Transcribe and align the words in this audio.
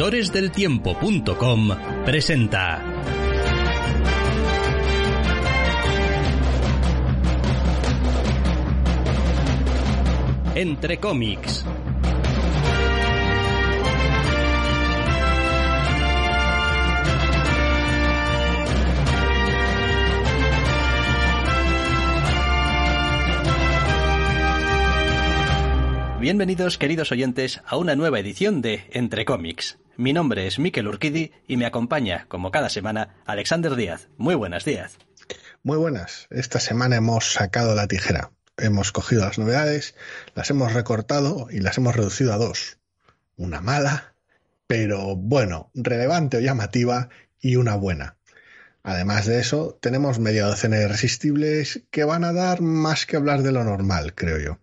doctoresdeltiempo.com 0.00 1.76
presenta 2.04 2.82
Entre 10.54 10.98
cómics. 10.98 11.64
Bienvenidos, 26.20 26.76
queridos 26.76 27.12
oyentes, 27.12 27.62
a 27.64 27.78
una 27.78 27.96
nueva 27.96 28.20
edición 28.20 28.60
de 28.60 28.84
Entre 28.90 29.24
cómics. 29.24 29.78
Mi 29.96 30.12
nombre 30.12 30.46
es 30.46 30.58
Miquel 30.58 30.86
Urquidi 30.86 31.32
y 31.48 31.56
me 31.56 31.64
acompaña, 31.64 32.26
como 32.28 32.50
cada 32.50 32.68
semana, 32.68 33.22
Alexander 33.24 33.74
Díaz. 33.74 34.08
Muy 34.18 34.34
buenas, 34.34 34.66
Díaz. 34.66 34.98
Muy 35.62 35.78
buenas. 35.78 36.26
Esta 36.28 36.60
semana 36.60 36.96
hemos 36.96 37.32
sacado 37.32 37.74
la 37.74 37.88
tijera. 37.88 38.32
Hemos 38.58 38.92
cogido 38.92 39.24
las 39.24 39.38
novedades, 39.38 39.94
las 40.34 40.50
hemos 40.50 40.74
recortado 40.74 41.48
y 41.50 41.60
las 41.60 41.78
hemos 41.78 41.96
reducido 41.96 42.34
a 42.34 42.36
dos. 42.36 42.76
Una 43.38 43.62
mala, 43.62 44.12
pero 44.66 45.16
bueno, 45.16 45.70
relevante 45.72 46.36
o 46.36 46.40
llamativa 46.40 47.08
y 47.40 47.56
una 47.56 47.76
buena. 47.76 48.18
Además 48.82 49.24
de 49.24 49.40
eso, 49.40 49.78
tenemos 49.80 50.18
media 50.18 50.44
docena 50.44 50.76
de 50.76 50.84
irresistibles 50.84 51.80
que 51.90 52.04
van 52.04 52.24
a 52.24 52.34
dar 52.34 52.60
más 52.60 53.06
que 53.06 53.16
hablar 53.16 53.42
de 53.42 53.52
lo 53.52 53.64
normal, 53.64 54.14
creo 54.14 54.38
yo. 54.38 54.58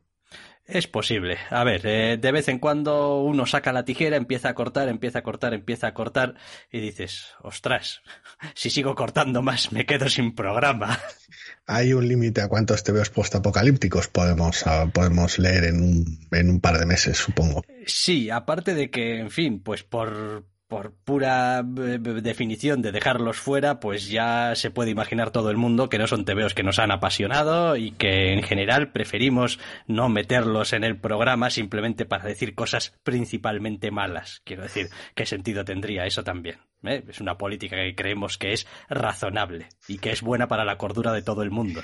Es 0.67 0.85
posible. 0.85 1.37
A 1.49 1.63
ver, 1.63 1.81
eh, 1.85 2.17
de 2.19 2.31
vez 2.33 2.49
en 2.49 2.59
cuando 2.59 3.21
uno 3.21 3.45
saca 3.45 3.71
la 3.71 3.85
tijera, 3.85 4.17
empieza 4.17 4.49
a 4.49 4.53
cortar, 4.53 4.89
empieza 4.89 5.19
a 5.19 5.23
cortar, 5.23 5.53
empieza 5.53 5.87
a 5.87 5.93
cortar 5.93 6.35
y 6.69 6.81
dices, 6.81 7.27
ostras, 7.41 8.01
si 8.53 8.69
sigo 8.69 8.93
cortando 8.93 9.41
más 9.41 9.71
me 9.71 9.85
quedo 9.85 10.09
sin 10.09 10.35
programa. 10.35 10.99
Hay 11.67 11.93
un 11.93 12.07
límite 12.07 12.41
a 12.41 12.49
cuántos 12.49 12.83
TVOs 12.83 13.09
postapocalípticos 13.09 14.09
podemos, 14.09 14.67
ah, 14.67 14.89
podemos 14.93 15.39
leer 15.39 15.65
en 15.65 15.81
un, 15.81 16.27
en 16.31 16.49
un 16.49 16.59
par 16.59 16.79
de 16.79 16.85
meses, 16.85 17.17
supongo. 17.17 17.63
Sí, 17.85 18.29
aparte 18.29 18.73
de 18.73 18.89
que, 18.89 19.19
en 19.19 19.31
fin, 19.31 19.61
pues 19.61 19.83
por, 19.83 20.45
por 20.67 20.93
pura 20.93 21.59
eh, 21.59 21.97
definición 22.21 22.81
de 22.81 22.91
dejarlos 22.91 23.37
fuera, 23.37 23.79
pues 23.79 24.09
ya 24.09 24.53
se 24.55 24.69
puede 24.69 24.91
imaginar 24.91 25.31
todo 25.31 25.49
el 25.49 25.57
mundo 25.57 25.89
que 25.89 25.97
no 25.97 26.07
son 26.07 26.25
tebeos 26.25 26.53
que 26.53 26.63
nos 26.63 26.79
han 26.79 26.91
apasionado 26.91 27.77
y 27.77 27.91
que 27.91 28.33
en 28.33 28.43
general 28.43 28.91
preferimos 28.91 29.59
no 29.87 30.09
meterlos 30.09 30.73
en 30.73 30.83
el 30.83 30.99
programa 30.99 31.49
simplemente 31.49 32.05
para 32.05 32.25
decir 32.25 32.53
cosas 32.53 32.93
principalmente 33.03 33.91
malas. 33.91 34.41
Quiero 34.43 34.63
decir, 34.63 34.89
¿qué 35.15 35.25
sentido 35.25 35.63
tendría 35.63 36.05
eso 36.05 36.23
también? 36.23 36.57
¿Eh? 36.83 37.03
Es 37.07 37.21
una 37.21 37.37
política 37.37 37.77
que 37.77 37.95
creemos 37.95 38.37
que 38.37 38.53
es 38.53 38.67
razonable 38.89 39.69
y 39.87 39.99
que 39.99 40.11
es 40.11 40.21
buena 40.21 40.47
para 40.47 40.65
la 40.65 40.77
cordura 40.77 41.13
de 41.13 41.21
todo 41.21 41.43
el 41.43 41.51
mundo. 41.51 41.81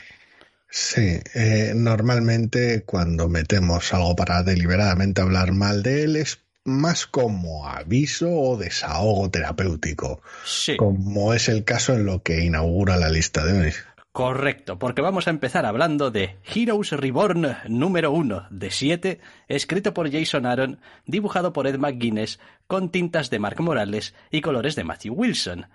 Sí, 0.76 1.20
eh, 1.36 1.74
normalmente 1.76 2.84
cuando 2.84 3.30
metemos 3.30 3.94
algo 3.94 4.16
para 4.16 4.42
deliberadamente 4.42 5.22
hablar 5.22 5.52
mal 5.54 5.84
de 5.84 6.04
él 6.04 6.16
es 6.16 6.43
más 6.66 7.06
como 7.08 7.68
aviso 7.68 8.30
o 8.32 8.58
desahogo 8.58 9.30
terapéutico, 9.30 10.22
Sí. 10.46 10.78
como 10.78 11.34
es 11.34 11.50
el 11.50 11.64
caso 11.64 11.94
en 11.94 12.06
lo 12.06 12.24
que 12.24 12.44
inaugura 12.44 12.98
la 12.98 13.10
lista 13.10 13.46
de 13.46 13.60
hoy. 13.68 13.74
Correcto, 14.14 14.78
porque 14.78 15.02
vamos 15.02 15.26
a 15.28 15.32
empezar 15.32 15.66
hablando 15.66 16.12
de 16.12 16.38
Heroes 16.54 16.92
Reborn 16.92 17.58
número 17.68 18.12
1 18.12 18.46
de 18.52 18.70
7, 18.70 19.20
escrito 19.48 19.94
por 19.96 20.12
Jason 20.12 20.46
Aaron, 20.46 20.80
dibujado 21.08 21.52
por 21.52 21.66
Ed 21.66 21.78
McGuinness, 21.80 22.40
con 22.68 22.90
tintas 22.92 23.32
de 23.32 23.40
Mark 23.40 23.60
Morales 23.60 24.14
y 24.30 24.42
colores 24.42 24.76
de 24.76 24.84
Matthew 24.84 25.16
Wilson. 25.16 25.66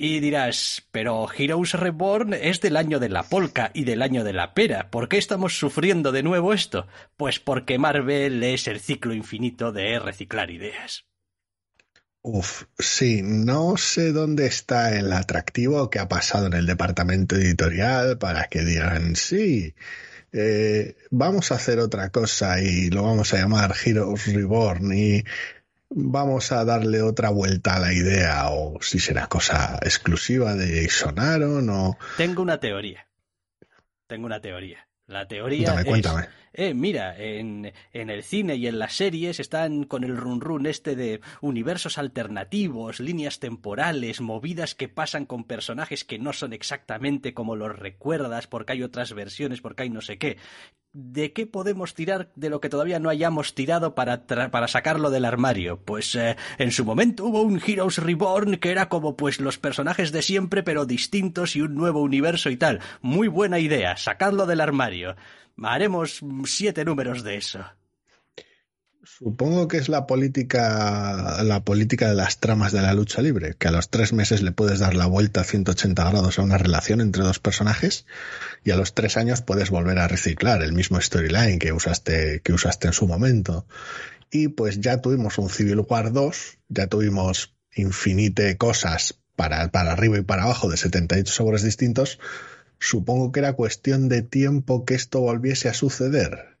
Y 0.00 0.20
dirás, 0.20 0.86
pero 0.92 1.26
Heroes 1.36 1.72
Reborn 1.72 2.32
es 2.32 2.60
del 2.60 2.76
año 2.76 3.00
de 3.00 3.08
la 3.08 3.24
polca 3.24 3.72
y 3.74 3.82
del 3.82 4.00
año 4.00 4.22
de 4.22 4.32
la 4.32 4.54
pera. 4.54 4.92
¿Por 4.92 5.08
qué 5.08 5.18
estamos 5.18 5.58
sufriendo 5.58 6.12
de 6.12 6.22
nuevo 6.22 6.52
esto? 6.52 6.86
Pues 7.16 7.40
porque 7.40 7.80
Marvel 7.80 8.40
es 8.44 8.68
el 8.68 8.78
ciclo 8.78 9.12
infinito 9.12 9.72
de 9.72 9.98
reciclar 9.98 10.52
ideas. 10.52 11.06
Uf, 12.22 12.66
sí, 12.78 13.22
no 13.24 13.76
sé 13.76 14.12
dónde 14.12 14.46
está 14.46 14.96
el 14.96 15.12
atractivo 15.12 15.90
que 15.90 15.98
ha 15.98 16.06
pasado 16.06 16.46
en 16.46 16.52
el 16.52 16.66
departamento 16.66 17.34
editorial 17.34 18.18
para 18.18 18.44
que 18.44 18.64
digan, 18.64 19.16
sí, 19.16 19.74
eh, 20.30 20.94
vamos 21.10 21.50
a 21.50 21.56
hacer 21.56 21.80
otra 21.80 22.10
cosa 22.10 22.60
y 22.60 22.90
lo 22.90 23.02
vamos 23.02 23.34
a 23.34 23.38
llamar 23.38 23.74
Heroes 23.84 24.32
Reborn 24.32 24.92
y 24.92 25.24
vamos 25.90 26.52
a 26.52 26.64
darle 26.64 27.02
otra 27.02 27.30
vuelta 27.30 27.76
a 27.76 27.80
la 27.80 27.92
idea 27.92 28.48
o 28.50 28.80
si 28.82 28.98
será 28.98 29.26
cosa 29.26 29.78
exclusiva 29.82 30.54
de 30.54 30.82
Jason 30.82 31.18
Aaron 31.18 31.70
o... 31.70 31.98
Tengo 32.16 32.42
una 32.42 32.58
teoría. 32.60 33.06
Tengo 34.06 34.26
una 34.26 34.40
teoría. 34.40 34.88
La 35.06 35.26
teoría 35.26 35.72
Cuéntame, 35.72 35.80
es, 35.80 35.86
cuéntame. 35.86 36.28
Eh, 36.58 36.74
mira, 36.74 37.16
en, 37.16 37.72
en 37.92 38.10
el 38.10 38.24
cine 38.24 38.56
y 38.56 38.66
en 38.66 38.80
las 38.80 38.94
series 38.94 39.38
están 39.38 39.84
con 39.84 40.02
el 40.02 40.16
run 40.16 40.40
run 40.40 40.66
este 40.66 40.96
de 40.96 41.20
universos 41.40 41.98
alternativos, 41.98 42.98
líneas 42.98 43.38
temporales, 43.38 44.20
movidas 44.20 44.74
que 44.74 44.88
pasan 44.88 45.24
con 45.24 45.44
personajes 45.44 46.02
que 46.04 46.18
no 46.18 46.32
son 46.32 46.52
exactamente 46.52 47.32
como 47.32 47.54
los 47.54 47.78
recuerdas, 47.78 48.48
porque 48.48 48.72
hay 48.72 48.82
otras 48.82 49.12
versiones, 49.12 49.60
porque 49.60 49.84
hay 49.84 49.90
no 49.90 50.00
sé 50.00 50.18
qué. 50.18 50.36
¿De 50.92 51.32
qué 51.32 51.46
podemos 51.46 51.94
tirar 51.94 52.32
de 52.34 52.50
lo 52.50 52.60
que 52.60 52.70
todavía 52.70 52.98
no 52.98 53.08
hayamos 53.08 53.54
tirado 53.54 53.94
para, 53.94 54.26
para 54.26 54.66
sacarlo 54.66 55.10
del 55.10 55.26
armario? 55.26 55.80
Pues 55.84 56.16
eh, 56.16 56.36
en 56.58 56.72
su 56.72 56.84
momento 56.84 57.26
hubo 57.26 57.42
un 57.42 57.62
Heroes 57.64 57.98
Reborn 57.98 58.56
que 58.56 58.72
era 58.72 58.88
como 58.88 59.16
pues 59.16 59.38
los 59.38 59.58
personajes 59.58 60.10
de 60.10 60.22
siempre 60.22 60.64
pero 60.64 60.86
distintos 60.86 61.54
y 61.54 61.60
un 61.60 61.76
nuevo 61.76 62.02
universo 62.02 62.50
y 62.50 62.56
tal. 62.56 62.80
Muy 63.00 63.28
buena 63.28 63.60
idea, 63.60 63.96
sacarlo 63.96 64.44
del 64.46 64.60
armario. 64.60 65.14
Haremos 65.62 66.20
siete 66.44 66.84
números 66.84 67.24
de 67.24 67.36
eso. 67.36 67.64
Supongo 69.04 69.68
que 69.68 69.78
es 69.78 69.88
la 69.88 70.06
política, 70.06 71.42
la 71.42 71.64
política 71.64 72.08
de 72.08 72.14
las 72.14 72.38
tramas 72.38 72.72
de 72.72 72.82
la 72.82 72.92
lucha 72.92 73.22
libre, 73.22 73.54
que 73.58 73.66
a 73.66 73.72
los 73.72 73.88
tres 73.88 74.12
meses 74.12 74.42
le 74.42 74.52
puedes 74.52 74.78
dar 74.78 74.94
la 74.94 75.06
vuelta 75.06 75.40
a 75.40 75.44
180 75.44 76.10
grados 76.10 76.38
a 76.38 76.42
una 76.42 76.58
relación 76.58 77.00
entre 77.00 77.24
dos 77.24 77.38
personajes 77.38 78.06
y 78.64 78.70
a 78.70 78.76
los 78.76 78.94
tres 78.94 79.16
años 79.16 79.40
puedes 79.40 79.70
volver 79.70 79.98
a 79.98 80.08
reciclar 80.08 80.62
el 80.62 80.72
mismo 80.72 81.00
storyline 81.00 81.58
que 81.58 81.72
usaste, 81.72 82.42
que 82.44 82.52
usaste 82.52 82.88
en 82.88 82.92
su 82.92 83.08
momento. 83.08 83.66
Y 84.30 84.48
pues 84.48 84.80
ya 84.80 85.00
tuvimos 85.00 85.38
un 85.38 85.48
Civil 85.48 85.80
War 85.88 86.12
2, 86.12 86.58
ya 86.68 86.86
tuvimos 86.86 87.56
infinite 87.74 88.56
cosas 88.58 89.18
para, 89.36 89.70
para 89.70 89.92
arriba 89.92 90.18
y 90.18 90.22
para 90.22 90.42
abajo 90.44 90.68
de 90.68 90.76
78 90.76 91.32
sabores 91.32 91.62
distintos. 91.62 92.18
Supongo 92.78 93.32
que 93.32 93.40
era 93.40 93.54
cuestión 93.54 94.08
de 94.08 94.22
tiempo 94.22 94.84
que 94.84 94.94
esto 94.94 95.20
volviese 95.20 95.68
a 95.68 95.74
suceder. 95.74 96.57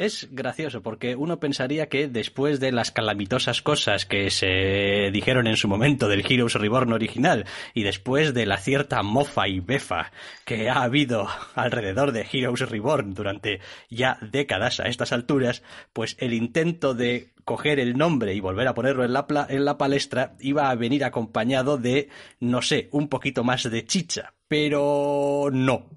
Es 0.00 0.28
gracioso 0.30 0.82
porque 0.82 1.14
uno 1.14 1.38
pensaría 1.40 1.88
que 1.90 2.08
después 2.08 2.58
de 2.58 2.72
las 2.72 2.90
calamitosas 2.90 3.60
cosas 3.60 4.06
que 4.06 4.30
se 4.30 5.10
dijeron 5.12 5.46
en 5.46 5.56
su 5.58 5.68
momento 5.68 6.08
del 6.08 6.24
Heroes 6.26 6.54
Reborn 6.54 6.92
original 6.94 7.44
y 7.74 7.82
después 7.82 8.32
de 8.32 8.46
la 8.46 8.56
cierta 8.56 9.02
mofa 9.02 9.46
y 9.46 9.60
befa 9.60 10.10
que 10.46 10.70
ha 10.70 10.82
habido 10.82 11.28
alrededor 11.54 12.12
de 12.12 12.26
Heroes 12.32 12.60
Reborn 12.68 13.12
durante 13.12 13.60
ya 13.90 14.18
décadas 14.22 14.80
a 14.80 14.84
estas 14.84 15.12
alturas, 15.12 15.62
pues 15.92 16.16
el 16.18 16.32
intento 16.32 16.94
de 16.94 17.34
coger 17.44 17.78
el 17.78 17.98
nombre 17.98 18.32
y 18.32 18.40
volver 18.40 18.68
a 18.68 18.74
ponerlo 18.74 19.04
en 19.04 19.12
la, 19.12 19.26
pla- 19.26 19.46
en 19.50 19.64
la 19.66 19.76
palestra 19.76 20.34
iba 20.40 20.70
a 20.70 20.74
venir 20.76 21.04
acompañado 21.04 21.76
de, 21.76 22.08
no 22.40 22.62
sé, 22.62 22.88
un 22.92 23.08
poquito 23.08 23.44
más 23.44 23.70
de 23.70 23.84
chicha. 23.84 24.32
Pero 24.48 25.50
no, 25.52 25.90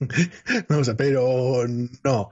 Vamos 0.68 0.88
a, 0.88 0.96
pero 0.96 1.64
no. 2.04 2.30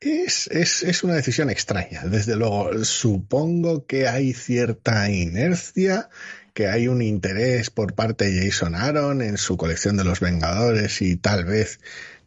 Es, 0.00 0.46
es, 0.48 0.82
es 0.84 1.02
una 1.02 1.14
decisión 1.14 1.50
extraña. 1.50 2.04
Desde 2.04 2.36
luego, 2.36 2.84
supongo 2.84 3.86
que 3.86 4.06
hay 4.06 4.32
cierta 4.32 5.10
inercia 5.10 6.08
que 6.58 6.66
hay 6.66 6.88
un 6.88 7.02
interés 7.02 7.70
por 7.70 7.94
parte 7.94 8.28
de 8.28 8.44
Jason 8.44 8.74
Aaron 8.74 9.22
en 9.22 9.36
su 9.38 9.56
colección 9.56 9.96
de 9.96 10.02
los 10.02 10.18
Vengadores 10.18 11.02
y 11.02 11.14
tal 11.14 11.44
vez 11.44 11.78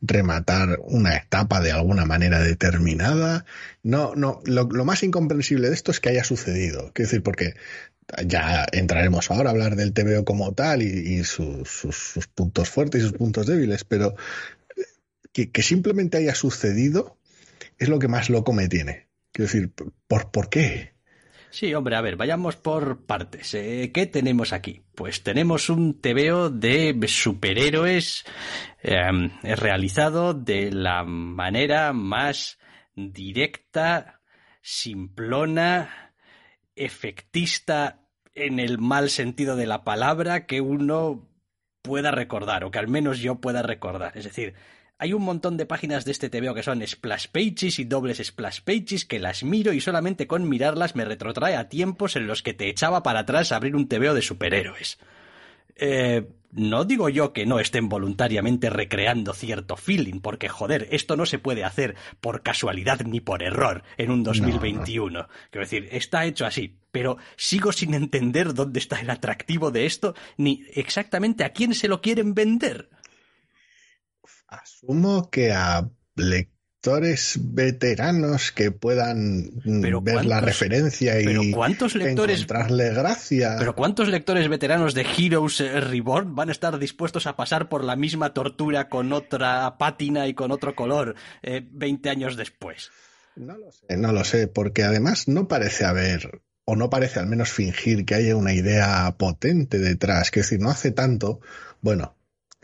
rematar 0.02 0.80
una 0.84 1.18
etapa 1.18 1.60
de 1.60 1.74
alguna 1.74 2.06
manera 2.06 2.40
determinada. 2.40 3.44
No, 3.84 4.16
no, 4.16 4.42
lo, 4.46 4.68
más 4.86 5.04
incomprensible 5.04 5.68
de 5.68 5.76
esto 5.76 5.92
es 5.92 6.00
que 6.00 6.08
haya 6.10 6.24
sucedido. 6.24 6.92
Quiero 6.94 7.10
decir, 7.10 7.24
porque 7.24 7.56
ya 8.26 8.66
entraremos 8.72 9.30
ahora 9.32 9.50
a 9.50 9.52
hablar 9.52 9.76
del 9.76 9.92
TVO 9.92 10.24
como 10.24 10.54
tal 10.54 10.82
y, 10.82 11.26
sus, 11.26 12.30
puntos 12.34 12.70
fuertes 12.70 13.02
y 13.02 13.04
sus 13.04 13.18
puntos 13.18 13.48
débiles, 13.48 13.84
pero 13.84 14.16
que, 15.34 15.52
que, 15.52 15.62
simplemente 15.62 16.18
haya 16.18 16.36
sucedido 16.36 17.18
es 17.81 17.89
lo 17.89 17.98
que 17.98 18.07
más 18.07 18.30
loco 18.30 18.54
me 18.54 18.68
tiene. 18.68 19.07
Quiero 19.31 19.51
decir, 19.51 19.74
¿por, 20.07 20.30
por 20.30 20.50
qué? 20.50 20.94
Sí, 21.50 21.74
hombre, 21.74 21.95
a 21.95 22.01
ver, 22.01 22.16
vayamos 22.16 22.56
por 22.56 23.07
partes. 23.07 23.56
Eh, 23.56 23.92
¿Qué 23.92 24.06
tenemos 24.06 24.54
aquí? 24.54 24.83
Pues 24.94 25.24
tenemos 25.24 25.68
un 25.69 26.00
TVO 26.00 26.51
de 26.51 26.95
superhéroes 27.07 28.24
em, 28.83 29.31
realizado 29.42 30.36
de 30.36 30.72
la 30.72 31.04
manera 31.04 31.92
más 31.92 32.60
directa, 32.95 34.22
simplona, 34.62 36.13
efectista 36.75 38.06
en 38.36 38.60
el 38.60 38.77
mal 38.77 39.10
sentido 39.10 39.56
de 39.56 39.66
la 39.66 39.84
palabra 39.84 40.45
que 40.45 40.62
uno 40.62 41.27
pueda 41.81 42.12
recordar, 42.12 42.63
o 42.63 42.69
que 42.69 42.77
al 42.77 42.88
menos 42.88 43.19
yo 43.19 43.42
pueda 43.42 43.63
recordar. 43.63 44.16
Es 44.16 44.25
decir, 44.25 44.54
hay 45.01 45.13
un 45.13 45.24
montón 45.24 45.57
de 45.57 45.65
páginas 45.65 46.06
de 46.06 46.12
este 46.12 46.30
TVO 46.30 46.53
que 46.53 46.62
son 46.62 46.86
splash 46.86 47.25
pages 47.30 47.80
y 47.80 47.86
dobles 47.86 48.21
splash 48.24 48.59
pages 48.62 49.03
que 49.03 49.18
las 49.18 49.44
miro 49.44 49.74
y 49.74 49.81
solamente 49.81 50.27
con 50.27 50.48
mirarlas 50.48 50.95
me 50.95 51.06
retrotrae 51.06 51.56
a 51.56 51.69
tiempos 51.69 52.15
en 52.15 52.27
los 52.27 52.44
que 52.44 52.53
te 52.53 52.69
echaba 52.69 53.01
para 53.01 53.21
atrás 53.21 53.51
a 53.51 53.56
abrir 53.56 53.75
un 53.75 53.88
TVO 53.88 54.13
de 54.13 54.21
superhéroes. 54.21 55.00
Eh, 55.75 56.27
no 56.51 56.86
digo 56.86 57.09
yo 57.09 57.33
que 57.33 57.48
no 57.48 57.59
estén 57.59 57.89
voluntariamente 57.89 58.69
recreando 58.69 59.33
cierto 59.33 59.75
feeling, 59.75 60.19
porque 60.19 60.50
joder, 60.50 60.88
esto 60.92 61.18
no 61.18 61.25
se 61.25 61.39
puede 61.39 61.63
hacer 61.63 61.95
por 62.19 62.44
casualidad 62.44 63.01
ni 63.01 63.21
por 63.21 63.42
error 63.42 63.81
en 63.98 64.12
un 64.12 64.21
2021. 64.21 65.27
Quiero 65.50 65.65
decir, 65.65 65.89
está 65.92 66.25
hecho 66.25 66.45
así, 66.45 66.75
pero 66.92 67.18
sigo 67.38 67.71
sin 67.71 67.95
entender 67.95 68.53
dónde 68.53 68.77
está 68.77 69.01
el 69.01 69.09
atractivo 69.09 69.71
de 69.71 69.88
esto, 69.88 70.13
ni 70.38 70.63
exactamente 70.75 71.44
a 71.44 71.53
quién 71.53 71.74
se 71.74 71.88
lo 71.88 72.01
quieren 72.01 72.36
vender. 72.36 72.89
Asumo 74.51 75.30
que 75.30 75.53
a 75.53 75.89
lectores 76.15 77.39
veteranos 77.42 78.51
que 78.51 78.71
puedan 78.71 79.51
ver 79.63 80.25
la 80.25 80.42
referencia 80.42 81.21
y 81.21 81.51
cuántos 81.51 81.95
lectores, 81.95 82.42
encontrarle 82.42 82.94
gracia. 82.94 83.56
Pero 83.57 83.75
¿cuántos 83.75 84.09
lectores 84.09 84.50
veteranos 84.50 84.94
de 84.94 85.06
Heroes 85.18 85.59
Reborn 85.59 86.36
van 86.36 86.50
a 86.50 86.51
estar 86.51 86.77
dispuestos 86.80 87.27
a 87.27 87.36
pasar 87.36 87.69
por 87.69 87.83
la 87.83 87.95
misma 87.95 88.33
tortura 88.33 88.89
con 88.89 89.13
otra 89.13 89.77
pátina 89.77 90.27
y 90.27 90.33
con 90.33 90.51
otro 90.51 90.75
color 90.75 91.15
eh, 91.44 91.65
20 91.71 92.09
años 92.09 92.36
después? 92.36 92.92
No 93.38 93.57
lo 93.57 93.71
sé, 93.71 93.95
no 93.95 94.12
lo 94.12 94.25
sé, 94.25 94.48
porque 94.48 94.83
además 94.83 95.30
no 95.30 95.48
parece 95.48 95.86
haber 95.86 96.42
o 96.65 96.75
no 96.75 96.89
parece 96.89 97.19
al 97.19 97.27
menos 97.27 97.50
fingir 97.50 98.06
que 98.06 98.15
haya 98.15 98.36
una 98.36 98.53
idea 98.53 99.15
potente 99.18 99.80
detrás. 99.80 100.30
Que 100.30 100.42
decir, 100.42 100.59
no 100.59 100.69
hace 100.69 100.92
tanto, 100.92 101.39
bueno, 101.81 102.15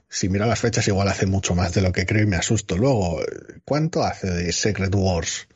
si 0.10 0.30
miro 0.30 0.46
las 0.46 0.60
fechas, 0.60 0.88
igual 0.88 1.08
hace 1.08 1.26
mucho 1.26 1.56
más 1.56 1.74
de 1.74 1.82
lo 1.82 1.92
que 1.92 2.06
creo 2.06 2.24
y 2.24 2.28
me 2.28 2.38
asusto. 2.38 2.78
Luego, 2.78 3.22
¿cuánto 3.66 4.04
hace 4.04 4.30
de 4.30 4.52
Secret 4.52 4.94
Wars? 4.96 5.48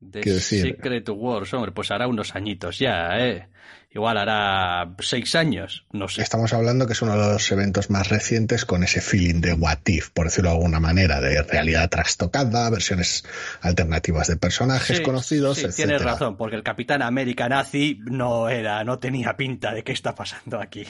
De 0.00 0.40
Secret 0.40 1.08
Wars, 1.10 1.52
hombre, 1.52 1.72
pues 1.72 1.90
hará 1.90 2.08
unos 2.08 2.34
añitos 2.34 2.78
ya, 2.78 3.18
¿eh? 3.18 3.48
Igual 3.92 4.18
hará 4.18 4.94
seis 5.00 5.34
años, 5.34 5.84
no 5.90 6.08
sé. 6.08 6.22
Estamos 6.22 6.52
hablando 6.52 6.86
que 6.86 6.92
es 6.92 7.02
uno 7.02 7.18
de 7.18 7.32
los 7.32 7.50
eventos 7.50 7.90
más 7.90 8.08
recientes 8.08 8.64
con 8.64 8.84
ese 8.84 9.00
feeling 9.00 9.40
de 9.40 9.52
what 9.52 9.80
if, 9.86 10.10
por 10.10 10.26
decirlo 10.26 10.50
de 10.50 10.56
alguna 10.56 10.78
manera, 10.78 11.20
de 11.20 11.42
realidad 11.42 11.90
trastocada, 11.90 12.70
versiones 12.70 13.24
alternativas 13.60 14.28
de 14.28 14.36
personajes 14.36 15.00
conocidos, 15.00 15.58
sí, 15.58 15.66
Tienes 15.74 16.02
razón, 16.02 16.36
porque 16.36 16.54
el 16.54 16.62
Capitán 16.62 17.02
América 17.02 17.48
nazi 17.48 17.98
no 18.00 18.48
era, 18.48 18.84
no 18.84 19.00
tenía 19.00 19.36
pinta 19.36 19.74
de 19.74 19.82
qué 19.82 19.92
está 19.92 20.14
pasando 20.14 20.60
aquí. 20.60 20.86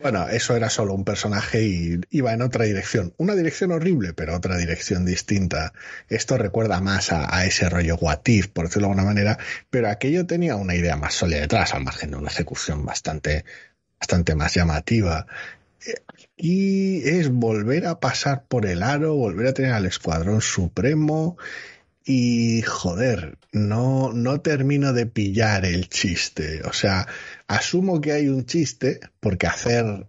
Bueno, 0.00 0.28
eso 0.28 0.54
era 0.54 0.70
solo 0.70 0.94
un 0.94 1.04
personaje 1.04 1.64
y 1.64 2.00
iba 2.10 2.32
en 2.32 2.42
otra 2.42 2.64
dirección. 2.64 3.14
Una 3.16 3.34
dirección 3.34 3.72
horrible, 3.72 4.12
pero 4.12 4.36
otra 4.36 4.56
dirección 4.56 5.04
distinta. 5.04 5.72
Esto 6.08 6.38
recuerda 6.38 6.80
más 6.80 7.10
a, 7.12 7.44
ese 7.46 7.68
rollo 7.68 7.96
Watif, 7.96 8.48
por 8.48 8.66
decirlo 8.66 8.86
de 8.86 8.92
alguna 8.92 9.08
manera, 9.08 9.38
pero 9.70 9.88
aquello 9.88 10.24
tenía 10.24 10.54
una 10.54 10.76
idea 10.76 10.96
más 10.96 11.14
sólida 11.14 11.40
detrás, 11.40 11.74
al 11.74 11.82
margen 11.82 12.12
de 12.12 12.16
una 12.16 12.28
ejecución 12.28 12.84
bastante, 12.84 13.44
bastante 13.98 14.36
más 14.36 14.54
llamativa. 14.54 15.26
Y 16.36 17.08
es 17.08 17.30
volver 17.30 17.86
a 17.86 17.98
pasar 17.98 18.44
por 18.46 18.66
el 18.66 18.84
aro, 18.84 19.14
volver 19.14 19.48
a 19.48 19.54
tener 19.54 19.72
al 19.72 19.86
Escuadrón 19.86 20.42
Supremo 20.42 21.36
y 22.04 22.62
joder, 22.62 23.36
no, 23.52 24.12
no 24.14 24.40
termino 24.40 24.92
de 24.92 25.06
pillar 25.06 25.66
el 25.66 25.88
chiste. 25.88 26.62
O 26.64 26.72
sea, 26.72 27.06
asumo 27.48 28.00
que 28.00 28.12
hay 28.12 28.28
un 28.28 28.46
chiste, 28.46 29.00
porque 29.20 29.46
hacer, 29.46 30.06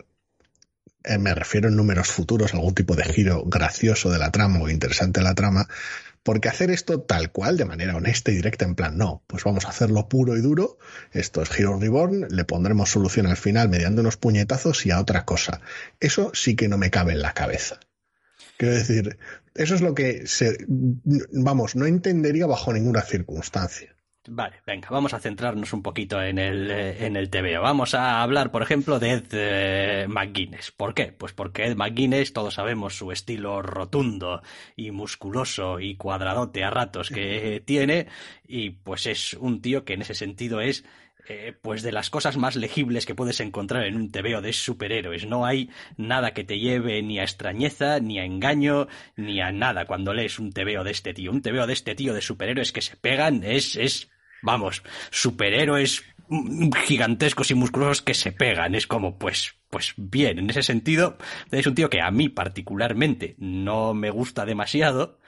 eh, 1.03 1.18
me 1.18 1.33
refiero 1.33 1.69
en 1.69 1.75
números 1.75 2.09
futuros, 2.09 2.53
algún 2.53 2.75
tipo 2.75 2.95
de 2.95 3.06
giro 3.06 3.44
gracioso 3.45 4.12
de 4.12 4.19
la 4.19 4.31
trama 4.31 4.62
o 4.62 4.69
interesante 4.69 5.21
de 5.21 5.24
la 5.24 5.36
trama, 5.36 5.68
porque 6.21 6.50
hacer 6.50 6.69
esto 6.69 7.01
tal 7.01 7.31
cual, 7.31 7.57
de 7.57 7.65
manera 7.65 7.95
honesta 7.95 8.30
y 8.31 8.36
directa, 8.36 8.65
en 8.65 8.75
plan, 8.75 8.97
no, 8.97 9.24
pues 9.25 9.44
vamos 9.45 9.65
a 9.65 9.69
hacerlo 9.69 10.09
puro 10.09 10.38
y 10.38 10.41
duro, 10.41 10.77
esto 11.12 11.41
es 11.41 11.50
Hero 11.57 11.80
Reborn, 11.80 12.27
le 12.30 12.44
pondremos 12.44 12.91
solución 12.91 13.25
al 13.25 13.38
final 13.38 13.69
mediante 13.69 14.01
unos 14.01 14.18
puñetazos 14.18 14.85
y 14.85 14.92
a 14.92 15.00
otra 15.00 15.25
cosa. 15.25 15.62
Eso 16.00 16.31
sí 16.33 16.56
que 16.56 16.68
no 16.68 16.77
me 16.77 16.92
cabe 16.92 17.13
en 17.13 17.21
la 17.21 17.33
cabeza. 17.33 17.80
Quiero 18.57 18.75
decir, 18.75 19.18
eso 19.56 19.75
es 19.75 19.81
lo 19.81 19.95
que 19.95 20.27
se, 20.27 20.65
vamos, 20.68 21.77
no 21.77 21.85
entendería 21.85 22.45
bajo 22.45 22.74
ninguna 22.74 23.01
circunstancia. 23.01 23.95
Vale, 24.31 24.61
venga, 24.65 24.89
vamos 24.91 25.13
a 25.15 25.19
centrarnos 25.19 25.73
un 25.73 25.81
poquito 25.81 26.21
en 26.21 26.37
el, 26.37 26.69
eh, 26.69 27.05
en 27.05 27.15
el 27.15 27.31
TVO. 27.31 27.61
Vamos 27.61 27.95
a 27.95 28.21
hablar, 28.21 28.51
por 28.51 28.61
ejemplo, 28.61 28.99
de 28.99 29.11
Ed 29.13 29.25
eh, 29.31 30.05
McGuinness. 30.07 30.71
¿Por 30.71 30.93
qué? 30.93 31.11
Pues 31.11 31.33
porque 31.33 31.65
Ed 31.65 31.75
McGuinness, 31.75 32.31
todos 32.31 32.53
sabemos 32.53 32.95
su 32.95 33.11
estilo 33.11 33.63
rotundo 33.63 34.43
y 34.75 34.91
musculoso 34.91 35.79
y 35.79 35.95
cuadradote 35.95 36.63
a 36.63 36.69
ratos 36.69 37.09
que 37.09 37.63
tiene, 37.65 38.07
y 38.47 38.69
pues 38.69 39.07
es 39.07 39.33
un 39.33 39.61
tío 39.61 39.83
que 39.83 39.93
en 39.93 40.03
ese 40.03 40.13
sentido 40.13 40.61
es 40.61 40.85
eh, 41.31 41.53
pues 41.61 41.83
de 41.83 41.91
las 41.91 42.09
cosas 42.09 42.37
más 42.37 42.55
legibles 42.55 43.05
que 43.05 43.13
puedes 43.13 43.39
encontrar 43.39 43.85
en 43.85 43.95
un 43.95 44.11
TVO 44.11 44.41
de 44.41 44.51
superhéroes. 44.51 45.27
No 45.27 45.45
hay 45.45 45.69
nada 45.95 46.33
que 46.33 46.44
te 46.44 46.59
lleve 46.59 47.04
ni 47.04 47.19
a 47.19 47.23
extrañeza, 47.23 47.99
ni 47.99 48.18
a 48.18 48.25
engaño, 48.25 48.87
ni 49.15 49.39
a 49.39 49.51
nada 49.51 49.85
cuando 49.85 50.11
lees 50.11 50.39
un 50.39 50.51
TVO 50.51 50.83
de 50.83 50.89
este 50.89 51.13
tío. 51.13 51.31
Un 51.31 51.44
TVO 51.44 51.68
de 51.68 51.73
este 51.73 51.94
tío 51.94 52.15
de 52.15 52.21
superhéroes 52.21 52.71
que 52.71 52.81
se 52.81 52.97
pegan 52.97 53.44
es, 53.44 53.75
es, 53.75 54.09
vamos, 54.41 54.83
superhéroes 55.11 56.03
gigantescos 56.85 57.49
y 57.51 57.55
musculosos 57.55 58.01
que 58.01 58.13
se 58.13 58.31
pegan. 58.31 58.75
Es 58.75 58.87
como, 58.87 59.17
pues, 59.17 59.55
pues 59.69 59.93
bien, 59.97 60.39
en 60.39 60.49
ese 60.49 60.63
sentido, 60.63 61.17
es 61.51 61.65
un 61.65 61.75
tío 61.75 61.89
que 61.89 62.01
a 62.01 62.11
mí 62.11 62.29
particularmente 62.29 63.35
no 63.39 63.93
me 63.93 64.09
gusta 64.11 64.45
demasiado, 64.45 65.19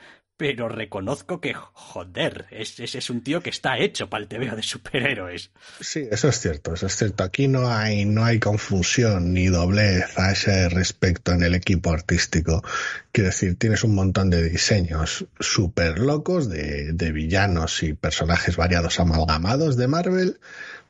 pero 0.41 0.67
reconozco 0.67 1.39
que, 1.39 1.53
joder, 1.53 2.47
ese 2.49 2.85
es, 2.85 3.09
un 3.11 3.21
tío 3.21 3.43
que 3.43 3.51
está 3.51 3.77
hecho 3.77 4.09
para 4.09 4.23
el 4.23 4.27
TVO 4.27 4.55
de 4.55 4.63
superhéroes. 4.63 5.51
Sí, 5.79 6.07
eso 6.09 6.29
es 6.29 6.39
cierto, 6.39 6.73
eso 6.73 6.87
es 6.87 6.95
cierto. 6.95 7.23
Aquí 7.23 7.47
no 7.47 7.71
hay, 7.71 8.05
no 8.05 8.25
hay 8.25 8.39
confusión 8.39 9.35
ni 9.35 9.49
doblez 9.49 10.17
a 10.17 10.31
ese 10.31 10.67
respecto 10.69 11.31
en 11.31 11.43
el 11.43 11.53
equipo 11.53 11.93
artístico. 11.93 12.63
Quiero 13.11 13.27
decir, 13.29 13.55
tienes 13.55 13.83
un 13.83 13.93
montón 13.93 14.31
de 14.31 14.49
diseños 14.49 15.27
súper 15.39 15.99
locos 15.99 16.49
de, 16.49 16.91
de 16.91 17.11
villanos 17.11 17.83
y 17.83 17.93
personajes 17.93 18.57
variados 18.57 18.99
amalgamados 18.99 19.77
de 19.77 19.87
Marvel 19.87 20.39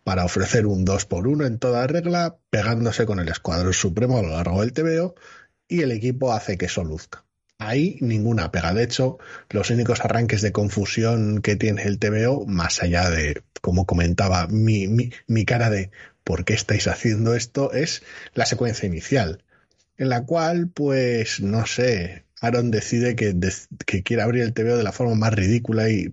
para 0.05 0.24
ofrecer 0.24 0.65
un 0.65 0.86
2 0.86 1.05
por 1.08 1.27
1 1.27 1.46
en 1.46 1.60
toda 1.60 1.86
regla, 1.88 2.38
pegándose 2.50 3.05
con 3.05 3.20
el 3.20 3.27
Escuadrón 3.27 3.74
Supremo 3.74 4.17
a 4.17 4.22
lo 4.22 4.29
largo 4.29 4.62
del 4.62 4.72
TVO, 4.72 5.13
y 5.67 5.81
el 5.81 5.91
equipo 5.91 6.31
hace 6.31 6.58
que 6.58 6.67
eso 6.67 6.86
luzca. 6.86 7.25
Ahí 7.62 8.00
ninguna 8.01 8.51
pega. 8.51 8.74
De 8.74 8.82
hecho, 8.82 9.20
los 9.51 9.70
únicos 9.70 10.00
arranques 10.01 10.41
de 10.41 10.51
confusión 10.51 11.44
que 11.44 11.56
tiene 11.56 11.84
el 11.84 12.00
TVO, 12.00 12.48
más 12.48 12.82
allá 12.82 13.08
de, 13.12 13.44
como 13.62 13.86
comentaba, 13.86 14.48
mi, 14.48 14.88
mi, 14.88 15.46
cara 15.46 15.70
de 15.70 15.91
¿por 16.24 16.44
qué 16.44 16.56
estáis 16.56 16.88
haciendo 16.88 17.36
esto? 17.36 17.72
es 17.72 18.01
la 18.34 18.48
secuencia 18.48 18.88
inicial, 18.88 19.44
en 20.00 20.10
la 20.10 20.25
cual, 20.25 20.70
pues, 20.70 21.39
no 21.39 21.68
sé, 21.68 22.24
Aaron 22.39 22.72
decide 22.72 23.15
que, 23.15 23.38
que, 23.86 24.01
quiere 24.01 24.24
abrir 24.24 24.41
el 24.41 24.53
TVO 24.53 24.77
de 24.77 24.84
la 24.84 24.91
forma 24.91 25.13
más 25.13 25.34
ridícula 25.34 25.88
y 25.88 26.12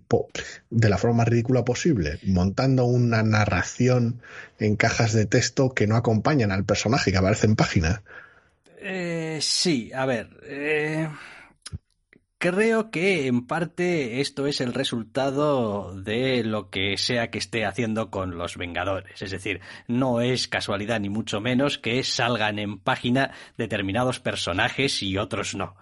de 0.69 0.89
la 0.91 0.99
forma 0.99 1.17
más 1.19 1.29
ridícula 1.29 1.65
posible, 1.65 2.19
montando 2.25 2.85
una 2.85 3.23
narración 3.23 4.21
en 4.59 4.77
cajas 4.77 5.15
de 5.15 5.25
texto 5.25 5.71
que 5.71 5.87
no 5.87 5.97
acompañan 5.97 6.53
al 6.53 6.67
personaje 6.67 7.11
que 7.11 7.17
aparece 7.17 7.47
en 7.47 7.57
página. 7.57 8.03
Eh, 8.83 9.39
sí, 9.41 9.91
a 9.95 10.05
ver. 10.05 10.29
Eh, 10.45 11.09
Creo 12.41 12.93
que 12.93 13.27
en 13.27 13.49
parte 13.49 14.21
esto 14.21 14.47
es 14.47 14.61
el 14.61 14.73
resultado 14.73 15.93
de 16.01 16.45
lo 16.45 16.71
que 16.71 16.97
sea 16.97 17.33
que 17.33 17.39
esté 17.39 17.65
haciendo 17.67 18.13
con 18.13 18.39
los 18.39 18.57
Vengadores. 18.57 19.21
Es 19.23 19.33
decir, 19.33 19.61
no 19.89 20.21
es 20.21 20.47
casualidad 20.47 21.01
ni 21.01 21.09
mucho 21.09 21.41
menos 21.41 21.79
que 21.79 22.05
salgan 22.05 22.61
en 22.61 22.79
página 22.79 23.33
determinados 23.57 24.21
personajes 24.21 25.03
y 25.03 25.19
otros 25.19 25.57
no. 25.57 25.75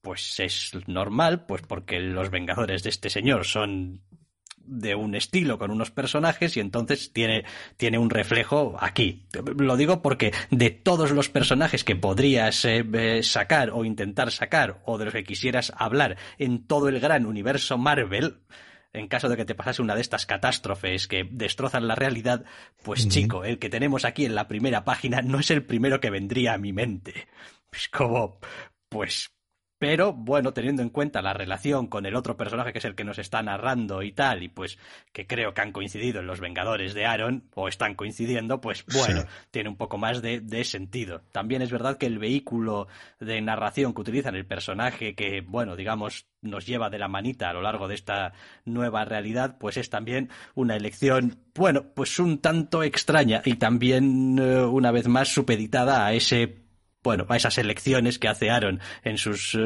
Pues 0.00 0.38
es 0.38 0.70
normal, 0.86 1.44
pues 1.44 1.62
porque 1.62 1.98
los 1.98 2.30
Vengadores 2.30 2.84
de 2.84 2.90
este 2.90 3.10
señor 3.10 3.44
son 3.44 4.02
de 4.66 4.94
un 4.94 5.14
estilo 5.14 5.58
con 5.58 5.70
unos 5.70 5.90
personajes 5.90 6.56
y 6.56 6.60
entonces 6.60 7.12
tiene, 7.12 7.44
tiene 7.76 7.98
un 7.98 8.10
reflejo 8.10 8.76
aquí. 8.80 9.26
Lo 9.56 9.76
digo 9.76 10.02
porque 10.02 10.32
de 10.50 10.70
todos 10.70 11.10
los 11.10 11.28
personajes 11.28 11.84
que 11.84 11.96
podrías 11.96 12.64
eh, 12.64 12.84
eh, 12.92 13.22
sacar 13.22 13.70
o 13.70 13.84
intentar 13.84 14.30
sacar 14.30 14.82
o 14.84 14.98
de 14.98 15.06
los 15.06 15.14
que 15.14 15.24
quisieras 15.24 15.72
hablar 15.76 16.16
en 16.38 16.66
todo 16.66 16.88
el 16.88 17.00
gran 17.00 17.26
universo 17.26 17.78
Marvel, 17.78 18.38
en 18.92 19.08
caso 19.08 19.28
de 19.28 19.36
que 19.36 19.44
te 19.44 19.54
pasase 19.54 19.82
una 19.82 19.94
de 19.94 20.00
estas 20.00 20.26
catástrofes 20.26 21.06
que 21.06 21.28
destrozan 21.30 21.86
la 21.86 21.94
realidad, 21.94 22.44
pues 22.82 23.08
chico, 23.08 23.44
el 23.44 23.58
que 23.58 23.68
tenemos 23.68 24.04
aquí 24.04 24.24
en 24.24 24.34
la 24.34 24.48
primera 24.48 24.84
página 24.84 25.22
no 25.22 25.40
es 25.40 25.50
el 25.50 25.64
primero 25.64 26.00
que 26.00 26.10
vendría 26.10 26.54
a 26.54 26.58
mi 26.58 26.72
mente. 26.72 27.28
Es 27.72 27.88
como, 27.88 28.38
pues 28.88 29.35
pero 29.86 30.12
bueno, 30.12 30.52
teniendo 30.52 30.82
en 30.82 30.90
cuenta 30.90 31.22
la 31.22 31.32
relación 31.32 31.86
con 31.86 32.06
el 32.06 32.16
otro 32.16 32.36
personaje 32.36 32.72
que 32.72 32.80
es 32.80 32.84
el 32.84 32.96
que 32.96 33.04
nos 33.04 33.20
está 33.20 33.40
narrando 33.40 34.02
y 34.02 34.10
tal, 34.10 34.42
y 34.42 34.48
pues 34.48 34.78
que 35.12 35.28
creo 35.28 35.54
que 35.54 35.60
han 35.60 35.70
coincidido 35.70 36.18
en 36.18 36.26
los 36.26 36.40
Vengadores 36.40 36.92
de 36.92 37.06
Aaron, 37.06 37.44
o 37.54 37.68
están 37.68 37.94
coincidiendo, 37.94 38.60
pues 38.60 38.84
bueno, 38.92 39.22
tiene 39.52 39.68
un 39.68 39.76
poco 39.76 39.96
más 39.96 40.22
de, 40.22 40.40
de, 40.40 40.64
sentido. 40.64 41.22
También 41.30 41.62
es 41.62 41.70
verdad 41.70 41.98
que 41.98 42.06
el 42.06 42.18
vehículo 42.18 42.88
de 43.20 43.40
narración 43.40 43.94
que 43.94 44.00
utilizan 44.00 44.34
el 44.34 44.44
personaje 44.44 45.14
que, 45.14 45.40
bueno, 45.46 45.76
digamos, 45.76 46.26
nos 46.42 46.66
lleva 46.66 46.90
de 46.90 46.98
la 46.98 47.06
manita 47.06 47.50
a 47.50 47.52
lo 47.52 47.62
largo 47.62 47.86
de 47.86 47.94
esta 47.94 48.32
nueva 48.64 49.04
realidad, 49.04 49.56
pues 49.60 49.76
es 49.76 49.88
también 49.88 50.30
una 50.56 50.74
elección, 50.74 51.38
bueno, 51.54 51.84
pues 51.94 52.18
un 52.18 52.38
tanto 52.38 52.82
extraña 52.82 53.40
y 53.44 53.54
también, 53.54 54.36
eh, 54.36 54.64
una 54.64 54.90
vez 54.90 55.06
más, 55.06 55.28
supeditada 55.28 56.04
a 56.04 56.12
ese 56.12 56.65
bueno, 57.06 57.24
a 57.28 57.36
esas 57.36 57.56
elecciones 57.56 58.18
que 58.18 58.26
hace 58.26 58.50
Aaron 58.50 58.80
en 59.04 59.16
sus 59.16 59.54
eh, 59.54 59.58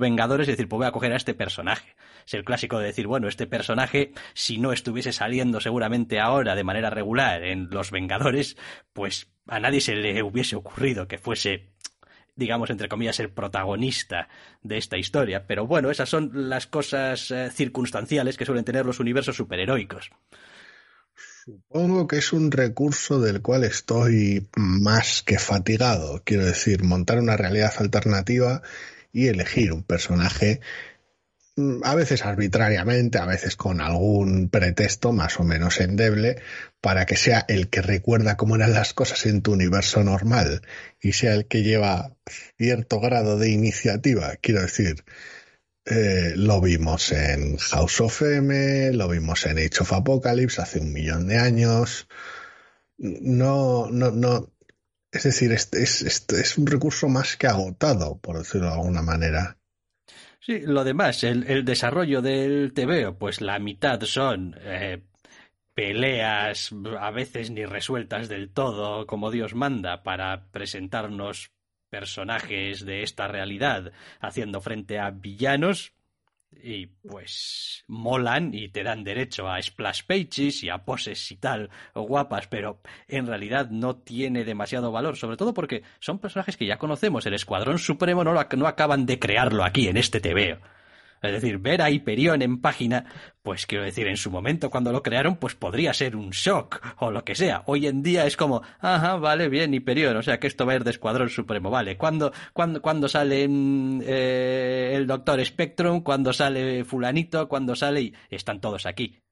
Vengadores 0.00 0.48
y 0.48 0.52
decir, 0.52 0.66
pues 0.66 0.78
voy 0.78 0.86
a 0.86 0.92
coger 0.92 1.12
a 1.12 1.16
este 1.16 1.34
personaje. 1.34 1.94
Es 2.26 2.32
el 2.32 2.42
clásico 2.42 2.78
de 2.78 2.86
decir, 2.86 3.06
bueno, 3.06 3.28
este 3.28 3.46
personaje, 3.46 4.12
si 4.32 4.56
no 4.56 4.72
estuviese 4.72 5.12
saliendo 5.12 5.60
seguramente 5.60 6.20
ahora 6.20 6.54
de 6.54 6.64
manera 6.64 6.88
regular 6.88 7.44
en 7.44 7.68
los 7.68 7.90
Vengadores, 7.90 8.56
pues 8.94 9.30
a 9.46 9.60
nadie 9.60 9.82
se 9.82 9.94
le 9.94 10.22
hubiese 10.22 10.56
ocurrido 10.56 11.06
que 11.06 11.18
fuese 11.18 11.68
digamos, 12.34 12.70
entre 12.70 12.88
comillas, 12.88 13.20
el 13.20 13.30
protagonista 13.30 14.28
de 14.62 14.78
esta 14.78 14.96
historia. 14.96 15.46
Pero 15.46 15.66
bueno, 15.66 15.90
esas 15.90 16.08
son 16.08 16.30
las 16.48 16.66
cosas 16.66 17.30
eh, 17.30 17.50
circunstanciales 17.50 18.38
que 18.38 18.46
suelen 18.46 18.64
tener 18.64 18.86
los 18.86 19.00
universos 19.00 19.36
superheroicos. 19.36 20.10
Supongo 21.46 22.08
que 22.08 22.18
es 22.18 22.32
un 22.32 22.50
recurso 22.50 23.20
del 23.20 23.40
cual 23.40 23.62
estoy 23.62 24.48
más 24.56 25.22
que 25.22 25.38
fatigado. 25.38 26.20
Quiero 26.24 26.44
decir, 26.44 26.82
montar 26.82 27.20
una 27.20 27.36
realidad 27.36 27.72
alternativa 27.78 28.62
y 29.12 29.28
elegir 29.28 29.72
un 29.72 29.84
personaje 29.84 30.60
mm, 31.54 31.84
a 31.84 31.94
veces 31.94 32.24
arbitrariamente, 32.24 33.18
a 33.18 33.26
veces 33.26 33.54
con 33.54 33.80
algún 33.80 34.48
pretexto 34.48 35.12
más 35.12 35.38
o 35.38 35.44
menos 35.44 35.78
endeble, 35.80 36.42
para 36.80 37.06
que 37.06 37.16
sea 37.16 37.44
el 37.46 37.68
que 37.68 37.80
recuerda 37.80 38.36
cómo 38.36 38.56
eran 38.56 38.72
las 38.72 38.92
cosas 38.92 39.24
en 39.26 39.40
tu 39.42 39.52
universo 39.52 40.02
normal 40.02 40.62
y 41.00 41.12
sea 41.12 41.32
el 41.34 41.46
que 41.46 41.62
lleva 41.62 42.16
cierto 42.58 42.98
grado 42.98 43.38
de 43.38 43.50
iniciativa. 43.50 44.34
Quiero 44.42 44.62
decir, 44.62 45.04
eh, 45.86 46.32
lo 46.34 46.60
vimos 46.60 47.12
en 47.12 47.58
House 47.58 48.00
of 48.00 48.22
M, 48.22 48.92
lo 48.92 49.08
vimos 49.08 49.46
en 49.46 49.58
Age 49.58 49.78
of 49.82 49.92
Apocalypse 49.92 50.60
hace 50.60 50.80
un 50.80 50.92
millón 50.92 51.28
de 51.28 51.38
años. 51.38 52.08
No, 52.98 53.88
no, 53.90 54.10
no. 54.10 54.52
Es 55.12 55.22
decir, 55.22 55.52
es, 55.52 55.70
es, 55.72 56.58
un 56.58 56.66
recurso 56.66 57.08
más 57.08 57.36
que 57.36 57.46
agotado, 57.46 58.18
por 58.18 58.36
decirlo 58.38 58.66
de 58.66 58.74
alguna 58.74 59.02
manera. 59.02 59.58
Sí, 60.40 60.60
lo 60.60 60.82
demás, 60.82 61.22
el, 61.24 61.44
el 61.44 61.64
desarrollo 61.64 62.20
del 62.20 62.72
TVO, 62.72 63.16
pues 63.16 63.40
la 63.40 63.58
mitad 63.58 64.00
son 64.02 64.56
eh, 64.60 65.02
peleas 65.74 66.74
a 66.98 67.10
veces 67.12 67.50
ni 67.50 67.64
resueltas 67.64 68.28
del 68.28 68.50
todo 68.50 69.06
como 69.06 69.30
Dios 69.30 69.54
manda 69.54 70.02
para 70.02 70.50
presentarnos 70.50 71.52
personajes 71.98 72.84
de 72.84 73.02
esta 73.02 73.26
realidad 73.26 73.90
haciendo 74.20 74.60
frente 74.60 74.98
a 74.98 75.08
villanos 75.10 75.94
y 76.62 76.86
pues 76.86 77.84
molan 77.86 78.52
y 78.52 78.68
te 78.68 78.82
dan 78.82 79.02
derecho 79.02 79.48
a 79.48 79.60
splash 79.62 80.02
pages 80.06 80.62
y 80.62 80.68
a 80.68 80.84
poses 80.84 81.32
y 81.32 81.36
tal 81.36 81.70
o 81.94 82.02
guapas, 82.02 82.48
pero 82.48 82.80
en 83.08 83.26
realidad 83.26 83.70
no 83.70 83.96
tiene 83.96 84.44
demasiado 84.44 84.92
valor, 84.92 85.16
sobre 85.16 85.38
todo 85.38 85.54
porque 85.54 85.84
son 85.98 86.18
personajes 86.18 86.58
que 86.58 86.66
ya 86.66 86.76
conocemos, 86.76 87.24
el 87.24 87.34
Escuadrón 87.34 87.78
Supremo 87.78 88.24
no, 88.24 88.34
no 88.34 88.66
acaban 88.66 89.06
de 89.06 89.18
crearlo 89.18 89.64
aquí 89.64 89.88
en 89.88 89.96
este 89.96 90.20
TVO. 90.20 90.60
Es 91.26 91.42
decir, 91.42 91.58
ver 91.58 91.82
a 91.82 91.90
Hyperion 91.90 92.42
en 92.42 92.60
página, 92.60 93.04
pues 93.42 93.66
quiero 93.66 93.84
decir, 93.84 94.06
en 94.06 94.16
su 94.16 94.30
momento 94.30 94.70
cuando 94.70 94.92
lo 94.92 95.02
crearon, 95.02 95.36
pues 95.36 95.54
podría 95.54 95.92
ser 95.92 96.16
un 96.16 96.30
shock 96.30 96.80
o 96.98 97.10
lo 97.10 97.24
que 97.24 97.34
sea. 97.34 97.62
Hoy 97.66 97.86
en 97.86 98.02
día 98.02 98.26
es 98.26 98.36
como, 98.36 98.62
ajá, 98.80 99.16
vale, 99.16 99.48
bien, 99.48 99.74
Hyperion, 99.74 100.16
o 100.16 100.22
sea 100.22 100.40
que 100.40 100.46
esto 100.46 100.66
va 100.66 100.72
a 100.72 100.76
ir 100.76 100.84
de 100.84 100.90
Escuadrón 100.90 101.28
Supremo, 101.28 101.70
vale. 101.70 101.96
¿Cuándo, 101.96 102.32
sale 103.08 103.46
mm, 103.48 104.02
eh, 104.04 104.92
el 104.94 105.06
Doctor 105.06 105.44
Spectrum? 105.44 106.02
¿Cuándo 106.02 106.32
sale 106.32 106.84
Fulanito? 106.84 107.48
¿Cuándo 107.48 107.74
sale? 107.74 108.12
Están 108.30 108.60
todos 108.60 108.86
aquí. 108.86 109.22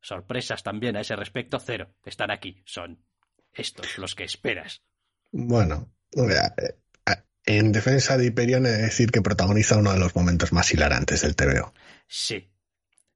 Sorpresas 0.00 0.62
también 0.62 0.96
a 0.96 1.00
ese 1.00 1.16
respecto, 1.16 1.58
cero. 1.58 1.94
Están 2.04 2.30
aquí. 2.30 2.62
Son 2.66 3.02
estos 3.52 3.98
los 3.98 4.14
que 4.14 4.24
esperas. 4.24 4.82
Bueno, 5.32 5.90
eh, 6.12 6.76
en 7.46 7.72
defensa 7.72 8.16
de 8.16 8.26
Hyperion, 8.26 8.62
de 8.62 8.76
decir 8.76 9.10
que 9.10 9.22
protagoniza 9.22 9.78
uno 9.78 9.92
de 9.92 9.98
los 9.98 10.14
momentos 10.14 10.52
más 10.52 10.72
hilarantes 10.72 11.22
del 11.22 11.36
TVO. 11.36 11.72
Sí, 12.06 12.50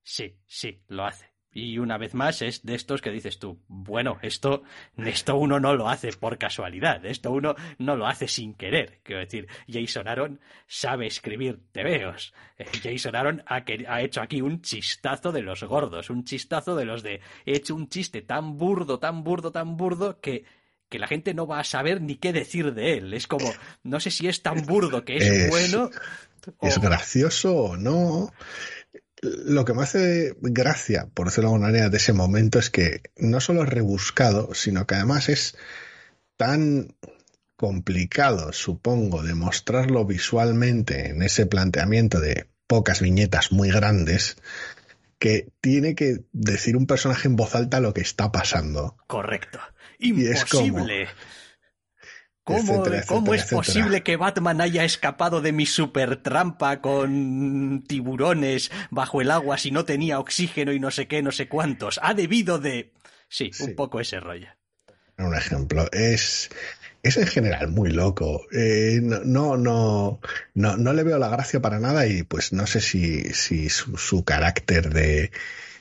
sí, 0.02 0.38
sí, 0.46 0.82
lo 0.88 1.06
hace. 1.06 1.28
Y 1.50 1.78
una 1.78 1.96
vez 1.96 2.14
más 2.14 2.42
es 2.42 2.64
de 2.64 2.74
estos 2.74 3.00
que 3.00 3.10
dices 3.10 3.38
tú, 3.38 3.64
bueno, 3.68 4.18
esto, 4.22 4.62
esto 4.98 5.36
uno 5.36 5.58
no 5.58 5.74
lo 5.74 5.88
hace 5.88 6.12
por 6.12 6.36
casualidad, 6.36 7.04
esto 7.06 7.32
uno 7.32 7.56
no 7.78 7.96
lo 7.96 8.06
hace 8.06 8.28
sin 8.28 8.54
querer. 8.54 9.00
Quiero 9.02 9.22
decir, 9.22 9.48
Jason 9.66 10.06
Aaron 10.06 10.40
sabe 10.66 11.06
escribir 11.06 11.60
tebeos. 11.72 12.34
Eh, 12.58 12.66
Jason 12.82 13.16
Aaron 13.16 13.42
ha, 13.46 13.64
ha, 13.88 14.02
hecho 14.02 14.20
aquí 14.20 14.42
un 14.42 14.60
chistazo 14.60 15.32
de 15.32 15.42
los 15.42 15.64
gordos, 15.64 16.10
un 16.10 16.24
chistazo 16.24 16.76
de 16.76 16.84
los 16.84 17.02
de 17.02 17.22
he 17.46 17.56
hecho 17.56 17.74
un 17.74 17.88
chiste 17.88 18.20
tan 18.22 18.58
burdo, 18.58 18.98
tan 18.98 19.24
burdo, 19.24 19.50
tan 19.50 19.76
burdo 19.76 20.20
que 20.20 20.44
que 20.88 20.98
la 20.98 21.06
gente 21.06 21.34
no 21.34 21.46
va 21.46 21.60
a 21.60 21.64
saber 21.64 22.00
ni 22.00 22.16
qué 22.16 22.32
decir 22.32 22.74
de 22.74 22.98
él. 22.98 23.14
Es 23.14 23.26
como, 23.26 23.52
no 23.82 24.00
sé 24.00 24.10
si 24.10 24.28
es 24.28 24.42
tan 24.42 24.64
burdo 24.64 25.04
que 25.04 25.16
es, 25.16 25.48
bueno. 25.48 25.90
Es 26.62 26.78
gracioso 26.80 27.54
o 27.56 27.76
no. 27.76 28.32
Lo 29.20 29.64
que 29.64 29.74
me 29.74 29.82
hace 29.82 30.34
gracia, 30.40 31.08
por 31.12 31.26
decirlo 31.26 31.50
de 31.50 31.54
alguna 31.54 31.68
manera, 31.68 31.88
de 31.90 31.96
ese 31.96 32.12
momento 32.12 32.58
es 32.58 32.70
que 32.70 33.02
no 33.16 33.40
solo 33.40 33.64
es 33.64 33.68
rebuscado, 33.68 34.54
sino 34.54 34.86
que 34.86 34.94
además 34.94 35.28
es 35.28 35.56
tan 36.36 36.94
complicado, 37.56 38.52
supongo, 38.52 39.24
de 39.24 39.34
mostrarlo 39.34 40.04
visualmente 40.04 41.08
en 41.08 41.22
ese 41.22 41.46
planteamiento 41.46 42.20
de 42.20 42.46
pocas 42.68 43.00
viñetas 43.00 43.50
muy 43.50 43.70
grandes, 43.70 44.36
que 45.18 45.48
tiene 45.60 45.96
que 45.96 46.20
decir 46.32 46.76
un 46.76 46.86
personaje 46.86 47.26
en 47.26 47.34
voz 47.34 47.56
alta 47.56 47.80
lo 47.80 47.92
que 47.92 48.02
está 48.02 48.30
pasando. 48.30 48.96
Correcto. 49.08 49.58
Imposible. 49.98 51.08
¿Cómo, 53.06 53.34
es 53.34 53.44
posible 53.44 54.02
que 54.02 54.16
Batman 54.16 54.62
haya 54.62 54.82
escapado 54.82 55.42
de 55.42 55.52
mi 55.52 55.66
super 55.66 56.22
trampa 56.22 56.80
con 56.80 57.84
tiburones 57.86 58.70
bajo 58.90 59.20
el 59.20 59.30
agua 59.30 59.58
si 59.58 59.70
no 59.70 59.84
tenía 59.84 60.18
oxígeno 60.18 60.72
y 60.72 60.80
no 60.80 60.90
sé 60.90 61.06
qué, 61.06 61.22
no 61.22 61.30
sé 61.30 61.46
cuántos? 61.46 62.00
Ha 62.02 62.14
debido 62.14 62.58
de... 62.58 62.94
Sí, 63.28 63.50
un 63.60 63.74
poco 63.74 64.00
ese 64.00 64.18
rollo. 64.18 64.48
Un 65.18 65.34
ejemplo. 65.34 65.90
Es, 65.92 66.48
es 67.02 67.18
en 67.18 67.26
general 67.26 67.68
muy 67.68 67.90
loco. 67.90 68.46
Eh, 68.50 69.00
no, 69.02 69.58
no, 69.58 70.20
no, 70.54 70.76
no, 70.78 70.92
le 70.94 71.02
veo 71.02 71.18
la 71.18 71.28
gracia 71.28 71.60
para 71.60 71.78
nada 71.78 72.06
y 72.06 72.22
pues 72.22 72.54
no 72.54 72.66
sé 72.66 72.80
si, 72.80 73.24
si 73.34 73.68
su 73.68 74.24
carácter 74.24 74.90
de 74.90 75.30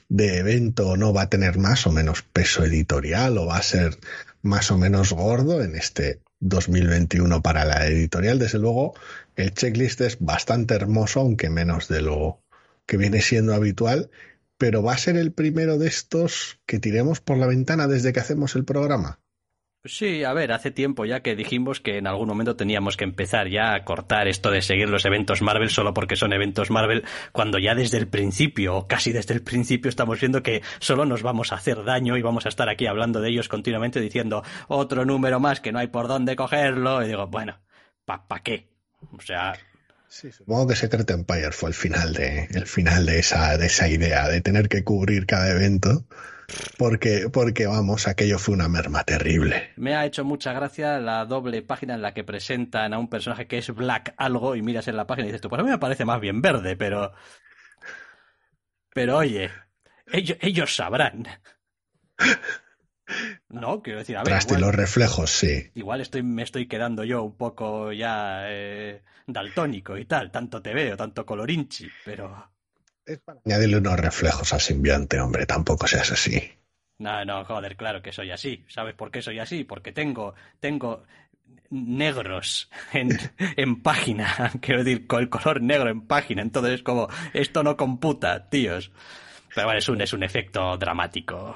de 0.10 0.38
evento 0.38 0.98
no 0.98 1.14
va 1.14 1.24
a 1.24 1.30
tener 1.30 1.58
más 1.58 1.86
o 1.88 1.92
menos 1.92 2.22
peso 2.22 2.64
editorial 2.64 3.38
o 3.38 3.48
va 3.48 3.58
a 3.58 3.64
ser 3.64 3.98
más 4.42 4.72
o 4.72 4.78
menos 4.78 5.12
gordo 5.12 5.62
en 5.62 5.76
este 5.76 6.22
2021 6.40 7.42
para 7.42 7.66
la 7.66 7.86
editorial. 7.88 8.40
Desde 8.40 8.60
luego, 8.60 8.94
el 9.36 9.54
checklist 9.54 10.02
es 10.02 10.18
bastante 10.20 10.76
hermoso, 10.76 11.20
aunque 11.20 11.50
menos 11.50 11.88
de 11.88 12.02
lo 12.02 12.42
que 12.86 12.98
viene 12.98 13.22
siendo 13.22 13.54
habitual, 13.54 14.10
pero 14.58 14.82
va 14.82 14.94
a 14.94 14.98
ser 14.98 15.18
el 15.18 15.34
primero 15.34 15.78
de 15.78 15.88
estos 15.88 16.60
que 16.66 16.80
tiremos 16.80 17.20
por 17.20 17.38
la 17.38 17.48
ventana 17.48 17.88
desde 17.88 18.14
que 18.14 18.20
hacemos 18.20 18.56
el 18.56 18.66
programa. 18.66 19.20
Sí, 19.84 20.24
a 20.24 20.34
ver, 20.34 20.52
hace 20.52 20.72
tiempo 20.72 21.06
ya 21.06 21.22
que 21.22 21.36
dijimos 21.36 21.80
que 21.80 21.98
en 21.98 22.08
algún 22.08 22.28
momento 22.28 22.56
teníamos 22.56 22.98
que 22.98 23.06
empezar 23.06 23.48
ya 23.48 23.74
a 23.74 23.86
cortar 23.86 24.28
esto 24.28 24.52
de 24.52 24.62
seguir 24.62 24.90
los 24.90 25.06
eventos 25.06 25.42
Marvel 25.42 25.70
solo 25.70 25.94
porque 25.94 26.16
son 26.16 26.34
eventos 26.34 26.72
Marvel, 26.72 27.06
cuando 27.32 27.58
ya 27.58 27.74
desde 27.74 27.98
el 27.98 28.08
principio, 28.08 28.76
o 28.76 28.88
casi 28.88 29.14
desde 29.14 29.34
el 29.34 29.44
principio, 29.44 29.88
estamos 29.88 30.20
viendo 30.20 30.44
que 30.44 30.62
solo 30.80 31.06
nos 31.06 31.22
vamos 31.22 31.52
a 31.52 31.56
hacer 31.56 31.84
daño 31.86 32.18
y 32.18 32.22
vamos 32.22 32.46
a 32.46 32.50
estar 32.50 32.68
aquí 32.68 32.86
hablando 32.86 33.22
de 33.22 33.30
ellos 33.30 33.48
continuamente 33.48 34.02
diciendo 34.02 34.44
otro 34.68 35.06
número 35.06 35.40
más 35.40 35.62
que 35.62 35.72
no 35.72 35.80
hay 35.80 35.88
por 35.88 36.08
dónde 36.08 36.36
cogerlo. 36.36 37.04
Y 37.04 37.08
digo, 37.08 37.28
bueno, 37.28 37.60
¿pa, 38.04 38.28
pa 38.28 38.42
qué? 38.42 38.70
O 39.12 39.22
sea, 39.22 39.54
Sí, 40.10 40.32
supongo 40.32 40.68
que 40.68 40.76
Secret 40.76 41.10
Empire 41.12 41.52
fue 41.52 41.70
el 41.70 41.76
final 41.76 42.14
de, 42.14 42.46
el 42.52 42.66
final 42.66 43.06
de 43.06 43.20
esa, 43.20 43.58
de 43.58 43.66
esa 43.66 43.90
idea, 43.90 44.30
de 44.30 44.42
tener 44.42 44.70
que 44.70 44.84
cubrir 44.84 45.26
cada 45.26 45.50
evento, 45.52 46.06
porque, 46.78 47.30
porque 47.32 47.68
vamos, 47.68 48.08
aquello 48.08 48.40
fue 48.40 48.56
una 48.56 48.70
merma 48.70 49.04
terrible. 49.04 49.72
Me 49.76 49.96
ha 49.96 50.06
hecho 50.06 50.24
mucha 50.24 50.54
gracia 50.54 51.00
la 51.00 51.26
doble 51.26 51.62
página 51.62 51.96
en 51.96 52.02
la 52.02 52.14
que 52.14 52.24
presentan 52.24 52.94
a 52.94 53.00
un 53.00 53.10
personaje 53.10 53.48
que 53.48 53.58
es 53.58 53.70
Black 53.74 54.14
algo 54.18 54.56
y 54.56 54.62
miras 54.62 54.88
en 54.88 54.98
la 54.98 55.08
página 55.08 55.26
y 55.26 55.32
dices 55.32 55.42
tú, 55.42 55.50
pues 55.50 55.60
a 55.60 55.64
mí 55.64 55.70
me 55.70 55.78
parece 55.78 56.06
más 56.06 56.22
bien 56.22 56.42
verde, 56.42 56.76
pero... 56.76 57.12
Pero 58.94 59.18
oye, 59.18 59.52
ellos, 60.12 60.38
ellos 60.42 60.76
sabrán. 60.76 61.28
No, 63.50 63.82
quiero 63.82 64.00
decir, 64.00 64.18
a 64.18 64.24
ver. 64.24 64.38
Igual, 64.42 64.62
los 64.62 64.76
reflejos, 64.76 65.30
sí. 65.30 65.72
igual 65.76 66.02
estoy, 66.02 66.24
me 66.24 66.44
estoy 66.44 66.68
quedando 66.68 67.04
yo 67.04 67.24
un 67.24 67.38
poco 67.38 67.94
ya 67.94 68.42
eh, 68.50 69.04
daltónico 69.26 69.98
y 69.98 70.06
tal, 70.06 70.32
tanto 70.32 70.62
te 70.62 70.74
veo, 70.74 70.98
tanto 70.98 71.26
colorinchi, 71.26 71.88
pero. 72.04 72.52
Es 73.08 73.20
para 73.20 73.40
añadirle 73.46 73.78
unos 73.78 73.98
reflejos 73.98 74.54
al 74.54 74.60
simbionte, 74.60 75.22
hombre, 75.22 75.46
tampoco 75.46 75.88
seas 75.88 76.12
así. 76.12 76.52
No, 77.00 77.24
no, 77.24 77.46
joder, 77.46 77.78
claro 77.78 78.02
que 78.02 78.12
soy 78.12 78.32
así. 78.32 78.66
¿Sabes 78.68 78.96
por 78.96 79.12
qué 79.12 79.22
soy 79.22 79.40
así? 79.40 79.64
Porque 79.64 79.94
tengo, 79.94 80.36
tengo 80.60 81.06
negros 81.70 82.70
en, 82.92 83.18
en 83.56 83.82
página, 83.82 84.52
quiero 84.62 84.84
decir, 84.84 85.08
con 85.08 85.22
el 85.22 85.30
color 85.30 85.62
negro 85.62 85.90
en 85.90 86.02
página, 86.02 86.42
entonces 86.42 86.74
es 86.74 86.84
como, 86.84 87.08
esto 87.34 87.64
no 87.64 87.78
computa, 87.78 88.50
tíos. 88.50 88.92
Pero 89.56 89.68
bueno, 89.68 89.80
es 89.80 89.88
un, 89.88 90.02
es 90.02 90.12
un 90.12 90.24
efecto 90.24 90.78
dramático. 90.78 91.56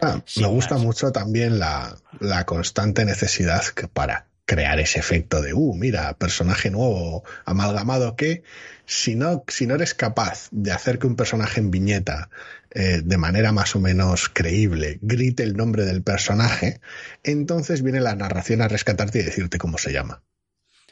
Ah, 0.00 0.22
me 0.36 0.46
gusta 0.46 0.76
más. 0.76 0.84
mucho 0.84 1.10
también 1.10 1.58
la, 1.58 1.96
la 2.20 2.46
constante 2.46 3.04
necesidad 3.04 3.64
que 3.74 3.88
para 3.88 4.28
crear 4.44 4.78
ese 4.78 5.00
efecto 5.00 5.42
de, 5.42 5.52
uh, 5.52 5.74
mira, 5.74 6.14
personaje 6.14 6.70
nuevo, 6.70 7.24
amalgamado, 7.44 8.16
que 8.16 8.44
si 8.88 9.14
no, 9.16 9.44
si 9.48 9.66
no 9.66 9.74
eres 9.74 9.94
capaz 9.94 10.48
de 10.50 10.72
hacer 10.72 10.98
que 10.98 11.06
un 11.06 11.14
personaje 11.14 11.60
en 11.60 11.70
viñeta, 11.70 12.30
eh, 12.70 13.02
de 13.04 13.18
manera 13.18 13.52
más 13.52 13.76
o 13.76 13.80
menos 13.80 14.30
creíble, 14.30 14.98
grite 15.02 15.42
el 15.42 15.56
nombre 15.56 15.84
del 15.84 16.02
personaje, 16.02 16.80
entonces 17.22 17.82
viene 17.82 18.00
la 18.00 18.14
narración 18.16 18.62
a 18.62 18.68
rescatarte 18.68 19.20
y 19.20 19.24
decirte 19.24 19.58
cómo 19.58 19.76
se 19.78 19.92
llama. 19.92 20.22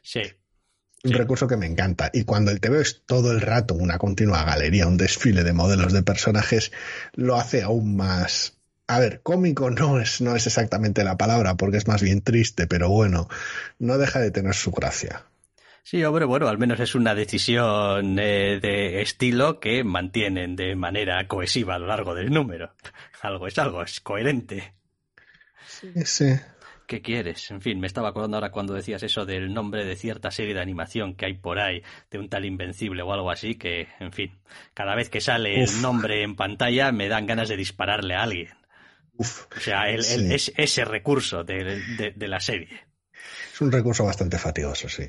Sí, 0.02 0.20
Un 1.04 1.12
Sí. 1.12 1.18
recurso 1.18 1.46
que 1.48 1.56
me 1.56 1.66
encanta. 1.66 2.10
Y 2.12 2.24
cuando 2.24 2.50
el 2.50 2.60
TV 2.60 2.80
es 2.82 3.02
todo 3.06 3.32
el 3.32 3.40
rato 3.40 3.74
una 3.74 3.98
continua 3.98 4.44
galería, 4.44 4.86
un 4.88 4.96
desfile 4.98 5.44
de 5.44 5.52
modelos 5.54 5.92
de 5.92 6.02
personajes, 6.02 6.72
lo 7.14 7.36
hace 7.36 7.62
aún 7.62 7.96
más. 7.96 8.58
A 8.88 8.98
ver, 9.00 9.20
cómico 9.22 9.70
no 9.70 10.00
es, 10.00 10.20
no 10.20 10.36
es 10.36 10.46
exactamente 10.46 11.04
la 11.04 11.16
palabra, 11.16 11.56
porque 11.56 11.78
es 11.78 11.88
más 11.88 12.02
bien 12.02 12.20
triste, 12.22 12.66
pero 12.66 12.88
bueno, 12.90 13.28
no 13.78 13.98
deja 13.98 14.20
de 14.20 14.30
tener 14.32 14.54
su 14.54 14.70
gracia. 14.72 15.24
Sí, 15.88 16.02
hombre, 16.02 16.24
bueno, 16.24 16.48
al 16.48 16.58
menos 16.58 16.80
es 16.80 16.96
una 16.96 17.14
decisión 17.14 18.18
eh, 18.18 18.58
de 18.60 19.02
estilo 19.02 19.60
que 19.60 19.84
mantienen 19.84 20.56
de 20.56 20.74
manera 20.74 21.28
cohesiva 21.28 21.76
a 21.76 21.78
lo 21.78 21.86
largo 21.86 22.12
del 22.12 22.30
número. 22.32 22.74
Algo 23.22 23.46
es 23.46 23.56
algo, 23.56 23.82
es 23.84 24.00
coherente. 24.00 24.74
Ese. 25.94 26.44
¿Qué 26.88 27.02
quieres? 27.02 27.48
En 27.52 27.60
fin, 27.60 27.78
me 27.78 27.86
estaba 27.86 28.08
acordando 28.08 28.36
ahora 28.36 28.50
cuando 28.50 28.74
decías 28.74 29.04
eso 29.04 29.24
del 29.24 29.54
nombre 29.54 29.84
de 29.84 29.94
cierta 29.94 30.32
serie 30.32 30.54
de 30.54 30.60
animación 30.60 31.14
que 31.14 31.26
hay 31.26 31.34
por 31.34 31.60
ahí, 31.60 31.82
de 32.10 32.18
un 32.18 32.28
tal 32.28 32.44
Invencible 32.44 33.02
o 33.02 33.12
algo 33.12 33.30
así, 33.30 33.54
que, 33.54 33.86
en 34.00 34.12
fin, 34.12 34.36
cada 34.74 34.96
vez 34.96 35.08
que 35.08 35.20
sale 35.20 35.62
Uf. 35.62 35.76
el 35.76 35.82
nombre 35.82 36.24
en 36.24 36.34
pantalla 36.34 36.90
me 36.90 37.08
dan 37.08 37.26
ganas 37.26 37.48
de 37.48 37.56
dispararle 37.56 38.14
a 38.16 38.24
alguien. 38.24 38.48
Uf, 39.18 39.46
O 39.56 39.60
sea, 39.60 39.88
el, 39.88 39.98
el- 39.98 40.02
Sí. 40.02 40.34
es, 40.34 40.52
ese 40.56 40.84
recurso 40.84 41.44
de, 41.44 41.80
de- 41.96 42.10
de 42.14 42.28
la 42.28 42.40
serie. 42.40 42.86
es 43.52 43.60
un 43.60 43.70
recurso 43.70 44.04
bastante 44.04 44.36
fatigoso, 44.38 44.88
sí. 44.88 45.04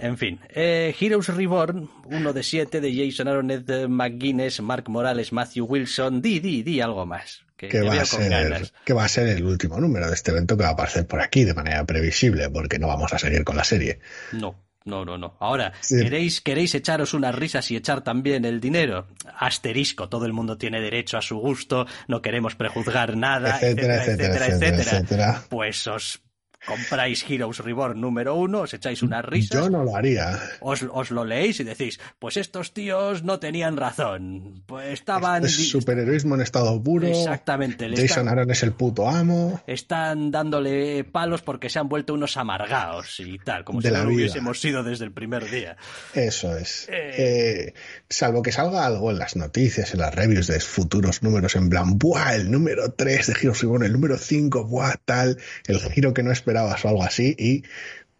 En 0.00 0.16
fin, 0.16 0.38
eh, 0.50 0.94
Heroes 0.98 1.28
Reborn, 1.28 1.88
uno 2.06 2.32
de 2.32 2.42
siete 2.42 2.80
de 2.80 2.94
Jason 2.94 3.28
Aaron, 3.28 3.50
Ed 3.50 3.88
McGuinness, 3.88 4.60
Mark 4.60 4.88
Morales, 4.88 5.32
Matthew 5.32 5.64
Wilson, 5.66 6.22
di, 6.22 6.40
di, 6.40 6.62
di 6.62 6.80
algo 6.80 7.04
más. 7.06 7.44
Que, 7.56 7.68
Que 7.68 7.80
va, 7.80 8.00
a 8.00 8.04
ser, 8.04 8.30
ganas. 8.30 8.72
que 8.84 8.92
va 8.92 9.04
a 9.04 9.08
ser 9.08 9.26
el 9.26 9.44
último 9.44 9.80
número 9.80 10.06
de 10.08 10.14
este 10.14 10.30
evento 10.30 10.56
que 10.56 10.62
va 10.62 10.68
a 10.68 10.72
aparecer 10.74 11.06
por 11.08 11.20
aquí 11.20 11.42
de 11.44 11.54
manera 11.54 11.84
previsible, 11.84 12.48
porque 12.50 12.78
no 12.78 12.86
vamos 12.86 13.12
a 13.12 13.18
seguir 13.18 13.42
con 13.42 13.56
la 13.56 13.64
serie. 13.64 13.98
No, 14.30 14.54
no, 14.84 15.04
no, 15.04 15.18
no. 15.18 15.36
Ahora, 15.40 15.72
Sí. 15.80 15.96
¿queréis, 16.00 16.40
¿queréis 16.40 16.76
echaros 16.76 17.14
unas 17.14 17.34
risas 17.34 17.68
y 17.72 17.76
echar 17.76 18.02
también 18.04 18.44
el 18.44 18.60
dinero? 18.60 19.08
Asterisco, 19.40 20.08
todo 20.08 20.24
el 20.26 20.32
mundo 20.32 20.56
tiene 20.56 20.80
derecho 20.80 21.18
a 21.18 21.22
su 21.22 21.36
gusto, 21.38 21.84
no 22.06 22.22
queremos 22.22 22.54
prejuzgar 22.54 23.16
nada, 23.16 23.56
Etcétera, 23.56 24.04
etcétera, 24.04 24.46
etcétera, 24.46 24.82
etcétera. 24.82 25.42
Pues 25.48 25.84
os 25.88 26.20
compráis 26.66 27.24
Heroes 27.28 27.58
Reborn 27.58 28.00
número 28.00 28.34
uno, 28.34 28.60
os 28.62 28.74
echáis 28.74 29.02
unas 29.02 29.24
risas, 29.24 29.60
Yo 29.60 29.70
no 29.70 29.84
lo 29.84 29.96
haría. 29.96 30.38
os, 30.60 30.84
os 30.90 31.10
lo 31.10 31.24
leéis 31.24 31.60
y 31.60 31.64
decís, 31.64 31.98
pues 32.18 32.36
estos 32.36 32.72
tíos 32.72 33.22
no 33.22 33.38
tenían 33.38 33.76
razón, 33.76 34.62
pues 34.66 34.88
estaban... 34.94 35.44
Es 35.44 35.56
di- 35.56 35.64
superheroísmo 35.64 36.34
en 36.34 36.40
estado 36.42 36.82
puro. 36.82 37.06
Exactamente, 37.06 37.88
le 37.88 37.96
Jason 37.96 38.04
están- 38.06 38.28
Aaron 38.28 38.50
es 38.50 38.62
el 38.62 38.72
puto 38.72 39.08
amo. 39.08 39.60
están 39.66 40.30
dándole 40.30 41.04
palos 41.04 41.42
porque 41.42 41.70
se 41.70 41.78
han 41.78 41.88
vuelto 41.88 42.14
unos 42.14 42.36
amargaos 42.36 43.20
y 43.20 43.38
tal, 43.38 43.64
como 43.64 43.80
De 43.80 43.88
si 43.88 43.92
la 43.92 43.98
no 44.00 44.04
lo 44.04 44.10
vida. 44.10 44.18
hubiésemos 44.22 44.60
sido 44.60 44.82
desde 44.82 45.04
el 45.04 45.12
primer 45.12 45.50
día. 45.50 45.76
Eso 46.14 46.56
es. 46.56 46.88
Eh. 46.90 47.14
Eh, 47.18 47.74
salvo 48.08 48.42
que 48.42 48.52
salga 48.52 48.84
algo 48.86 49.10
en 49.10 49.18
las 49.18 49.36
noticias, 49.36 49.92
en 49.94 50.00
las 50.00 50.14
reviews 50.14 50.46
de 50.46 50.60
futuros 50.60 51.22
números, 51.22 51.54
en 51.56 51.68
plan, 51.68 51.98
¡buah! 51.98 52.34
El 52.34 52.50
número 52.50 52.92
3 52.92 53.26
de 53.28 53.32
Heroes 53.34 53.60
Reborn, 53.62 53.84
el 53.84 53.92
número 53.92 54.18
5, 54.18 54.64
¡buah! 54.64 54.94
Tal, 55.04 55.38
el 55.66 55.80
giro 55.80 56.12
que 56.14 56.22
no 56.22 56.32
esperabas 56.48 56.84
o 56.84 56.88
algo 56.88 57.02
así. 57.02 57.36
Y 57.38 57.62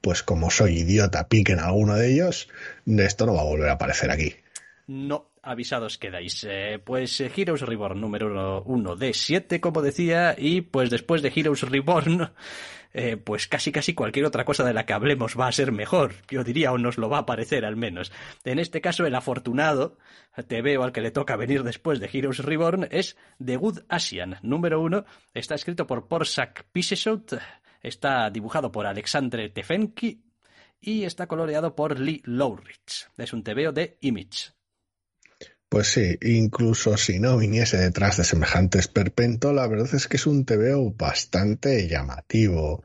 pues 0.01 0.23
como 0.23 0.51
soy 0.51 0.79
idiota, 0.79 1.29
piquen 1.29 1.59
alguno 1.59 1.95
de 1.95 2.13
ellos, 2.13 2.49
esto 2.87 3.27
no 3.27 3.35
va 3.35 3.41
a 3.41 3.45
volver 3.45 3.69
a 3.71 3.73
aparecer 3.73 4.11
aquí. 4.11 4.37
No, 4.87 5.31
avisados 5.43 5.99
quedáis. 5.99 6.47
Eh, 6.49 6.79
pues 6.83 7.21
eh, 7.21 7.31
Heroes 7.35 7.63
Reborn 7.63 8.01
número 8.01 8.63
1 8.63 8.97
de 8.97 9.13
7, 9.13 9.61
como 9.61 9.83
decía, 9.83 10.35
y 10.37 10.61
pues 10.61 10.91
después 10.91 11.21
de 11.23 11.33
Heroes 11.35 11.63
Reborn, 11.63 12.31
eh, 12.95 13.17
pues 13.17 13.49
casi 13.49 13.71
casi 13.71 13.93
cualquier 13.95 14.25
otra 14.25 14.45
cosa 14.45 14.65
de 14.65 14.73
la 14.73 14.87
que 14.87 14.95
hablemos 14.95 15.39
va 15.39 15.49
a 15.49 15.53
ser 15.53 15.73
mejor, 15.73 16.15
yo 16.31 16.43
diría, 16.43 16.73
o 16.73 16.79
nos 16.79 16.97
lo 16.97 17.11
va 17.11 17.19
a 17.19 17.27
parecer 17.27 17.65
al 17.67 17.77
menos. 17.77 18.13
En 18.45 18.59
este 18.59 18.81
caso, 18.81 19.05
el 19.05 19.15
afortunado, 19.15 19.99
te 20.47 20.63
veo 20.63 20.83
al 20.85 20.93
que 20.93 21.03
le 21.03 21.11
toca 21.11 21.37
venir 21.37 21.65
después 21.65 22.01
de 22.01 22.09
Heroes 22.11 22.39
Reborn, 22.39 22.89
es 22.91 23.17
The 23.45 23.57
Good 23.57 23.81
Asian 23.89 24.39
número 24.43 24.81
1, 24.81 25.05
está 25.35 25.55
escrito 25.55 25.87
por 25.87 26.09
Porsak 26.09 26.65
Piseshout, 26.73 27.35
está 27.83 28.31
dibujado 28.31 28.73
por 28.73 28.87
Alexandre 28.87 29.51
Tefenki 29.51 30.23
y 30.81 31.05
está 31.05 31.27
coloreado 31.27 31.75
por 31.75 31.99
Lee 31.99 32.23
Lowrich. 32.25 33.09
Es 33.17 33.33
un 33.33 33.43
TVO 33.43 33.73
de 33.73 33.99
Image. 34.01 34.53
Pues 35.69 35.89
sí, 35.89 36.19
incluso 36.23 36.97
si 36.97 37.19
no 37.19 37.37
viniese 37.37 37.77
detrás 37.77 38.17
de 38.17 38.25
semejante 38.25 38.79
esperpento, 38.79 39.53
la 39.53 39.67
verdad 39.67 39.95
es 39.95 40.09
que 40.09 40.17
es 40.17 40.27
un 40.27 40.47
TVO 40.47 40.93
bastante 40.93 41.87
llamativo. 41.87 42.83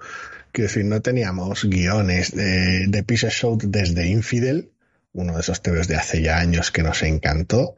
Quiero 0.51 0.67
decir, 0.67 0.85
no 0.85 1.01
teníamos 1.01 1.63
guiones 1.63 2.35
de, 2.35 2.87
de 2.87 3.17
Show 3.29 3.57
desde 3.61 4.07
Infidel, 4.07 4.71
uno 5.13 5.35
de 5.35 5.39
esos 5.39 5.61
TVOs 5.61 5.87
de 5.87 5.95
hace 5.95 6.21
ya 6.21 6.37
años 6.39 6.71
que 6.71 6.83
nos 6.83 7.03
encantó. 7.03 7.77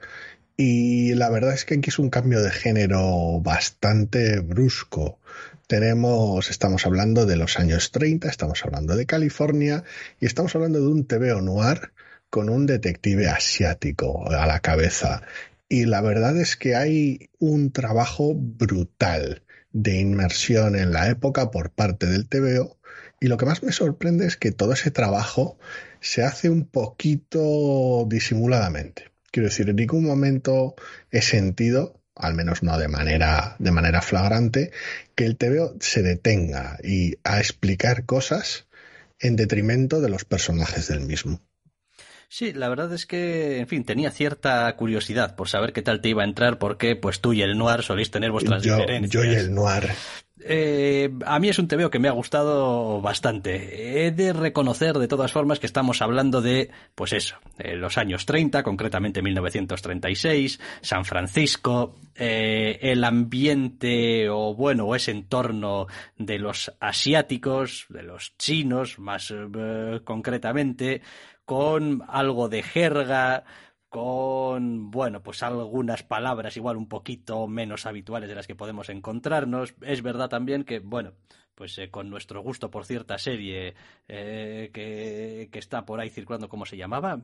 Y 0.57 1.13
la 1.13 1.29
verdad 1.29 1.53
es 1.53 1.65
que 1.65 1.75
aquí 1.75 1.89
es 1.89 1.99
un 1.99 2.09
cambio 2.09 2.41
de 2.41 2.49
género 2.49 3.39
bastante 3.41 4.39
brusco. 4.39 5.19
Tenemos, 5.67 6.51
estamos 6.51 6.85
hablando 6.85 7.25
de 7.25 7.37
los 7.37 7.57
años 7.57 7.91
30, 7.91 8.29
estamos 8.29 8.63
hablando 8.63 8.95
de 8.95 9.07
California 9.07 9.83
y 10.19 10.27
estamos 10.27 10.53
hablando 10.53 10.79
de 10.79 10.87
un 10.87 11.07
TVO 11.07 11.41
noir 11.41 11.91
con 12.29 12.49
un 12.49 12.67
detective 12.67 13.29
asiático 13.29 14.29
a 14.29 14.45
la 14.45 14.59
cabeza. 14.59 15.23
Y 15.67 15.85
la 15.85 16.01
verdad 16.01 16.37
es 16.37 16.55
que 16.55 16.75
hay 16.75 17.29
un 17.39 17.71
trabajo 17.71 18.35
brutal 18.35 19.41
de 19.71 19.99
inmersión 19.99 20.75
en 20.75 20.93
la 20.93 21.09
época 21.09 21.49
por 21.49 21.71
parte 21.71 22.05
del 22.05 22.27
TVO. 22.27 22.77
Y 23.19 23.27
lo 23.27 23.37
que 23.37 23.47
más 23.47 23.63
me 23.63 23.71
sorprende 23.71 24.27
es 24.27 24.37
que 24.37 24.51
todo 24.51 24.73
ese 24.73 24.91
trabajo 24.91 25.57
se 25.99 26.23
hace 26.23 26.51
un 26.51 26.67
poquito 26.67 28.05
disimuladamente. 28.07 29.11
Quiero 29.31 29.49
decir, 29.49 29.67
en 29.67 29.77
ningún 29.77 30.05
momento 30.05 30.75
he 31.09 31.23
sentido, 31.23 31.99
al 32.15 32.35
menos 32.35 32.61
no 32.61 32.77
de 32.77 32.87
manera, 32.87 33.55
de 33.57 33.71
manera 33.71 34.01
flagrante, 34.01 34.71
que 35.15 35.25
el 35.25 35.37
TVO 35.37 35.75
se 35.79 36.01
detenga 36.03 36.77
y 36.83 37.15
a 37.23 37.39
explicar 37.39 38.05
cosas 38.05 38.67
en 39.19 39.35
detrimento 39.35 40.01
de 40.01 40.09
los 40.09 40.25
personajes 40.25 40.87
del 40.87 41.01
mismo. 41.01 41.41
Sí, 42.37 42.51
la 42.51 42.67
verdad 42.67 42.91
es 42.91 43.05
que, 43.05 43.59
en 43.59 43.67
fin, 43.69 43.85
tenía 43.85 44.11
cierta 44.11 44.75
curiosidad 44.75 45.37
por 45.37 45.47
saber 45.47 45.71
qué 45.71 45.81
tal 45.81 46.01
te 46.01 46.09
iba 46.09 46.21
a 46.21 46.25
entrar, 46.25 46.57
porque 46.57 46.97
pues 46.97 47.21
tú 47.21 47.31
y 47.31 47.41
el 47.41 47.57
Noir 47.57 47.81
soléis 47.81 48.11
tener 48.11 48.29
vuestras 48.29 48.61
Yo, 48.61 48.75
diferencias. 48.75 49.09
yo 49.09 49.23
y 49.23 49.35
el 49.35 49.53
noir. 49.53 49.91
Eh, 50.47 51.09
a 51.25 51.39
mí 51.39 51.47
es 51.47 51.57
un 51.59 51.69
TVO 51.69 51.89
que 51.89 51.97
me 51.97 52.09
ha 52.09 52.11
gustado 52.11 52.99
bastante. 52.99 54.05
He 54.05 54.11
de 54.11 54.33
reconocer 54.33 54.97
de 54.97 55.07
todas 55.07 55.31
formas 55.31 55.59
que 55.59 55.65
estamos 55.65 56.01
hablando 56.01 56.41
de, 56.41 56.71
pues 56.93 57.13
eso, 57.13 57.37
los 57.57 57.97
años 57.97 58.25
30, 58.25 58.63
concretamente 58.63 59.21
1936, 59.21 60.59
San 60.81 61.05
Francisco, 61.05 61.95
eh, 62.15 62.79
el 62.81 63.05
ambiente 63.05 64.29
o 64.29 64.53
bueno, 64.53 64.85
o 64.85 64.95
ese 64.95 65.11
entorno 65.11 65.87
de 66.17 66.37
los 66.37 66.71
asiáticos, 66.81 67.85
de 67.87 68.03
los 68.03 68.37
chinos 68.37 68.99
más 68.99 69.31
eh, 69.31 70.01
concretamente, 70.03 71.01
con 71.45 72.03
algo 72.07 72.49
de 72.49 72.63
jerga, 72.63 73.43
con, 73.89 74.91
bueno, 74.91 75.21
pues 75.23 75.41
algunas 75.43 76.03
palabras 76.03 76.57
igual 76.57 76.75
un 76.75 76.89
poquito 76.89 77.47
menos 77.47 77.85
habituales 77.85 78.27
de 78.27 78.35
las 78.35 78.47
que 78.47 78.55
podemos 78.55 78.89
encontrarnos. 78.89 79.75
Es 79.81 80.01
verdad 80.01 80.27
también 80.27 80.63
que, 80.63 80.79
bueno, 80.79 81.13
pues 81.55 81.77
eh, 81.77 81.89
con 81.89 82.09
nuestro 82.09 82.41
gusto 82.41 82.69
por 82.69 82.85
cierta 82.85 83.17
serie 83.17 83.75
eh, 84.07 84.69
que, 84.73 85.49
está 85.57 85.85
por 85.85 85.99
ahí 85.99 86.09
circulando, 86.09 86.49
¿cómo 86.49 86.65
se 86.65 86.77
llamaba? 86.77 87.21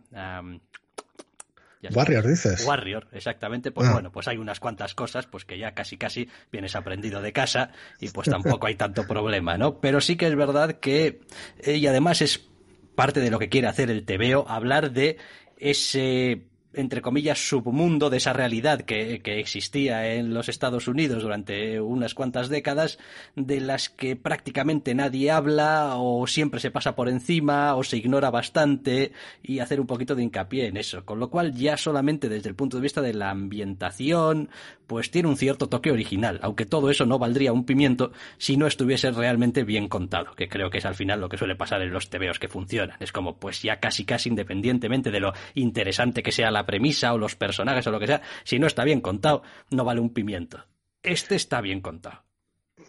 Warrior, 1.89 2.27
dices. 2.27 2.65
Warrior, 2.65 3.07
exactamente. 3.11 3.71
Pues 3.71 3.87
ah. 3.89 3.93
bueno, 3.93 4.11
pues 4.11 4.27
hay 4.27 4.37
unas 4.37 4.59
cuantas 4.59 4.93
cosas 4.93 5.25
pues 5.25 5.45
que 5.45 5.57
ya 5.57 5.73
casi 5.73 5.97
casi 5.97 6.29
vienes 6.51 6.75
aprendido 6.75 7.21
de 7.21 7.33
casa 7.33 7.71
y 7.99 8.09
pues 8.09 8.29
tampoco 8.29 8.67
hay 8.67 8.75
tanto 8.75 9.07
problema, 9.07 9.57
¿no? 9.57 9.79
Pero 9.79 9.99
sí 9.99 10.15
que 10.15 10.27
es 10.27 10.35
verdad 10.35 10.79
que, 10.79 11.21
eh, 11.59 11.77
y 11.77 11.87
además 11.87 12.21
es 12.21 12.50
parte 12.95 13.19
de 13.19 13.31
lo 13.31 13.39
que 13.39 13.49
quiere 13.49 13.67
hacer 13.67 13.89
el 13.89 14.05
TVO, 14.05 14.47
hablar 14.47 14.91
de 14.91 15.17
ese 15.57 16.50
entre 16.73 17.01
comillas, 17.01 17.49
submundo 17.49 18.09
de 18.09 18.17
esa 18.17 18.33
realidad 18.33 18.81
que, 18.81 19.21
existía 19.23 20.13
en 20.15 20.33
los 20.33 20.49
Estados 20.49 20.87
Unidos 20.87 21.23
durante 21.23 21.79
unas 21.81 22.13
cuantas 22.13 22.49
décadas, 22.49 22.99
de 23.35 23.59
las 23.59 23.89
que 23.89 24.15
prácticamente 24.15 24.93
nadie 24.95 25.31
habla 25.31 25.95
o 25.97 26.27
siempre 26.27 26.59
se 26.59 26.71
pasa 26.71 26.95
por 26.95 27.09
encima 27.09 27.75
o 27.75 27.83
se 27.83 27.97
ignora 27.97 28.29
bastante 28.29 29.11
y 29.43 29.59
hacer 29.59 29.79
un 29.79 29.87
poquito 29.87 30.15
de 30.15 30.23
hincapié 30.23 30.67
en 30.67 30.77
eso. 30.77 31.05
Con 31.05 31.19
lo 31.19 31.29
cual 31.29 31.53
ya 31.53 31.77
solamente 31.77 32.29
desde 32.29 32.49
el 32.49 32.55
punto 32.55 32.77
de 32.77 32.83
vista 32.83 33.01
de 33.01 33.13
la 33.13 33.29
ambientación, 33.29 34.49
pues 34.87 35.11
tiene 35.11 35.29
un 35.29 35.37
cierto 35.37 35.69
toque 35.69 35.91
original, 35.91 36.39
aunque 36.41 36.65
todo 36.65 36.89
eso 36.89 37.05
no 37.05 37.17
valdría 37.17 37.53
un 37.53 37.65
pimiento 37.65 38.11
si 38.37 38.57
no 38.57 38.67
estuviese 38.67 39.11
realmente 39.11 39.63
bien 39.63 39.87
contado, 39.87 40.35
que 40.35 40.49
creo 40.49 40.69
que 40.69 40.79
es 40.79 40.85
al 40.85 40.95
final 40.95 41.21
lo 41.21 41.29
que 41.29 41.37
suele 41.37 41.55
pasar 41.55 41.81
en 41.81 41.91
los 41.91 42.09
tebeos 42.09 42.39
que 42.39 42.47
funcionan. 42.49 42.97
Es 42.99 43.11
como, 43.11 43.37
pues 43.37 43.61
ya 43.61 43.79
casi 43.79 44.03
casi 44.05 44.29
independientemente 44.29 45.11
de 45.11 45.19
lo 45.19 45.33
interesante 45.55 46.23
que 46.23 46.31
sea 46.31 46.51
la 46.51 46.60
premisa 46.65 47.13
o 47.13 47.17
los 47.17 47.35
personajes 47.35 47.85
o 47.87 47.91
lo 47.91 47.99
que 47.99 48.07
sea, 48.07 48.21
si 48.43 48.59
no 48.59 48.67
está 48.67 48.83
bien 48.83 49.01
contado, 49.01 49.43
no 49.69 49.83
vale 49.83 50.01
un 50.01 50.13
pimiento. 50.13 50.65
Este 51.03 51.35
está 51.35 51.61
bien 51.61 51.81
contado 51.81 52.23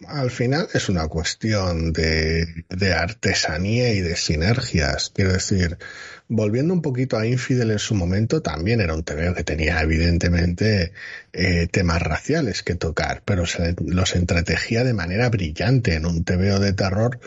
al 0.07 0.31
final 0.31 0.67
es 0.73 0.89
una 0.89 1.07
cuestión 1.07 1.93
de, 1.93 2.65
artesanía 2.95 3.93
y 3.93 4.01
de 4.01 4.15
sinergias. 4.15 5.11
Quiero 5.13 5.33
decir, 5.33 5.77
volviendo 6.27 6.73
un 6.73 6.81
poquito 6.81 7.17
a 7.17 7.25
Infidel 7.25 7.71
en 7.71 7.79
su 7.79 7.95
momento, 7.95 8.41
también 8.41 8.81
era 8.81 8.93
un 8.93 9.03
TVO 9.03 9.33
que 9.33 9.43
tenía 9.43 9.81
evidentemente 9.81 10.93
eh, 11.31 11.67
temas 11.71 12.01
raciales 12.01 12.63
que 12.63 12.75
tocar, 12.75 13.21
pero 13.25 13.45
se 13.45 13.75
los 13.79 14.15
entretejía 14.15 14.83
de 14.83 14.93
manera 14.93 15.29
brillante 15.29 15.95
en 15.95 16.05
un 16.05 16.23
TVO 16.23 16.59
de 16.59 16.73
terror 16.73 17.19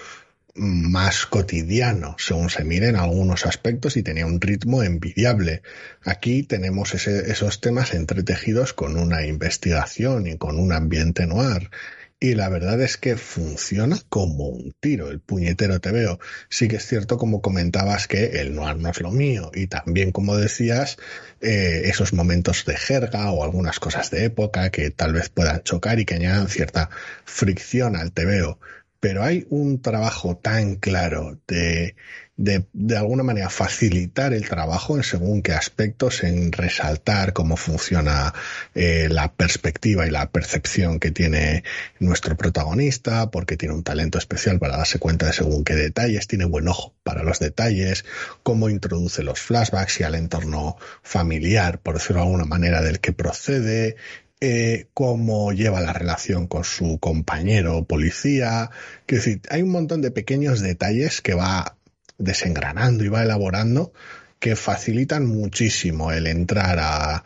más 0.57 1.27
cotidiano, 1.27 2.17
según 2.19 2.51
se 2.51 2.65
miren 2.65 2.97
algunos 2.97 3.47
aspectos, 3.47 3.97
y 3.97 4.03
tenía 4.03 4.27
un 4.27 4.41
ritmo 4.41 4.83
envidiable. 4.83 5.63
Aquí 6.05 6.43
tenemos 6.43 6.95
esos 6.95 7.61
temas 7.61 7.95
entretejidos 7.95 8.73
con 8.73 8.97
una 8.99 9.27
investigación 9.27 10.27
y 10.27 10.37
con 10.39 10.59
un 10.59 10.73
ambiente 10.73 11.27
noir 11.27 11.71
y 12.19 12.35
la 12.35 12.49
verdad 12.49 12.81
es 12.81 12.97
que 12.97 13.17
funciona 13.17 13.99
como 14.09 14.49
un 14.49 14.75
tiro. 14.81 15.11
El 15.11 15.21
puñetero 15.21 15.81
te 15.81 15.93
veo. 15.93 16.19
Sí 16.49 16.67
que 16.67 16.77
es 16.77 16.87
cierto, 16.87 17.19
como 17.19 17.43
comentabas, 17.43 18.09
que 18.09 18.41
el 18.41 18.55
noir 18.55 18.77
no 18.77 18.89
es 18.89 19.01
lo 19.01 19.11
mío. 19.11 19.51
Y 19.55 19.67
también, 19.67 20.13
como 20.13 20.37
decías, 20.37 20.97
eh, 21.43 21.83
esos 21.85 22.15
momentos 22.15 22.65
de 22.65 22.77
jerga 22.77 23.31
o 23.31 23.45
algunas 23.45 23.81
cosas 23.81 24.11
de 24.11 24.25
época 24.25 24.71
que 24.71 24.91
tal 24.91 25.13
vez 25.13 25.29
puedan 25.29 25.63
chocar 25.63 26.01
y 26.01 26.07
que 26.07 26.15
añadan 26.15 26.49
cierta 26.49 26.89
fricción 27.27 27.97
al 27.97 28.13
te 28.13 28.25
veo. 28.25 28.59
Pero 29.01 29.23
hay 29.23 29.47
un 29.51 29.81
trabajo 29.81 30.37
tan 30.37 30.77
claro 30.77 31.39
de 31.47 31.95
de, 32.37 32.67
de 32.75 32.97
alguna 32.97 33.23
manera 33.23 33.49
facilitar 33.49 34.35
el 34.35 34.49
trabajo 34.49 34.97
en 34.97 35.03
según 35.03 35.43
qué 35.43 35.53
aspectos, 35.53 36.23
en 36.23 36.53
resaltar 36.53 37.33
cómo 37.33 37.57
funciona 37.57 38.35
eh, 38.75 39.09
la 39.11 39.33
perspectiva 39.33 40.07
y 40.07 40.11
la 40.11 40.31
percepción 40.31 41.01
que 41.01 41.11
tiene 41.11 41.65
nuestro 41.99 42.37
protagonista, 42.37 43.31
porque 43.31 43.57
tiene 43.57 43.75
un 43.75 43.83
talento 43.83 44.19
especial 44.19 44.59
para 44.59 44.77
darse 44.77 44.99
cuenta 44.99 45.27
de 45.27 45.33
según 45.33 45.65
qué 45.65 45.75
detalles, 45.75 46.27
tiene 46.27 46.45
buen 46.45 46.69
ojo 46.69 46.95
para 47.03 47.23
los 47.23 47.39
detalles, 47.39 48.05
cómo 48.43 48.69
introduce 48.69 49.23
los 49.23 49.41
flashbacks 49.41 50.01
y 50.01 50.05
al 50.05 50.15
entorno 50.15 50.77
familiar, 51.03 51.81
por 51.81 51.95
decirlo 51.95 52.21
de 52.21 52.27
alguna 52.27 52.45
manera, 52.45 52.83
del 52.83 53.01
que 53.01 53.13
procede, 53.13 53.97
eh, 54.41 54.89
cómo 54.93 55.53
lleva 55.53 55.81
la 55.81 55.93
relación 55.93 56.47
con 56.47 56.65
su 56.65 56.99
compañero 56.99 57.85
policía. 57.85 58.71
Decir, 59.07 59.41
hay 59.49 59.63
un 59.63 59.71
montón 59.71 60.03
de 60.03 60.11
pequeños 60.11 60.61
detalles 60.61 61.23
que 61.23 61.35
va 61.35 61.77
desengranando 62.19 63.05
y 63.05 63.09
va 63.09 63.23
elaborando 63.23 63.93
que 64.39 64.57
facilitan 64.57 65.27
muchísimo 65.27 66.13
el 66.13 66.27
entrar 66.27 66.79
a, 66.81 67.25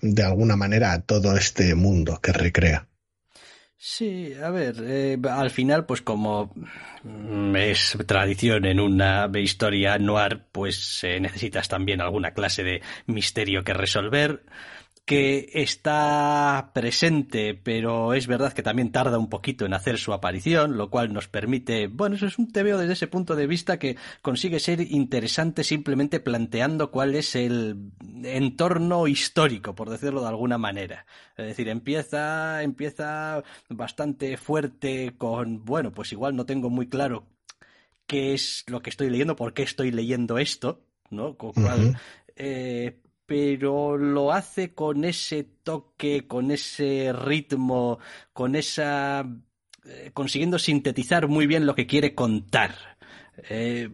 de 0.00 0.22
alguna 0.22 0.56
manera, 0.56 0.92
a 0.92 1.02
todo 1.02 1.36
este 1.36 1.74
mundo 1.74 2.20
que 2.20 2.32
recrea. 2.32 2.86
Sí, 3.76 4.32
a 4.40 4.50
ver, 4.50 4.76
eh, 4.80 5.18
al 5.28 5.50
final, 5.50 5.86
pues 5.86 6.02
como 6.02 6.54
es 7.56 7.98
tradición 8.06 8.64
en 8.64 8.78
una 8.78 9.28
historia 9.34 9.98
noir, 9.98 10.44
pues 10.52 11.04
necesitas 11.20 11.66
también 11.66 12.00
alguna 12.00 12.32
clase 12.32 12.62
de 12.62 12.82
misterio 13.06 13.64
que 13.64 13.74
resolver 13.74 14.44
que 15.04 15.50
está 15.54 16.70
presente, 16.72 17.54
pero 17.54 18.14
es 18.14 18.28
verdad 18.28 18.52
que 18.52 18.62
también 18.62 18.92
tarda 18.92 19.18
un 19.18 19.28
poquito 19.28 19.66
en 19.66 19.74
hacer 19.74 19.98
su 19.98 20.12
aparición, 20.12 20.76
lo 20.76 20.90
cual 20.90 21.12
nos 21.12 21.26
permite, 21.26 21.88
bueno, 21.88 22.14
eso 22.14 22.26
es 22.26 22.38
un 22.38 22.52
TVO 22.52 22.78
desde 22.78 22.92
ese 22.92 23.08
punto 23.08 23.34
de 23.34 23.48
vista 23.48 23.78
que 23.78 23.96
consigue 24.22 24.60
ser 24.60 24.80
interesante 24.80 25.64
simplemente 25.64 26.20
planteando 26.20 26.92
cuál 26.92 27.16
es 27.16 27.34
el 27.34 27.90
entorno 28.22 29.08
histórico, 29.08 29.74
por 29.74 29.90
decirlo 29.90 30.22
de 30.22 30.28
alguna 30.28 30.56
manera. 30.56 31.04
Es 31.36 31.46
decir, 31.46 31.68
empieza, 31.68 32.62
empieza 32.62 33.42
bastante 33.68 34.36
fuerte 34.36 35.14
con, 35.18 35.64
bueno, 35.64 35.92
pues 35.92 36.12
igual 36.12 36.36
no 36.36 36.46
tengo 36.46 36.70
muy 36.70 36.88
claro 36.88 37.26
qué 38.06 38.34
es 38.34 38.64
lo 38.68 38.82
que 38.82 38.90
estoy 38.90 39.10
leyendo, 39.10 39.34
por 39.34 39.52
qué 39.52 39.62
estoy 39.64 39.90
leyendo 39.90 40.38
esto, 40.38 40.84
¿no? 41.10 41.36
Con 41.36 41.52
cual, 41.52 41.98
eh, 42.36 43.01
pero 43.32 43.96
lo 43.96 44.30
hace 44.30 44.74
con 44.74 45.06
ese 45.06 45.42
toque, 45.62 46.26
con 46.26 46.50
ese 46.50 47.14
ritmo, 47.14 47.98
con 48.34 48.54
esa... 48.54 49.26
Eh, 49.86 50.10
consiguiendo 50.12 50.58
sintetizar 50.58 51.28
muy 51.28 51.46
bien 51.46 51.64
lo 51.64 51.74
que 51.74 51.86
quiere 51.86 52.14
contar. 52.14 52.91
Eh, 53.48 53.88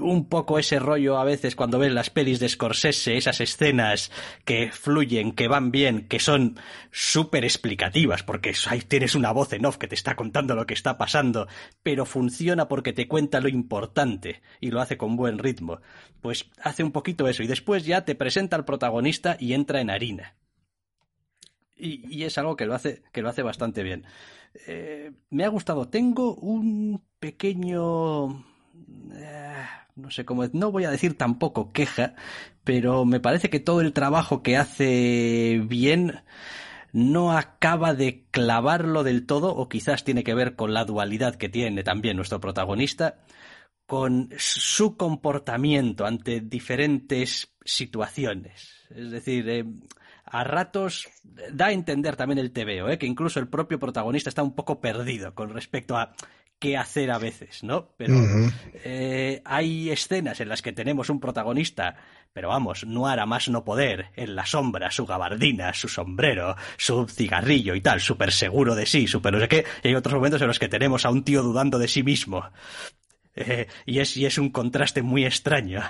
un 0.00 0.28
poco 0.28 0.58
ese 0.58 0.78
rollo 0.78 1.18
a 1.18 1.24
veces 1.24 1.54
cuando 1.54 1.78
ves 1.78 1.92
las 1.92 2.10
pelis 2.10 2.40
de 2.40 2.48
Scorsese, 2.48 3.16
esas 3.16 3.40
escenas 3.40 4.10
que 4.44 4.70
fluyen, 4.72 5.32
que 5.32 5.48
van 5.48 5.70
bien, 5.70 6.06
que 6.08 6.18
son 6.18 6.58
súper 6.90 7.44
explicativas, 7.44 8.22
porque 8.22 8.52
ahí 8.68 8.80
tienes 8.80 9.14
una 9.14 9.32
voz 9.32 9.52
en 9.52 9.64
off 9.64 9.78
que 9.78 9.88
te 9.88 9.94
está 9.94 10.16
contando 10.16 10.54
lo 10.54 10.66
que 10.66 10.74
está 10.74 10.98
pasando, 10.98 11.46
pero 11.82 12.04
funciona 12.04 12.68
porque 12.68 12.92
te 12.92 13.08
cuenta 13.08 13.40
lo 13.40 13.48
importante 13.48 14.42
y 14.60 14.70
lo 14.70 14.80
hace 14.80 14.96
con 14.96 15.16
buen 15.16 15.38
ritmo. 15.38 15.80
Pues 16.20 16.50
hace 16.60 16.82
un 16.82 16.92
poquito 16.92 17.28
eso 17.28 17.42
y 17.42 17.46
después 17.46 17.84
ya 17.84 18.04
te 18.04 18.14
presenta 18.14 18.56
al 18.56 18.64
protagonista 18.64 19.36
y 19.38 19.52
entra 19.52 19.80
en 19.80 19.90
harina. 19.90 20.34
Y, 21.78 22.24
es 22.24 22.38
algo 22.38 22.56
que 22.56 22.64
lo 22.64 22.74
hace, 22.74 23.02
que 23.12 23.20
lo 23.20 23.28
hace 23.28 23.42
bastante 23.42 23.82
bien. 23.82 24.04
Eh, 24.66 25.12
me 25.28 25.44
ha 25.44 25.48
gustado. 25.48 25.88
Tengo 25.88 26.34
un 26.34 27.04
pequeño 27.20 28.42
no 29.96 30.10
sé 30.10 30.24
cómo, 30.24 30.44
no 30.52 30.70
voy 30.70 30.84
a 30.84 30.90
decir 30.90 31.16
tampoco 31.16 31.72
queja, 31.72 32.14
pero 32.64 33.04
me 33.04 33.20
parece 33.20 33.50
que 33.50 33.60
todo 33.60 33.80
el 33.80 33.92
trabajo 33.92 34.42
que 34.42 34.56
hace 34.56 35.62
bien 35.66 36.20
no 36.92 37.32
acaba 37.36 37.94
de 37.94 38.24
clavarlo 38.30 39.04
del 39.04 39.26
todo, 39.26 39.54
o 39.54 39.68
quizás 39.68 40.04
tiene 40.04 40.24
que 40.24 40.34
ver 40.34 40.56
con 40.56 40.72
la 40.72 40.84
dualidad 40.84 41.34
que 41.36 41.48
tiene 41.48 41.82
también 41.82 42.16
nuestro 42.16 42.40
protagonista, 42.40 43.18
con 43.86 44.30
su 44.36 44.96
comportamiento 44.96 46.06
ante 46.06 46.40
diferentes 46.40 47.54
situaciones. 47.64 48.86
Es 48.90 49.10
decir, 49.10 49.48
eh, 49.48 49.64
a 50.24 50.42
ratos 50.44 51.08
da 51.52 51.66
a 51.66 51.72
entender 51.72 52.16
también 52.16 52.38
el 52.38 52.52
TVO, 52.52 52.88
¿eh? 52.88 52.98
que 52.98 53.06
incluso 53.06 53.38
el 53.40 53.48
propio 53.48 53.78
protagonista 53.78 54.28
está 54.28 54.42
un 54.42 54.54
poco 54.54 54.80
perdido 54.80 55.34
con 55.34 55.50
respecto 55.50 55.96
a 55.96 56.14
qué 56.58 56.76
hacer 56.76 57.10
a 57.10 57.18
veces, 57.18 57.62
¿no? 57.62 57.92
Pero 57.96 58.14
eh, 58.84 59.42
hay 59.44 59.90
escenas 59.90 60.40
en 60.40 60.48
las 60.48 60.62
que 60.62 60.72
tenemos 60.72 61.10
un 61.10 61.20
protagonista, 61.20 61.96
pero 62.32 62.48
vamos, 62.48 62.84
no 62.86 63.06
hará 63.06 63.26
más 63.26 63.48
no 63.48 63.64
poder, 63.64 64.06
en 64.16 64.34
la 64.34 64.46
sombra, 64.46 64.90
su 64.90 65.06
gabardina, 65.06 65.74
su 65.74 65.88
sombrero, 65.88 66.56
su 66.76 67.06
cigarrillo 67.08 67.74
y 67.74 67.80
tal, 67.80 68.00
súper 68.00 68.32
seguro 68.32 68.74
de 68.74 68.86
sí, 68.86 69.06
súper 69.06 69.34
no 69.34 69.40
sé 69.40 69.48
qué, 69.48 69.64
y 69.82 69.88
hay 69.88 69.94
otros 69.94 70.14
momentos 70.14 70.40
en 70.40 70.48
los 70.48 70.58
que 70.58 70.68
tenemos 70.68 71.04
a 71.04 71.10
un 71.10 71.24
tío 71.24 71.42
dudando 71.42 71.78
de 71.78 71.88
sí 71.88 72.02
mismo. 72.02 72.44
Eh, 73.34 73.66
y, 73.84 73.98
es, 73.98 74.16
y 74.16 74.24
es 74.24 74.38
un 74.38 74.50
contraste 74.50 75.02
muy 75.02 75.26
extraño. 75.26 75.82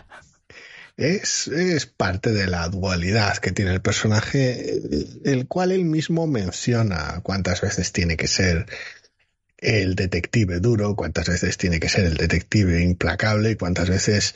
Es, 0.96 1.46
es, 1.46 1.86
parte 1.86 2.32
de 2.32 2.46
la 2.46 2.68
dualidad 2.68 3.36
que 3.36 3.52
tiene 3.52 3.72
el 3.72 3.82
personaje, 3.82 4.80
el 5.24 5.46
cual 5.46 5.70
él 5.70 5.84
mismo 5.84 6.26
menciona 6.26 7.20
cuántas 7.22 7.60
veces 7.60 7.92
tiene 7.92 8.16
que 8.16 8.26
ser 8.26 8.66
el 9.58 9.94
detective 9.94 10.60
duro, 10.60 10.96
cuántas 10.96 11.28
veces 11.28 11.56
tiene 11.56 11.80
que 11.80 11.88
ser 11.88 12.04
el 12.04 12.16
detective 12.16 12.82
implacable 12.82 13.52
y 13.52 13.56
cuántas 13.56 13.88
veces 13.88 14.34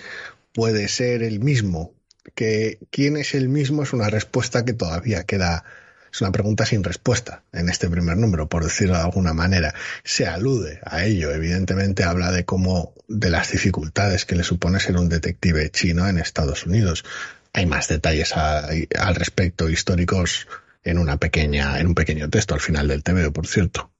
puede 0.52 0.88
ser 0.88 1.22
el 1.22 1.40
mismo. 1.40 1.94
Que 2.34 2.78
quién 2.90 3.16
es 3.16 3.34
el 3.34 3.48
mismo 3.48 3.82
es 3.82 3.92
una 3.92 4.08
respuesta 4.08 4.64
que 4.64 4.72
todavía 4.72 5.24
queda, 5.24 5.64
es 6.12 6.20
una 6.20 6.32
pregunta 6.32 6.66
sin 6.66 6.84
respuesta 6.84 7.42
en 7.52 7.68
este 7.68 7.88
primer 7.88 8.16
número, 8.16 8.48
por 8.48 8.64
decirlo 8.64 8.94
de 8.94 9.02
alguna 9.02 9.32
manera. 9.32 9.74
Se 10.04 10.26
alude 10.26 10.80
a 10.84 11.04
ello, 11.04 11.32
evidentemente 11.32 12.04
habla 12.04 12.30
de 12.30 12.44
cómo, 12.44 12.94
de 13.08 13.30
las 13.30 13.50
dificultades 13.50 14.24
que 14.24 14.36
le 14.36 14.44
supone 14.44 14.80
ser 14.80 14.96
un 14.96 15.08
detective 15.08 15.70
chino 15.70 16.08
en 16.08 16.18
Estados 16.18 16.66
Unidos. 16.66 17.04
Hay 17.52 17.66
más 17.66 17.88
detalles 17.88 18.32
al 18.36 19.14
respecto 19.14 19.68
históricos 19.68 20.46
en 20.84 20.98
una 20.98 21.16
pequeña, 21.16 21.80
en 21.80 21.88
un 21.88 21.94
pequeño 21.94 22.28
texto 22.30 22.54
al 22.54 22.60
final 22.60 22.88
del 22.88 23.02
TVO, 23.02 23.32
por 23.32 23.46
cierto. 23.46 23.90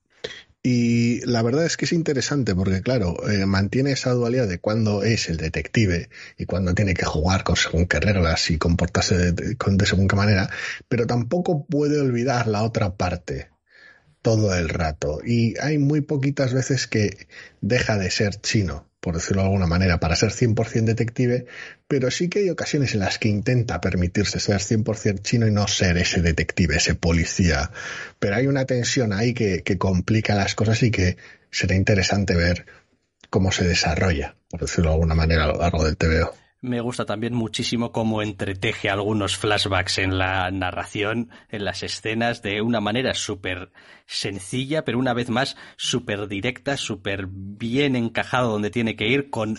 Y 0.62 1.24
la 1.24 1.42
verdad 1.42 1.64
es 1.64 1.76
que 1.78 1.86
es 1.86 1.92
interesante 1.92 2.54
porque, 2.54 2.82
claro, 2.82 3.16
eh, 3.30 3.46
mantiene 3.46 3.92
esa 3.92 4.12
dualidad 4.12 4.46
de 4.46 4.60
cuándo 4.60 5.02
es 5.02 5.30
el 5.30 5.38
detective 5.38 6.10
y 6.36 6.44
cuándo 6.44 6.74
tiene 6.74 6.92
que 6.94 7.06
jugar 7.06 7.44
con 7.44 7.56
según 7.56 7.86
qué 7.86 7.98
reglas 7.98 8.50
y 8.50 8.58
comportarse 8.58 9.16
de, 9.16 9.32
de 9.32 9.86
según 9.86 10.08
qué 10.08 10.16
manera, 10.16 10.50
pero 10.88 11.06
tampoco 11.06 11.66
puede 11.66 12.00
olvidar 12.00 12.46
la 12.46 12.62
otra 12.62 12.96
parte 12.96 13.48
todo 14.22 14.54
el 14.54 14.68
rato. 14.68 15.20
Y 15.24 15.58
hay 15.60 15.78
muy 15.78 16.02
poquitas 16.02 16.52
veces 16.52 16.86
que 16.86 17.26
deja 17.62 17.96
de 17.98 18.10
ser 18.10 18.36
chino 18.40 18.89
por 19.00 19.14
decirlo 19.14 19.42
de 19.42 19.48
alguna 19.48 19.66
manera, 19.66 19.98
para 19.98 20.14
ser 20.14 20.30
100% 20.30 20.84
detective, 20.84 21.46
pero 21.88 22.10
sí 22.10 22.28
que 22.28 22.40
hay 22.40 22.50
ocasiones 22.50 22.94
en 22.94 23.00
las 23.00 23.18
que 23.18 23.28
intenta 23.28 23.80
permitirse 23.80 24.40
ser 24.40 24.58
100% 24.58 25.22
chino 25.22 25.46
y 25.46 25.50
no 25.50 25.66
ser 25.66 25.96
ese 25.96 26.20
detective, 26.20 26.76
ese 26.76 26.94
policía. 26.94 27.70
Pero 28.18 28.36
hay 28.36 28.46
una 28.46 28.66
tensión 28.66 29.12
ahí 29.12 29.32
que, 29.32 29.62
que 29.62 29.78
complica 29.78 30.34
las 30.34 30.54
cosas 30.54 30.82
y 30.82 30.90
que 30.90 31.16
será 31.50 31.74
interesante 31.74 32.34
ver 32.34 32.66
cómo 33.30 33.52
se 33.52 33.66
desarrolla, 33.66 34.36
por 34.50 34.60
decirlo 34.60 34.90
de 34.90 34.94
alguna 34.94 35.14
manera, 35.14 35.44
a 35.44 35.48
lo 35.48 35.58
largo 35.58 35.84
del 35.84 35.96
TVO. 35.96 36.34
Me 36.62 36.82
gusta 36.82 37.06
también 37.06 37.34
muchísimo 37.34 37.90
cómo 37.90 38.20
entreteje 38.20 38.90
algunos 38.90 39.38
flashbacks 39.38 39.96
en 39.96 40.18
la 40.18 40.50
narración, 40.50 41.30
en 41.48 41.64
las 41.64 41.82
escenas, 41.82 42.42
de 42.42 42.60
una 42.60 42.82
manera 42.82 43.14
súper 43.14 43.72
sencilla, 44.04 44.84
pero 44.84 44.98
una 44.98 45.14
vez 45.14 45.30
más 45.30 45.56
súper 45.78 46.28
directa, 46.28 46.76
súper 46.76 47.28
bien 47.30 47.96
encajado 47.96 48.52
donde 48.52 48.70
tiene 48.70 48.94
que 48.94 49.08
ir, 49.08 49.30
con 49.30 49.56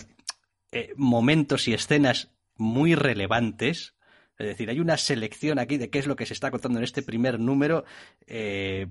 eh, 0.70 0.92
momentos 0.96 1.66
y 1.66 1.74
escenas 1.74 2.30
muy 2.56 2.94
relevantes. 2.94 3.96
Es 4.38 4.46
decir, 4.46 4.70
hay 4.70 4.78
una 4.78 4.96
selección 4.96 5.58
aquí 5.58 5.78
de 5.78 5.90
qué 5.90 5.98
es 5.98 6.06
lo 6.06 6.14
que 6.14 6.26
se 6.26 6.34
está 6.34 6.52
contando 6.52 6.78
en 6.78 6.84
este 6.84 7.02
primer 7.02 7.40
número, 7.40 7.84
eh, 8.28 8.86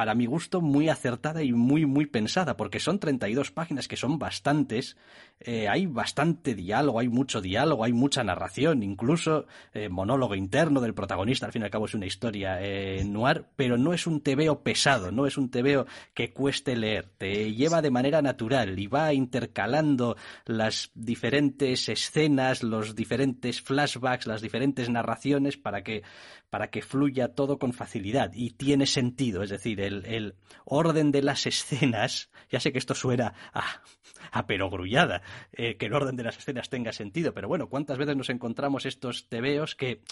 para 0.00 0.14
mi 0.14 0.24
gusto, 0.24 0.62
muy 0.62 0.88
acertada 0.88 1.42
y 1.42 1.52
muy, 1.52 1.84
muy 1.84 2.06
pensada, 2.06 2.56
porque 2.56 2.80
son 2.80 2.98
32 2.98 3.50
páginas 3.50 3.86
que 3.86 3.98
son 3.98 4.18
bastantes, 4.18 4.96
eh, 5.40 5.68
hay 5.68 5.84
bastante 5.84 6.54
diálogo, 6.54 7.00
hay 7.00 7.08
mucho 7.08 7.42
diálogo, 7.42 7.84
hay 7.84 7.92
mucha 7.92 8.24
narración, 8.24 8.82
incluso 8.82 9.44
eh, 9.74 9.90
monólogo 9.90 10.34
interno 10.34 10.80
del 10.80 10.94
protagonista, 10.94 11.44
al 11.44 11.52
fin 11.52 11.60
y 11.60 11.64
al 11.66 11.70
cabo 11.70 11.84
es 11.84 11.92
una 11.92 12.06
historia 12.06 12.62
eh, 12.62 13.04
noir, 13.04 13.44
pero 13.56 13.76
no 13.76 13.92
es 13.92 14.06
un 14.06 14.22
tebeo 14.22 14.62
pesado, 14.62 15.12
no 15.12 15.26
es 15.26 15.36
un 15.36 15.50
tebeo 15.50 15.86
que 16.14 16.32
cueste 16.32 16.76
leer, 16.76 17.10
te 17.18 17.52
lleva 17.52 17.82
de 17.82 17.90
manera 17.90 18.22
natural 18.22 18.78
y 18.78 18.86
va 18.86 19.12
intercalando 19.12 20.16
las 20.46 20.92
diferentes 20.94 21.90
escenas, 21.90 22.62
los 22.62 22.94
diferentes 22.94 23.60
flashbacks, 23.60 24.26
las 24.26 24.40
diferentes 24.40 24.88
narraciones 24.88 25.58
para 25.58 25.82
que 25.82 26.02
para 26.50 26.70
que 26.70 26.82
fluya 26.82 27.28
todo 27.28 27.58
con 27.58 27.72
facilidad 27.72 28.32
y 28.34 28.50
tiene 28.50 28.86
sentido. 28.86 29.42
Es 29.42 29.50
decir, 29.50 29.80
el, 29.80 30.34
orden 30.64 31.12
de 31.12 31.22
las 31.22 31.46
escenas, 31.46 32.30
ya 32.50 32.60
sé 32.60 32.72
que 32.72 32.78
esto 32.78 32.94
suena 32.94 33.34
a, 33.52 34.46
perogrullada, 34.46 35.22
eh, 35.52 35.76
que 35.76 35.86
el 35.86 35.94
orden 35.94 36.16
de 36.16 36.24
las 36.24 36.36
escenas 36.36 36.68
tenga 36.68 36.92
sentido, 36.92 37.32
pero 37.32 37.48
bueno, 37.48 37.68
¿cuántas 37.68 37.98
veces 37.98 38.16
nos 38.16 38.30
encontramos 38.30 38.84
estos 38.84 39.28
tebeos 39.28 39.74
que 39.74 40.02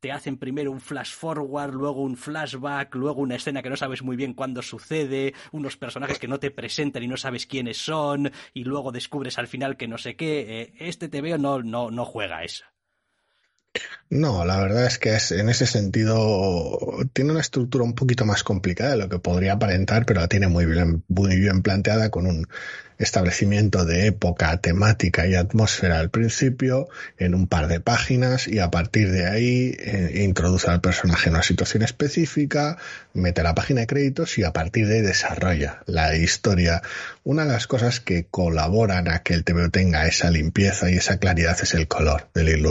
te 0.00 0.12
hacen 0.12 0.38
primero 0.38 0.70
un 0.70 0.80
flash 0.80 1.12
forward, 1.12 1.74
luego 1.74 2.02
un 2.02 2.16
flashback, 2.16 2.94
luego 2.94 3.20
una 3.20 3.34
escena 3.34 3.62
que 3.62 3.70
no 3.70 3.76
sabes 3.76 4.02
muy 4.02 4.16
bien 4.16 4.34
cuándo 4.34 4.62
sucede, 4.62 5.34
unos 5.52 5.76
personajes 5.76 6.18
que 6.18 6.28
no 6.28 6.38
te 6.38 6.50
presentan 6.50 7.02
y 7.02 7.08
no 7.08 7.16
sabes 7.16 7.46
quiénes 7.46 7.78
son, 7.78 8.30
y 8.54 8.64
luego 8.64 8.92
descubres 8.92 9.38
al 9.38 9.48
final 9.48 9.76
que 9.76 9.88
no 9.88 9.98
sé 9.98 10.16
qué? 10.16 10.60
Eh, 10.60 10.74
este 10.78 11.08
tebeo 11.08 11.38
no, 11.38 11.62
no, 11.62 11.90
no 11.90 12.04
juega 12.04 12.44
eso. 12.44 12.64
No, 14.10 14.44
la 14.46 14.58
verdad 14.58 14.86
es 14.86 14.98
que 14.98 15.14
es, 15.14 15.32
en 15.32 15.50
ese 15.50 15.66
sentido 15.66 16.78
tiene 17.12 17.32
una 17.32 17.40
estructura 17.40 17.84
un 17.84 17.94
poquito 17.94 18.24
más 18.24 18.42
complicada 18.42 18.92
de 18.92 18.96
lo 18.96 19.08
que 19.08 19.18
podría 19.18 19.52
aparentar, 19.54 20.06
pero 20.06 20.20
la 20.20 20.28
tiene 20.28 20.48
muy 20.48 20.64
bien, 20.64 21.04
muy 21.08 21.38
bien 21.38 21.62
planteada 21.62 22.10
con 22.10 22.26
un 22.26 22.48
establecimiento 22.98 23.84
de 23.84 24.06
época, 24.06 24.56
temática 24.60 25.26
y 25.26 25.34
atmósfera 25.34 26.00
al 26.00 26.10
principio, 26.10 26.88
en 27.16 27.34
un 27.34 27.46
par 27.46 27.68
de 27.68 27.80
páginas, 27.80 28.48
y 28.48 28.58
a 28.58 28.70
partir 28.70 29.10
de 29.12 29.26
ahí 29.26 29.76
eh, 29.78 30.22
introduce 30.24 30.68
al 30.70 30.80
personaje 30.80 31.28
en 31.28 31.36
una 31.36 31.44
situación 31.44 31.82
específica, 31.82 32.76
mete 33.14 33.42
la 33.42 33.54
página 33.54 33.82
de 33.82 33.86
créditos 33.86 34.38
y 34.38 34.44
a 34.44 34.52
partir 34.52 34.88
de 34.88 34.96
ahí 34.96 35.02
desarrolla 35.02 35.82
la 35.86 36.16
historia. 36.16 36.82
Una 37.24 37.44
de 37.44 37.52
las 37.52 37.66
cosas 37.66 38.00
que 38.00 38.26
colaboran 38.26 39.08
a 39.08 39.22
que 39.22 39.34
el 39.34 39.44
TV 39.44 39.68
tenga 39.70 40.06
esa 40.06 40.30
limpieza 40.30 40.90
y 40.90 40.96
esa 40.96 41.18
claridad 41.18 41.56
es 41.62 41.74
el 41.74 41.86
color 41.86 42.28
del 42.34 42.46
Lil 42.46 42.66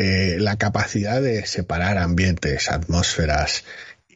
eh, 0.00 0.36
la 0.38 0.56
capacidad 0.56 1.20
de 1.20 1.44
separar 1.44 1.98
ambientes, 1.98 2.70
atmósferas 2.70 3.64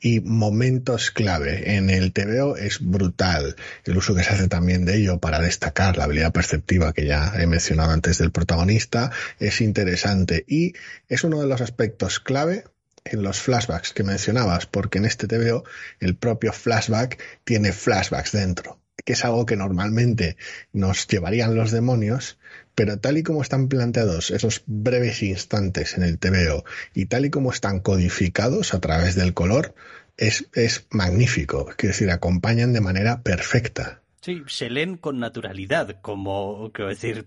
y 0.00 0.20
momentos 0.20 1.10
clave 1.10 1.74
en 1.74 1.90
el 1.90 2.12
TVO 2.12 2.56
es 2.56 2.78
brutal. 2.78 3.56
El 3.84 3.96
uso 3.96 4.14
que 4.14 4.22
se 4.22 4.30
hace 4.30 4.46
también 4.46 4.84
de 4.84 4.98
ello 4.98 5.18
para 5.18 5.40
destacar 5.40 5.96
la 5.96 6.04
habilidad 6.04 6.30
perceptiva 6.30 6.92
que 6.92 7.04
ya 7.04 7.32
he 7.36 7.48
mencionado 7.48 7.90
antes 7.90 8.18
del 8.18 8.30
protagonista 8.30 9.10
es 9.40 9.60
interesante 9.60 10.44
y 10.46 10.74
es 11.08 11.24
uno 11.24 11.40
de 11.40 11.48
los 11.48 11.60
aspectos 11.60 12.20
clave 12.20 12.62
en 13.02 13.24
los 13.24 13.40
flashbacks 13.40 13.92
que 13.92 14.04
mencionabas, 14.04 14.66
porque 14.66 14.98
en 14.98 15.06
este 15.06 15.26
TVO 15.26 15.64
el 15.98 16.14
propio 16.14 16.52
flashback 16.52 17.20
tiene 17.42 17.72
flashbacks 17.72 18.30
dentro, 18.30 18.78
que 19.04 19.14
es 19.14 19.24
algo 19.24 19.46
que 19.46 19.56
normalmente 19.56 20.36
nos 20.72 21.08
llevarían 21.08 21.56
los 21.56 21.72
demonios, 21.72 22.38
pero 22.74 22.98
tal 22.98 23.18
y 23.18 23.22
como 23.22 23.42
están 23.42 23.68
planteados 23.68 24.30
esos 24.30 24.62
breves 24.66 25.22
instantes 25.22 25.96
en 25.96 26.02
el 26.02 26.18
TVO 26.18 26.64
y 26.94 27.06
tal 27.06 27.24
y 27.26 27.30
como 27.30 27.50
están 27.50 27.80
codificados 27.80 28.74
a 28.74 28.80
través 28.80 29.14
del 29.14 29.34
color, 29.34 29.74
es, 30.16 30.48
es 30.54 30.86
magnífico. 30.90 31.66
Quiero 31.76 31.92
decir, 31.92 32.10
acompañan 32.10 32.72
de 32.72 32.80
manera 32.80 33.22
perfecta. 33.22 34.02
Sí, 34.20 34.42
se 34.46 34.70
leen 34.70 34.96
con 34.96 35.18
naturalidad, 35.18 36.00
como, 36.00 36.70
quiero 36.72 36.90
decir, 36.90 37.26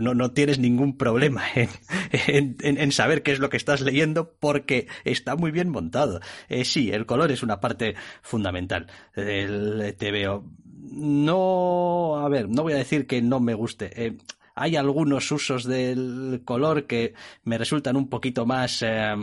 no, 0.00 0.14
no, 0.14 0.32
tienes 0.32 0.58
ningún 0.58 0.96
problema 0.96 1.44
en, 2.10 2.56
en, 2.60 2.92
saber 2.92 3.22
qué 3.22 3.32
es 3.32 3.38
lo 3.38 3.50
que 3.50 3.56
estás 3.56 3.80
leyendo 3.80 4.34
porque 4.40 4.88
está 5.04 5.36
muy 5.36 5.52
bien 5.52 5.68
montado. 5.68 6.20
Eh, 6.48 6.64
sí, 6.64 6.90
el 6.90 7.06
color 7.06 7.30
es 7.30 7.44
una 7.44 7.60
parte 7.60 7.94
fundamental 8.22 8.88
del 9.14 9.94
TVO 9.96 10.44
no, 10.80 12.16
a 12.16 12.28
ver, 12.28 12.48
no 12.48 12.62
voy 12.62 12.74
a 12.74 12.76
decir 12.76 13.06
que 13.06 13.20
no 13.22 13.40
me 13.40 13.54
guste. 13.54 13.90
Eh, 14.06 14.16
hay 14.54 14.76
algunos 14.76 15.30
usos 15.30 15.64
del 15.64 16.42
color 16.44 16.86
que 16.86 17.14
me 17.44 17.58
resultan 17.58 17.96
un 17.96 18.08
poquito 18.08 18.44
más 18.46 18.82
eh, 18.82 19.14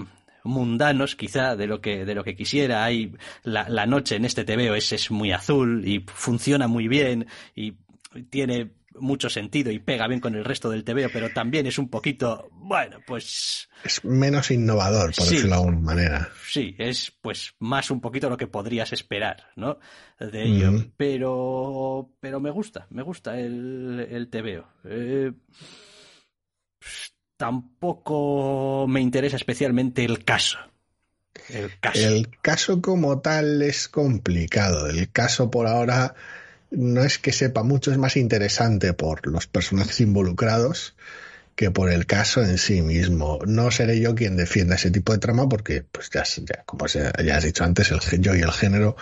mundanos 0.43 1.15
quizá 1.15 1.55
de 1.55 1.67
lo 1.67 1.81
que 1.81 2.05
de 2.05 2.15
lo 2.15 2.23
que 2.23 2.35
quisiera 2.35 2.85
hay 2.85 3.13
la, 3.43 3.67
la 3.67 3.85
noche 3.85 4.15
en 4.15 4.25
este 4.25 4.45
TVO 4.45 4.75
es, 4.75 4.93
es 4.93 5.11
muy 5.11 5.31
azul 5.31 5.85
y 5.85 6.05
funciona 6.07 6.67
muy 6.67 6.87
bien 6.87 7.27
y 7.55 7.73
tiene 8.29 8.71
mucho 8.99 9.29
sentido 9.29 9.71
y 9.71 9.79
pega 9.79 10.07
bien 10.07 10.19
con 10.19 10.35
el 10.35 10.45
resto 10.45 10.69
del 10.69 10.83
TVO, 10.83 11.09
pero 11.11 11.29
también 11.29 11.67
es 11.67 11.77
un 11.77 11.89
poquito, 11.89 12.49
bueno, 12.51 12.99
pues... 13.05 13.69
Es 13.83 14.03
menos 14.03 14.51
innovador, 14.51 15.13
por 15.15 15.25
decirlo 15.25 15.49
de 15.49 15.55
alguna 15.55 15.79
manera. 15.79 16.29
Sí, 16.47 16.75
es 16.77 17.11
pues 17.21 17.53
más 17.59 17.91
un 17.91 18.01
poquito 18.01 18.29
lo 18.29 18.37
que 18.37 18.47
podrías 18.47 18.93
esperar, 18.93 19.47
¿no? 19.55 19.79
De 20.19 20.43
ello. 20.43 20.71
Pero, 20.97 22.11
pero 22.19 22.39
me 22.39 22.51
gusta, 22.51 22.87
me 22.89 23.03
gusta 23.03 23.39
el, 23.39 24.07
el 24.09 24.29
TVO. 24.29 24.67
Eh, 24.85 25.31
tampoco 27.37 28.85
me 28.87 29.01
interesa 29.01 29.35
especialmente 29.35 30.05
el 30.05 30.23
caso. 30.23 30.57
El 31.49 31.77
caso. 31.79 31.99
El 31.99 32.29
caso 32.41 32.81
como 32.81 33.19
tal 33.19 33.61
es 33.61 33.87
complicado. 33.87 34.87
El 34.87 35.11
caso 35.11 35.51
por 35.51 35.67
ahora 35.67 36.15
no 36.75 37.03
es 37.03 37.17
que 37.17 37.31
sepa 37.31 37.63
mucho, 37.63 37.91
es 37.91 37.97
más 37.97 38.17
interesante 38.17 38.93
por 38.93 39.25
los 39.27 39.47
personajes 39.47 39.99
involucrados 40.01 40.95
que 41.55 41.71
por 41.71 41.89
el 41.89 42.05
caso 42.05 42.41
en 42.43 42.57
sí 42.57 42.81
mismo. 42.81 43.39
No 43.47 43.71
seré 43.71 43.99
yo 43.99 44.13
quien 44.13 44.35
defienda 44.35 44.75
ese 44.75 44.91
tipo 44.91 45.13
de 45.13 45.19
trama 45.19 45.47
porque, 45.47 45.83
pues 45.83 46.09
ya, 46.09 46.23
ya 46.23 46.63
como 46.65 46.85
ya 46.87 47.11
has 47.37 47.43
dicho 47.43 47.63
antes, 47.63 47.91
el 47.91 48.21
yo 48.21 48.35
y 48.35 48.41
el 48.41 48.51
género, 48.51 48.95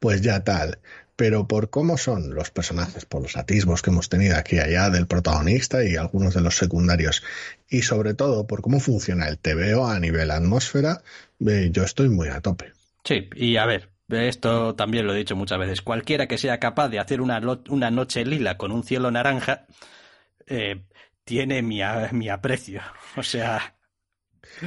pues 0.00 0.20
ya 0.20 0.42
tal. 0.42 0.80
Pero 1.14 1.46
por 1.46 1.70
cómo 1.70 1.98
son 1.98 2.34
los 2.34 2.50
personajes, 2.50 3.04
por 3.04 3.22
los 3.22 3.36
atisbos 3.36 3.82
que 3.82 3.90
hemos 3.90 4.08
tenido 4.08 4.36
aquí 4.36 4.56
y 4.56 4.60
allá 4.60 4.90
del 4.90 5.06
protagonista 5.06 5.84
y 5.84 5.96
algunos 5.96 6.34
de 6.34 6.40
los 6.40 6.56
secundarios, 6.56 7.22
y 7.68 7.82
sobre 7.82 8.14
todo 8.14 8.46
por 8.46 8.62
cómo 8.62 8.80
funciona 8.80 9.28
el 9.28 9.38
TVO 9.38 9.86
a 9.86 10.00
nivel 10.00 10.30
atmósfera, 10.30 11.02
eh, 11.46 11.68
yo 11.70 11.84
estoy 11.84 12.08
muy 12.08 12.28
a 12.28 12.40
tope. 12.40 12.72
Sí, 13.04 13.28
y 13.36 13.56
a 13.56 13.66
ver, 13.66 13.90
esto 14.12 14.74
también 14.74 15.06
lo 15.06 15.14
he 15.14 15.18
dicho 15.18 15.36
muchas 15.36 15.58
veces. 15.58 15.82
Cualquiera 15.82 16.26
que 16.26 16.38
sea 16.38 16.58
capaz 16.58 16.88
de 16.88 16.98
hacer 16.98 17.20
una, 17.20 17.40
una 17.68 17.90
noche 17.90 18.24
lila 18.24 18.56
con 18.56 18.72
un 18.72 18.82
cielo 18.82 19.10
naranja, 19.10 19.66
eh, 20.46 20.84
tiene 21.24 21.62
mi, 21.62 21.80
mi 22.12 22.28
aprecio. 22.28 22.82
O 23.16 23.22
sea. 23.22 23.76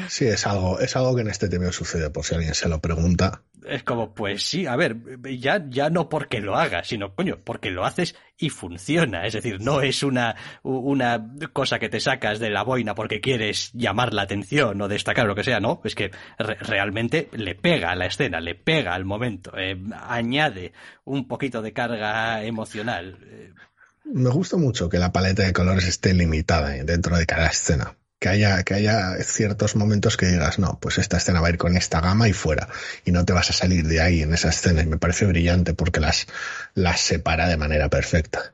Sí, 0.08 0.26
es 0.26 0.48
algo, 0.48 0.80
es 0.80 0.96
algo 0.96 1.16
que 1.16 1.22
en 1.22 1.30
este 1.30 1.50
tema 1.50 1.72
sucede, 1.72 2.10
por 2.10 2.24
si 2.26 2.36
alguien 2.36 2.56
se 2.56 2.70
lo 2.70 2.80
pregunta. 2.80 3.44
Es 3.68 3.84
como, 3.84 4.14
pues 4.14 4.44
sí, 4.44 4.66
a 4.66 4.76
ver, 4.76 4.98
ya, 5.38 5.66
ya 5.70 5.90
no 5.90 6.10
porque 6.10 6.42
lo 6.42 6.56
hagas, 6.56 6.88
sino, 6.88 7.16
coño, 7.16 7.40
porque 7.44 7.72
lo 7.72 7.86
haces 7.86 8.16
y 8.38 8.50
funciona. 8.50 9.26
Es 9.26 9.34
decir, 9.34 9.62
no 9.62 9.82
es 9.82 10.04
una, 10.04 10.36
una 10.64 11.26
cosa 11.54 11.80
que 11.80 11.90
te 11.90 12.00
sacas 12.00 12.40
de 12.40 12.50
la 12.50 12.64
boina 12.64 12.96
porque 12.96 13.22
quieres 13.22 13.72
llamar 13.74 14.14
la 14.14 14.24
atención 14.24 14.82
o 14.82 14.88
destacar 14.88 15.26
lo 15.26 15.36
que 15.36 15.44
sea, 15.44 15.60
no. 15.60 15.82
Es 15.84 15.96
que 15.96 16.12
realmente 16.38 17.30
le 17.34 17.56
pega 17.56 17.92
a 17.92 17.96
la 17.96 18.08
escena, 18.08 18.40
le 18.40 18.56
pega 18.56 18.94
al 18.94 19.06
momento, 19.06 19.54
eh, 19.58 19.78
añade 20.08 20.74
un 21.06 21.28
poquito 21.28 21.62
de 21.62 21.74
carga 21.74 22.44
emocional. 22.44 23.18
Eh, 23.26 23.54
me 24.06 24.30
gusta 24.30 24.58
mucho 24.58 24.90
que 24.90 25.00
la 25.00 25.12
paleta 25.12 25.44
de 25.44 25.54
colores 25.54 25.88
esté 25.88 26.14
limitada 26.14 26.70
dentro 26.84 27.18
de 27.18 27.26
cada 27.26 27.48
escena. 27.48 27.96
Que 28.24 28.30
haya, 28.30 28.64
que 28.64 28.74
haya 28.74 29.18
ciertos 29.22 29.76
momentos 29.76 30.16
que 30.16 30.28
digas, 30.28 30.58
no, 30.58 30.80
pues 30.80 30.98
esta 30.98 31.18
escena 31.18 31.42
va 31.42 31.48
a 31.48 31.50
ir 31.50 31.58
con 31.58 31.76
esta 31.76 32.00
gama 32.00 32.30
y 32.30 32.32
fuera. 32.32 32.70
Y 33.04 33.12
no 33.12 33.26
te 33.26 33.34
vas 33.34 33.50
a 33.50 33.54
salir 33.54 33.86
de 33.86 34.00
ahí 34.00 34.22
en 34.22 34.34
esa 34.34 34.48
escena. 34.48 34.82
Y 34.82 34.86
me 34.86 34.98
parece 34.98 35.26
brillante 35.26 35.74
porque 35.74 36.00
las, 36.00 36.28
las 36.74 37.02
separa 37.02 37.50
de 37.50 37.58
manera 37.58 37.90
perfecta. 37.90 38.54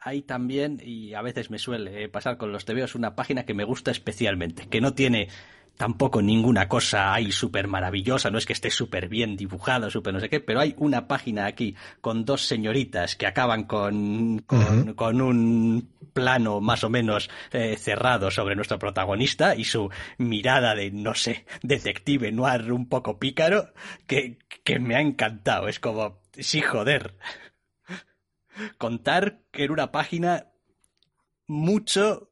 Hay 0.00 0.22
también, 0.22 0.80
y 0.84 1.14
a 1.14 1.22
veces 1.22 1.48
me 1.48 1.60
suele 1.60 2.08
pasar 2.08 2.38
con 2.38 2.50
los 2.50 2.64
TVOs, 2.64 2.96
una 2.96 3.14
página 3.14 3.44
que 3.46 3.54
me 3.54 3.62
gusta 3.62 3.92
especialmente, 3.92 4.66
que 4.68 4.80
no 4.80 4.94
tiene 4.94 5.28
tampoco 5.76 6.22
ninguna 6.22 6.68
cosa 6.68 7.12
ahí 7.12 7.32
súper 7.32 7.66
maravillosa, 7.66 8.30
no 8.30 8.38
es 8.38 8.46
que 8.46 8.52
esté 8.52 8.70
súper 8.70 9.08
bien 9.08 9.36
dibujado, 9.36 9.90
súper 9.90 10.14
no 10.14 10.20
sé 10.20 10.28
qué, 10.28 10.40
pero 10.40 10.60
hay 10.60 10.74
una 10.78 11.08
página 11.08 11.46
aquí 11.46 11.74
con 12.00 12.24
dos 12.24 12.46
señoritas 12.46 13.16
que 13.16 13.26
acaban 13.26 13.64
con, 13.64 14.40
con, 14.40 15.20
un 15.20 15.90
plano 16.12 16.60
más 16.60 16.84
o 16.84 16.90
menos 16.90 17.28
eh, 17.52 17.76
cerrado 17.76 18.30
sobre 18.30 18.54
nuestro 18.54 18.78
protagonista 18.78 19.56
y 19.56 19.64
su 19.64 19.90
mirada 20.18 20.74
de, 20.74 20.90
no 20.90 21.14
sé, 21.14 21.44
detective 21.62 22.30
noir 22.30 22.72
un 22.72 22.88
poco 22.88 23.18
pícaro, 23.18 23.72
que, 24.06 24.38
que 24.62 24.78
me 24.78 24.94
ha 24.96 25.00
encantado. 25.00 25.68
Es 25.68 25.80
como, 25.80 26.20
sí, 26.32 26.60
joder. 26.60 27.16
Contar 28.78 29.40
que 29.50 29.64
en 29.64 29.72
una 29.72 29.90
página 29.90 30.52
mucho 31.46 32.30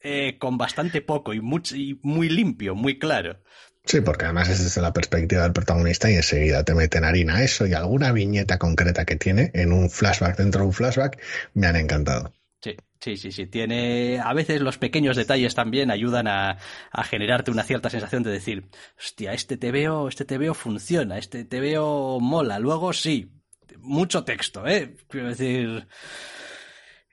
eh, 0.00 0.36
con 0.38 0.58
bastante 0.58 1.02
poco 1.02 1.34
y, 1.34 1.40
muy 1.40 2.28
limpio, 2.28 2.74
muy 2.74 2.98
claro. 2.98 3.38
Sí, 3.84 4.00
porque 4.02 4.26
además 4.26 4.50
es 4.50 4.62
desde 4.62 4.82
la 4.82 4.92
perspectiva 4.92 5.42
del 5.42 5.52
protagonista 5.52 6.10
y 6.10 6.14
enseguida 6.14 6.62
te 6.62 6.74
meten 6.74 7.04
harina 7.04 7.42
eso 7.42 7.66
y 7.66 7.72
alguna 7.72 8.12
viñeta 8.12 8.58
concreta 8.58 9.06
que 9.06 9.16
tiene 9.16 9.50
en 9.54 9.72
un 9.72 9.88
flashback 9.88 10.36
dentro 10.36 10.60
de 10.60 10.66
un 10.66 10.72
flashback 10.74 11.18
me 11.54 11.66
han 11.66 11.76
encantado. 11.76 12.32
Sí, 12.60 12.76
sí, 13.00 13.16
sí, 13.16 13.32
sí. 13.32 13.46
Tiene. 13.46 14.20
A 14.22 14.34
veces 14.34 14.60
los 14.60 14.76
pequeños 14.76 15.16
detalles 15.16 15.54
también 15.54 15.90
ayudan 15.90 16.26
a, 16.26 16.58
a, 16.90 17.04
generarte 17.04 17.50
una 17.50 17.62
cierta 17.62 17.88
sensación 17.88 18.22
de 18.22 18.30
decir, 18.30 18.66
hostia, 18.98 19.32
este 19.32 19.56
te 19.56 19.72
veo, 19.72 20.08
este 20.08 20.24
te 20.24 20.36
veo 20.36 20.52
funciona, 20.54 21.16
este 21.16 21.44
te 21.44 21.60
veo 21.60 22.20
mola. 22.20 22.58
Luego 22.58 22.92
sí, 22.92 23.30
mucho 23.78 24.24
texto, 24.24 24.66
¿eh? 24.66 24.96
Quiero 25.08 25.28
decir 25.28 25.86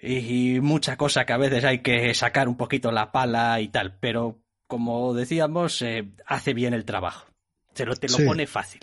y, 0.01 0.59
mucha 0.59 0.97
cosa 0.97 1.25
que 1.25 1.33
a 1.33 1.37
veces 1.37 1.63
hay 1.63 1.79
que 1.79 2.13
sacar 2.13 2.47
un 2.47 2.57
poquito 2.57 2.91
la 2.91 3.11
pala 3.11 3.59
y 3.61 3.69
tal, 3.69 3.97
pero 3.99 4.39
como 4.67 5.13
decíamos, 5.13 5.81
eh, 5.81 6.07
hace 6.25 6.53
bien 6.53 6.73
el 6.73 6.85
trabajo. 6.85 7.27
Se 7.73 7.85
lo, 7.85 7.95
te 7.95 8.07
lo 8.07 8.17
pone 8.25 8.47
fácil. 8.47 8.81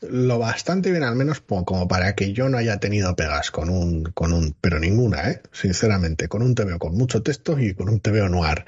Lo 0.00 0.38
bastante 0.38 0.90
bien, 0.90 1.02
al 1.02 1.14
menos 1.14 1.40
como 1.40 1.86
para 1.86 2.14
que 2.14 2.32
yo 2.32 2.48
no 2.48 2.56
haya 2.56 2.78
tenido 2.78 3.14
pegas 3.14 3.50
con 3.50 3.68
un, 3.68 4.04
con 4.04 4.32
un, 4.32 4.56
pero 4.58 4.80
ninguna, 4.80 5.30
¿eh? 5.30 5.42
sinceramente, 5.52 6.26
con 6.26 6.42
un 6.42 6.54
TVO 6.54 6.78
con 6.78 6.96
mucho 6.96 7.22
texto 7.22 7.58
y 7.58 7.74
con 7.74 7.90
un 7.90 8.00
TVO 8.00 8.28
noir. 8.30 8.64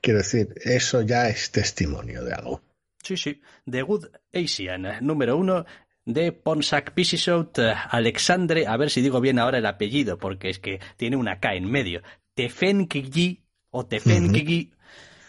Quiero 0.00 0.18
decir, 0.20 0.54
eso 0.64 1.02
ya 1.02 1.28
es 1.28 1.50
testimonio 1.50 2.22
de 2.22 2.34
algo. 2.34 2.62
Sí, 3.02 3.16
sí. 3.16 3.40
The 3.68 3.82
Good 3.82 4.06
Asian, 4.32 4.86
número 5.00 5.36
uno, 5.36 5.64
de 6.06 6.32
Ponsak 6.32 6.92
Pisisot 6.92 7.58
eh, 7.58 7.74
Alexandre, 7.90 8.66
a 8.66 8.76
ver 8.78 8.90
si 8.90 9.02
digo 9.02 9.20
bien 9.20 9.38
ahora 9.38 9.58
el 9.58 9.66
apellido, 9.66 10.18
porque 10.18 10.48
es 10.48 10.58
que 10.58 10.80
tiene 10.96 11.16
una 11.16 11.40
K 11.40 11.54
en 11.54 11.70
medio, 11.70 12.02
Tefenkigi 12.34 13.44
o 13.70 13.84
Tefenkigi, 13.84 14.72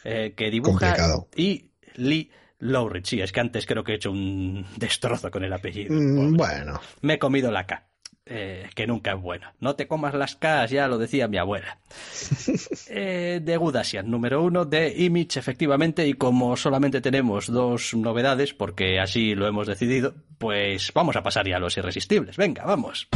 eh, 0.05 0.33
que 0.37 0.49
dibuja 0.49 0.95
y 1.35 1.71
Lee 1.95 2.31
Lowry. 2.59 3.01
Sí, 3.03 3.19
es 3.19 3.31
que 3.31 3.39
antes 3.39 3.65
creo 3.65 3.83
que 3.83 3.93
he 3.93 3.95
hecho 3.95 4.11
un 4.11 4.65
destrozo 4.77 5.29
con 5.29 5.43
el 5.43 5.51
apellido. 5.51 5.93
Mm, 5.93 6.37
bueno. 6.37 6.79
Me 7.01 7.15
he 7.15 7.19
comido 7.19 7.51
la 7.51 7.65
K. 7.65 7.89
Eh, 8.29 8.69
que 8.75 8.87
nunca 8.87 9.13
es 9.13 9.21
bueno. 9.21 9.47
No 9.59 9.75
te 9.75 9.87
comas 9.87 10.13
las 10.13 10.35
Ks, 10.35 10.71
ya 10.71 10.87
lo 10.87 10.97
decía 10.97 11.27
mi 11.27 11.37
abuela. 11.37 11.79
eh, 12.89 13.39
de 13.41 13.57
Gudasian, 13.57 14.09
número 14.09 14.43
uno, 14.43 14.65
de 14.65 14.93
Image, 14.97 15.39
efectivamente, 15.39 16.05
y 16.07 16.13
como 16.13 16.57
solamente 16.57 16.99
tenemos 17.01 17.47
dos 17.47 17.93
novedades, 17.93 18.53
porque 18.53 18.99
así 18.99 19.33
lo 19.35 19.47
hemos 19.47 19.67
decidido, 19.67 20.13
pues 20.37 20.91
vamos 20.93 21.15
a 21.15 21.23
pasar 21.23 21.47
ya 21.47 21.57
a 21.57 21.59
los 21.59 21.77
irresistibles. 21.77 22.35
Venga, 22.37 22.65
vamos. 22.65 23.07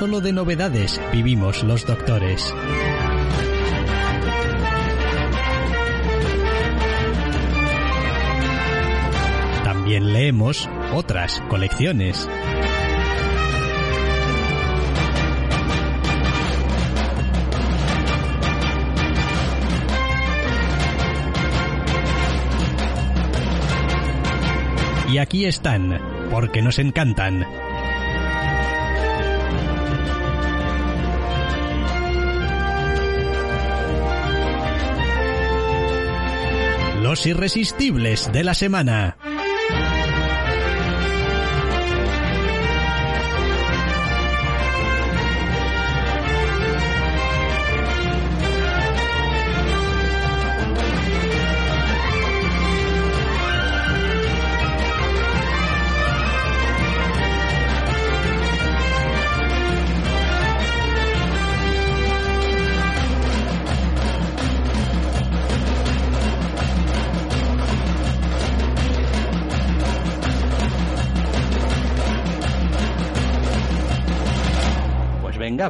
Solo 0.00 0.22
de 0.22 0.32
novedades 0.32 0.98
vivimos 1.12 1.62
los 1.62 1.84
doctores. 1.84 2.54
También 9.62 10.14
leemos 10.14 10.70
otras 10.94 11.42
colecciones. 11.50 12.26
Y 25.12 25.18
aquí 25.18 25.44
están, 25.44 26.00
porque 26.30 26.62
nos 26.62 26.78
encantan. 26.78 27.44
Los 37.10 37.26
irresistibles 37.26 38.32
de 38.32 38.44
la 38.44 38.54
semana. 38.54 39.16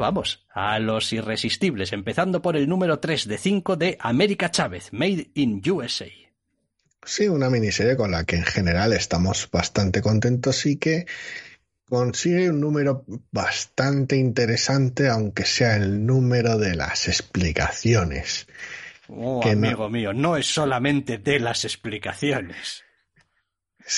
Vamos, 0.01 0.45
a 0.53 0.81
los 0.81 1.13
irresistibles, 1.13 1.93
empezando 1.93 2.43
por 2.43 2.57
el 2.57 2.69
número 2.69 2.99
3 2.99 3.29
de 3.29 3.39
5 3.39 3.77
de 3.77 3.97
América 4.01 4.51
Chávez, 4.51 4.93
Made 4.93 5.31
in 5.35 5.63
USA. 5.71 6.09
Sí, 7.05 7.29
una 7.29 7.49
miniserie 7.49 7.97
con 7.97 8.11
la 8.11 8.25
que 8.25 8.37
en 8.37 8.45
general 8.45 8.93
estamos 8.93 9.49
bastante 9.51 10.03
contentos 10.03 10.67
y 10.67 10.77
que 10.77 11.07
consigue 11.89 12.51
un 12.51 12.61
número 12.61 13.05
bastante 13.31 14.17
interesante, 14.17 15.09
aunque 15.09 15.45
sea 15.45 15.77
el 15.77 16.05
número 16.05 16.59
de 16.59 16.75
las 16.75 17.09
explicaciones. 17.09 18.47
Oh, 19.09 19.43
amigo 19.45 19.89
mío, 19.89 20.13
no 20.13 20.37
es 20.37 20.47
solamente 20.47 21.19
de 21.19 21.41
las 21.41 21.65
explicaciones. 21.65 22.85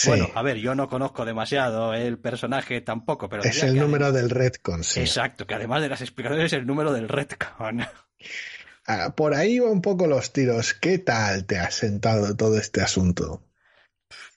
Bueno, 0.06 0.30
a 0.34 0.42
ver, 0.42 0.56
yo 0.56 0.74
no 0.74 0.88
conozco 0.88 1.24
demasiado 1.24 1.94
el 1.94 2.18
personaje 2.18 2.80
tampoco, 2.80 3.28
pero... 3.28 3.42
Es 3.42 3.62
el 3.62 3.76
número 3.76 4.12
del 4.12 4.30
Redcon, 4.30 4.84
sí. 4.84 5.00
Exacto, 5.00 5.46
que 5.46 5.54
además 5.54 5.82
de 5.82 5.88
las 5.88 6.00
explicaciones 6.00 6.46
es 6.46 6.52
el 6.54 6.66
número 6.66 6.92
del 6.92 7.08
Redcon. 7.08 7.86
Ah, 8.86 9.14
por 9.14 9.34
ahí 9.34 9.60
van 9.60 9.70
un 9.70 9.82
poco 9.82 10.06
los 10.06 10.32
tiros. 10.32 10.74
¿Qué 10.74 10.98
tal 10.98 11.44
te 11.46 11.58
ha 11.58 11.70
sentado 11.70 12.34
todo 12.36 12.58
este 12.58 12.80
asunto? 12.80 13.44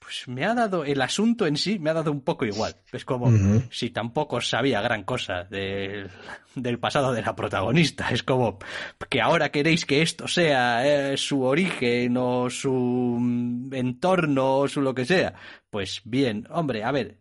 Pues 0.06 0.28
me 0.28 0.45
ha 0.45 0.53
dado, 0.53 0.86
el 0.86 1.01
asunto 1.01 1.47
en 1.47 1.58
sí 1.58 1.80
me 1.80 1.89
ha 1.89 1.93
dado 1.95 2.12
un 2.12 2.22
poco 2.22 2.45
igual. 2.45 2.76
Es 2.91 3.03
como 3.03 3.28
si 3.72 3.89
tampoco 3.89 4.39
sabía 4.39 4.80
gran 4.80 5.03
cosa 5.03 5.45
del 5.45 6.80
pasado 6.80 7.12
de 7.12 7.24
la 7.24 7.36
protagonista. 7.36 8.12
Es 8.12 8.22
como 8.22 8.60
que 9.10 9.20
ahora 9.20 9.49
queréis 9.49 9.84
que 9.84 10.03
esto 10.03 10.28
sea 10.28 10.86
eh, 10.86 11.18
su 11.18 11.41
origen 11.41 12.18
o 12.18 12.51
su 12.51 13.18
entorno 13.72 14.60
o 14.60 14.68
su 14.68 14.80
lo 14.82 14.93
que 14.93 15.06
sea. 15.06 15.34
Pues 15.72 16.01
bien, 16.06 16.47
hombre, 16.51 16.84
a 16.84 16.91
ver, 16.91 17.18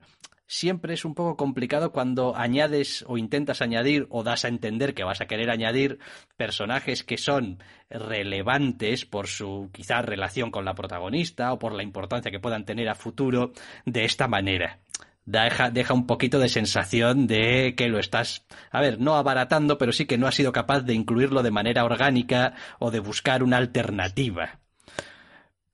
siempre 0.46 0.94
es 0.94 1.04
un 1.04 1.14
poco 1.14 1.36
complicado 1.36 1.92
cuando 1.92 2.36
añades 2.36 3.04
o 3.08 3.18
intentas 3.18 3.62
añadir 3.62 4.06
o 4.10 4.22
das 4.22 4.44
a 4.44 4.48
entender 4.48 4.94
que 4.94 5.04
vas 5.04 5.20
a 5.20 5.26
querer 5.26 5.50
añadir 5.50 5.98
personajes 6.36 7.04
que 7.04 7.16
son 7.16 7.62
relevantes 7.88 9.06
por 9.06 9.26
su 9.26 9.70
quizá 9.72 10.02
relación 10.02 10.50
con 10.50 10.64
la 10.64 10.74
protagonista 10.74 11.52
o 11.52 11.58
por 11.58 11.72
la 11.72 11.82
importancia 11.82 12.30
que 12.30 12.40
puedan 12.40 12.64
tener 12.64 12.88
a 12.88 12.94
futuro 12.94 13.52
de 13.84 14.04
esta 14.04 14.28
manera. 14.28 14.80
Deja, 15.26 15.70
deja 15.70 15.94
un 15.94 16.06
poquito 16.06 16.38
de 16.38 16.50
sensación 16.50 17.26
de 17.26 17.74
que 17.76 17.88
lo 17.88 17.98
estás, 17.98 18.44
a 18.70 18.82
ver, 18.82 19.00
no 19.00 19.14
abaratando, 19.14 19.78
pero 19.78 19.90
sí 19.92 20.04
que 20.04 20.18
no 20.18 20.26
has 20.26 20.34
sido 20.34 20.52
capaz 20.52 20.82
de 20.82 20.92
incluirlo 20.92 21.42
de 21.42 21.50
manera 21.50 21.84
orgánica 21.84 22.54
o 22.78 22.90
de 22.90 23.00
buscar 23.00 23.42
una 23.42 23.56
alternativa 23.56 24.60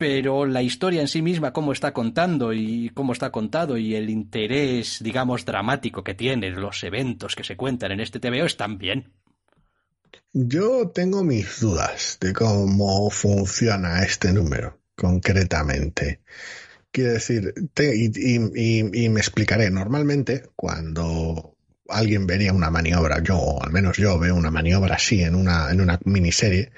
pero 0.01 0.47
la 0.47 0.63
historia 0.63 1.03
en 1.03 1.09
sí 1.09 1.21
misma, 1.21 1.53
cómo 1.53 1.73
está 1.73 1.93
contando 1.93 2.55
y 2.55 2.89
cómo 2.95 3.13
está 3.13 3.31
contado 3.31 3.77
y 3.77 3.97
el 3.97 4.09
interés, 4.09 4.97
digamos, 5.03 5.45
dramático 5.45 6.03
que 6.03 6.15
tiene, 6.15 6.49
los 6.53 6.83
eventos 6.85 7.37
que 7.37 7.45
se 7.45 7.55
cuentan 7.55 7.93
en 7.93 8.01
este 8.01 8.19
TVO 8.19 8.47
están 8.47 8.79
bien. 8.79 9.13
Yo 10.33 10.89
tengo 10.89 11.23
mis 11.23 11.61
dudas 11.61 12.17
de 12.19 12.33
cómo 12.33 13.11
funciona 13.11 14.03
este 14.03 14.33
número 14.33 14.81
concretamente. 14.97 16.23
Quiero 16.91 17.13
decir, 17.13 17.53
y, 17.77 19.09
me 19.11 19.21
explicaré. 19.21 19.71
Normalmente, 19.71 20.45
cuando 20.57 21.59
alguien 21.91 22.27
vería 22.27 22.55
una 22.55 22.71
maniobra, 22.71 23.23
yo, 23.23 23.37
o 23.37 23.63
al 23.63 23.71
menos 23.71 23.99
yo 23.99 24.19
veo 24.19 24.35
una 24.35 24.51
maniobra 24.51 24.95
así 24.95 25.23
en 25.23 25.35
una, 25.35 25.71
en 25.71 25.83
una 25.83 26.01
miniserie 26.07 26.73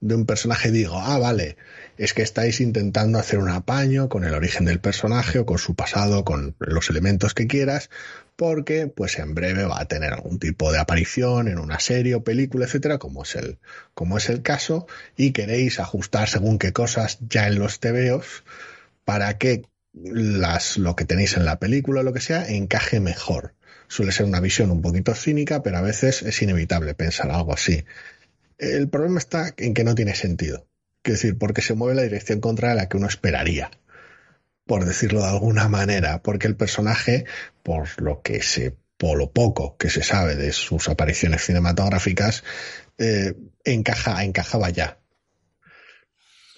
de 0.00 0.14
un 0.14 0.26
personaje, 0.26 0.70
digo, 0.70 0.96
ah, 0.96 1.18
vale, 1.18 1.56
es 1.98 2.14
que 2.14 2.22
estáis 2.22 2.60
intentando 2.60 3.18
hacer 3.18 3.40
un 3.40 3.48
apaño 3.48 4.08
con 4.08 4.24
el 4.24 4.32
origen 4.32 4.64
del 4.64 4.80
personaje 4.80 5.40
o 5.40 5.46
con 5.46 5.58
su 5.58 5.74
pasado, 5.74 6.24
con 6.24 6.54
los 6.60 6.88
elementos 6.90 7.34
que 7.34 7.48
quieras, 7.48 7.90
porque 8.36 8.86
pues 8.86 9.18
en 9.18 9.34
breve 9.34 9.64
va 9.64 9.80
a 9.80 9.88
tener 9.88 10.12
algún 10.12 10.38
tipo 10.38 10.70
de 10.70 10.78
aparición 10.78 11.48
en 11.48 11.58
una 11.58 11.80
serie 11.80 12.14
o 12.14 12.22
película, 12.22 12.66
etcétera, 12.66 12.98
como 12.98 13.24
es 13.24 13.34
el, 13.34 13.58
como 13.94 14.16
es 14.16 14.28
el 14.28 14.42
caso, 14.42 14.86
y 15.16 15.32
queréis 15.32 15.80
ajustar 15.80 16.28
según 16.28 16.58
qué 16.58 16.72
cosas 16.72 17.18
ya 17.28 17.48
en 17.48 17.58
los 17.58 17.80
tebeos 17.80 18.44
para 19.04 19.36
que 19.38 19.64
las, 19.92 20.78
lo 20.78 20.94
que 20.94 21.04
tenéis 21.04 21.36
en 21.36 21.44
la 21.44 21.58
película 21.58 22.00
o 22.00 22.04
lo 22.04 22.12
que 22.12 22.20
sea 22.20 22.48
encaje 22.48 23.00
mejor. 23.00 23.54
Suele 23.88 24.12
ser 24.12 24.26
una 24.26 24.40
visión 24.40 24.70
un 24.70 24.82
poquito 24.82 25.14
cínica, 25.14 25.62
pero 25.62 25.78
a 25.78 25.82
veces 25.82 26.22
es 26.22 26.40
inevitable 26.42 26.94
pensar 26.94 27.30
algo 27.32 27.52
así. 27.52 27.84
El 28.58 28.88
problema 28.88 29.18
está 29.18 29.52
en 29.56 29.74
que 29.74 29.82
no 29.82 29.96
tiene 29.96 30.14
sentido. 30.14 30.67
Decir, 31.04 31.38
porque 31.38 31.62
se 31.62 31.74
mueve 31.74 31.94
la 31.94 32.02
dirección 32.02 32.40
contraria 32.40 32.72
a 32.72 32.76
la 32.84 32.88
que 32.88 32.98
uno 32.98 33.06
esperaría, 33.06 33.70
por 34.66 34.84
decirlo 34.84 35.20
de 35.20 35.28
alguna 35.28 35.68
manera, 35.68 36.22
porque 36.22 36.46
el 36.46 36.56
personaje, 36.56 37.24
por 37.62 38.00
lo 38.02 38.20
que 38.20 38.42
se, 38.42 38.76
por 38.98 39.16
lo 39.16 39.32
poco 39.32 39.76
que 39.78 39.88
se 39.88 40.02
sabe 40.02 40.36
de 40.36 40.52
sus 40.52 40.88
apariciones 40.88 41.42
cinematográficas, 41.44 42.44
eh, 42.98 43.34
encaja, 43.64 44.22
encajaba 44.24 44.68
ya 44.70 44.97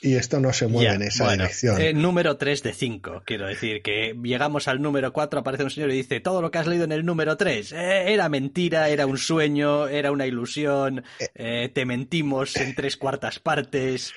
y 0.03 0.17
esto 0.17 0.41
no 0.41 0.53
se 0.53 0.67
mueve 0.67 0.95
en 0.95 1.03
esa 1.03 1.31
dirección. 1.33 1.81
Eh, 1.81 1.93
número 1.93 2.37
3 2.37 2.63
de 2.63 2.73
5, 2.73 3.23
quiero 3.25 3.47
decir, 3.47 3.83
que 3.83 4.15
llegamos 4.23 4.69
al 4.69 4.81
número 4.81 5.13
4, 5.13 5.41
aparece 5.41 5.65
un 5.65 5.71
señor 5.71 5.91
y 5.91 5.97
dice, 5.97 6.21
todo 6.21 6.41
lo 6.41 6.51
que 6.51 6.59
has 6.59 6.67
leído 6.67 6.85
en 6.85 6.93
el 6.93 7.05
número 7.05 7.37
3 7.37 7.73
eh, 7.73 8.13
era 8.13 8.29
mentira, 8.29 8.89
era 8.89 9.07
un 9.07 9.19
sueño, 9.19 9.89
era 9.89 10.13
una 10.13 10.27
ilusión, 10.27 11.05
eh, 11.35 11.71
te 11.73 11.85
mentimos 11.85 12.57
en 12.57 12.75
tres 12.75 12.97
cuartas 12.97 13.39
partes. 13.39 14.13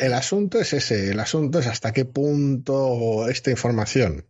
El 0.00 0.14
asunto 0.14 0.58
es 0.60 0.72
ese, 0.72 1.10
el 1.10 1.20
asunto 1.20 1.58
es 1.58 1.66
hasta 1.66 1.92
qué 1.92 2.04
punto 2.04 3.28
esta 3.28 3.50
información 3.50 4.24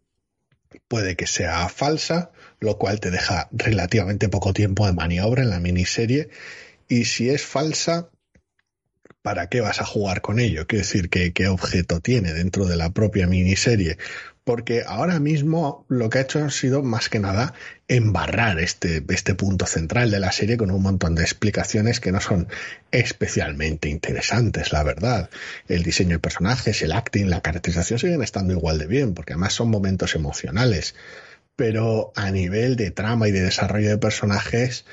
puede 0.86 1.16
que 1.16 1.26
sea 1.26 1.68
falsa, 1.68 2.30
lo 2.60 2.78
cual 2.78 3.00
te 3.00 3.10
deja 3.10 3.48
relativamente 3.52 4.28
poco 4.28 4.52
tiempo 4.52 4.86
de 4.86 4.92
maniobra 4.92 5.42
en 5.42 5.50
la 5.50 5.60
miniserie, 5.60 6.28
y 6.88 7.04
si 7.04 7.30
es 7.30 7.44
falsa, 7.44 8.10
¿para 9.22 9.48
qué 9.48 9.60
vas 9.60 9.80
a 9.80 9.84
jugar 9.84 10.20
con 10.20 10.38
ello? 10.38 10.66
Quiero 10.66 10.84
decir, 10.84 11.10
¿qué, 11.10 11.32
¿qué 11.32 11.48
objeto 11.48 12.00
tiene 12.00 12.32
dentro 12.32 12.66
de 12.66 12.76
la 12.76 12.90
propia 12.90 13.26
miniserie? 13.26 13.98
Porque 14.48 14.82
ahora 14.86 15.20
mismo 15.20 15.84
lo 15.88 16.08
que 16.08 16.18
ha 16.18 16.22
hecho 16.22 16.42
ha 16.42 16.50
sido 16.50 16.82
más 16.82 17.10
que 17.10 17.18
nada 17.18 17.52
embarrar 17.86 18.58
este, 18.60 19.04
este 19.10 19.34
punto 19.34 19.66
central 19.66 20.10
de 20.10 20.20
la 20.20 20.32
serie 20.32 20.56
con 20.56 20.70
un 20.70 20.80
montón 20.80 21.14
de 21.14 21.22
explicaciones 21.22 22.00
que 22.00 22.12
no 22.12 22.20
son 22.22 22.48
especialmente 22.90 23.90
interesantes, 23.90 24.72
la 24.72 24.82
verdad. 24.82 25.28
El 25.68 25.82
diseño 25.82 26.12
de 26.12 26.18
personajes, 26.20 26.80
el 26.80 26.92
acting, 26.92 27.26
la 27.26 27.42
caracterización 27.42 27.98
siguen 27.98 28.22
estando 28.22 28.54
igual 28.54 28.78
de 28.78 28.86
bien, 28.86 29.12
porque 29.12 29.34
además 29.34 29.52
son 29.52 29.68
momentos 29.68 30.14
emocionales. 30.14 30.94
Pero 31.54 32.12
a 32.16 32.30
nivel 32.30 32.76
de 32.76 32.90
trama 32.90 33.28
y 33.28 33.32
de 33.32 33.42
desarrollo 33.42 33.90
de 33.90 33.98
personajes, 33.98 34.86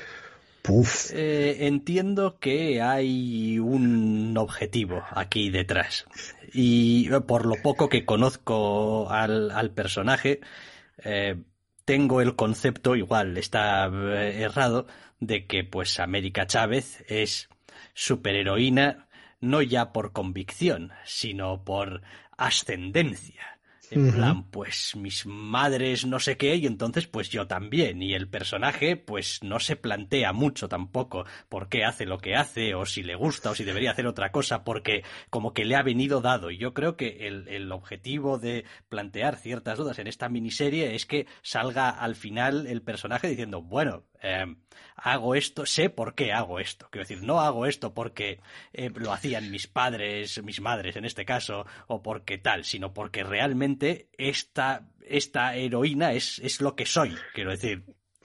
eh, 1.14 1.66
entiendo 1.66 2.38
que 2.38 2.82
hay 2.82 3.58
un 3.58 4.36
objetivo 4.36 5.02
aquí 5.10 5.50
detrás. 5.50 6.06
Y 6.52 7.08
por 7.26 7.46
lo 7.46 7.54
poco 7.62 7.88
que 7.88 8.04
conozco 8.04 9.08
al, 9.10 9.70
personaje, 9.74 10.40
eh, 10.98 11.36
tengo 11.84 12.20
el 12.20 12.36
concepto, 12.36 12.96
igual 12.96 13.36
está 13.36 13.86
eh, 13.86 14.42
errado, 14.42 14.86
de 15.20 15.46
que 15.46 15.64
pues 15.64 16.00
América 16.00 16.46
Chávez 16.46 17.04
es 17.08 17.48
superheroína 17.94 19.08
no 19.40 19.62
ya 19.62 19.92
por 19.92 20.12
convicción, 20.12 20.92
sino 21.04 21.64
por 21.64 22.02
ascendencia. 22.36 23.55
En 23.90 24.12
plan, 24.12 24.50
pues 24.50 24.96
mis 24.96 25.26
madres 25.26 26.06
no 26.06 26.18
sé 26.18 26.36
qué 26.36 26.56
y 26.56 26.66
entonces 26.66 27.06
pues 27.06 27.28
yo 27.30 27.46
también. 27.46 28.02
Y 28.02 28.14
el 28.14 28.28
personaje 28.28 28.96
pues 28.96 29.42
no 29.42 29.60
se 29.60 29.76
plantea 29.76 30.32
mucho 30.32 30.68
tampoco 30.68 31.24
por 31.48 31.68
qué 31.68 31.84
hace 31.84 32.06
lo 32.06 32.18
que 32.18 32.34
hace 32.34 32.74
o 32.74 32.84
si 32.84 33.02
le 33.02 33.14
gusta 33.14 33.50
o 33.50 33.54
si 33.54 33.64
debería 33.64 33.92
hacer 33.92 34.06
otra 34.06 34.32
cosa 34.32 34.64
porque 34.64 35.04
como 35.30 35.52
que 35.52 35.64
le 35.64 35.76
ha 35.76 35.82
venido 35.82 36.20
dado. 36.20 36.50
Y 36.50 36.58
yo 36.58 36.74
creo 36.74 36.96
que 36.96 37.26
el, 37.26 37.48
el 37.48 37.70
objetivo 37.72 38.38
de 38.38 38.64
plantear 38.88 39.36
ciertas 39.36 39.78
dudas 39.78 39.98
en 39.98 40.06
esta 40.06 40.28
miniserie 40.28 40.94
es 40.94 41.06
que 41.06 41.26
salga 41.42 41.90
al 41.90 42.16
final 42.16 42.66
el 42.66 42.82
personaje 42.82 43.28
diciendo, 43.28 43.62
bueno, 43.62 44.04
Em, 44.22 44.56
hago 44.96 45.34
esto, 45.34 45.66
sé 45.66 45.90
por 45.90 46.14
qué 46.14 46.32
hago 46.32 46.58
esto. 46.58 46.88
Quiero 46.90 47.06
decir, 47.06 47.22
no 47.22 47.40
hago 47.40 47.66
esto 47.66 47.94
porque 47.94 48.40
eh, 48.72 48.90
lo 48.94 49.12
hacían 49.12 49.50
mis 49.50 49.66
padres, 49.66 50.42
mis 50.42 50.60
madres 50.60 50.96
en 50.96 51.04
este 51.04 51.24
caso, 51.24 51.66
o 51.86 52.02
porque 52.02 52.38
tal, 52.38 52.64
sino 52.64 52.92
porque 52.92 53.22
realmente 53.22 54.08
esta, 54.18 54.88
esta 55.06 55.54
heroína 55.56 56.12
es, 56.12 56.38
es 56.40 56.60
lo 56.60 56.74
que 56.74 56.86
soy. 56.86 57.16
Quiero 57.34 57.50
decir, 57.50 57.84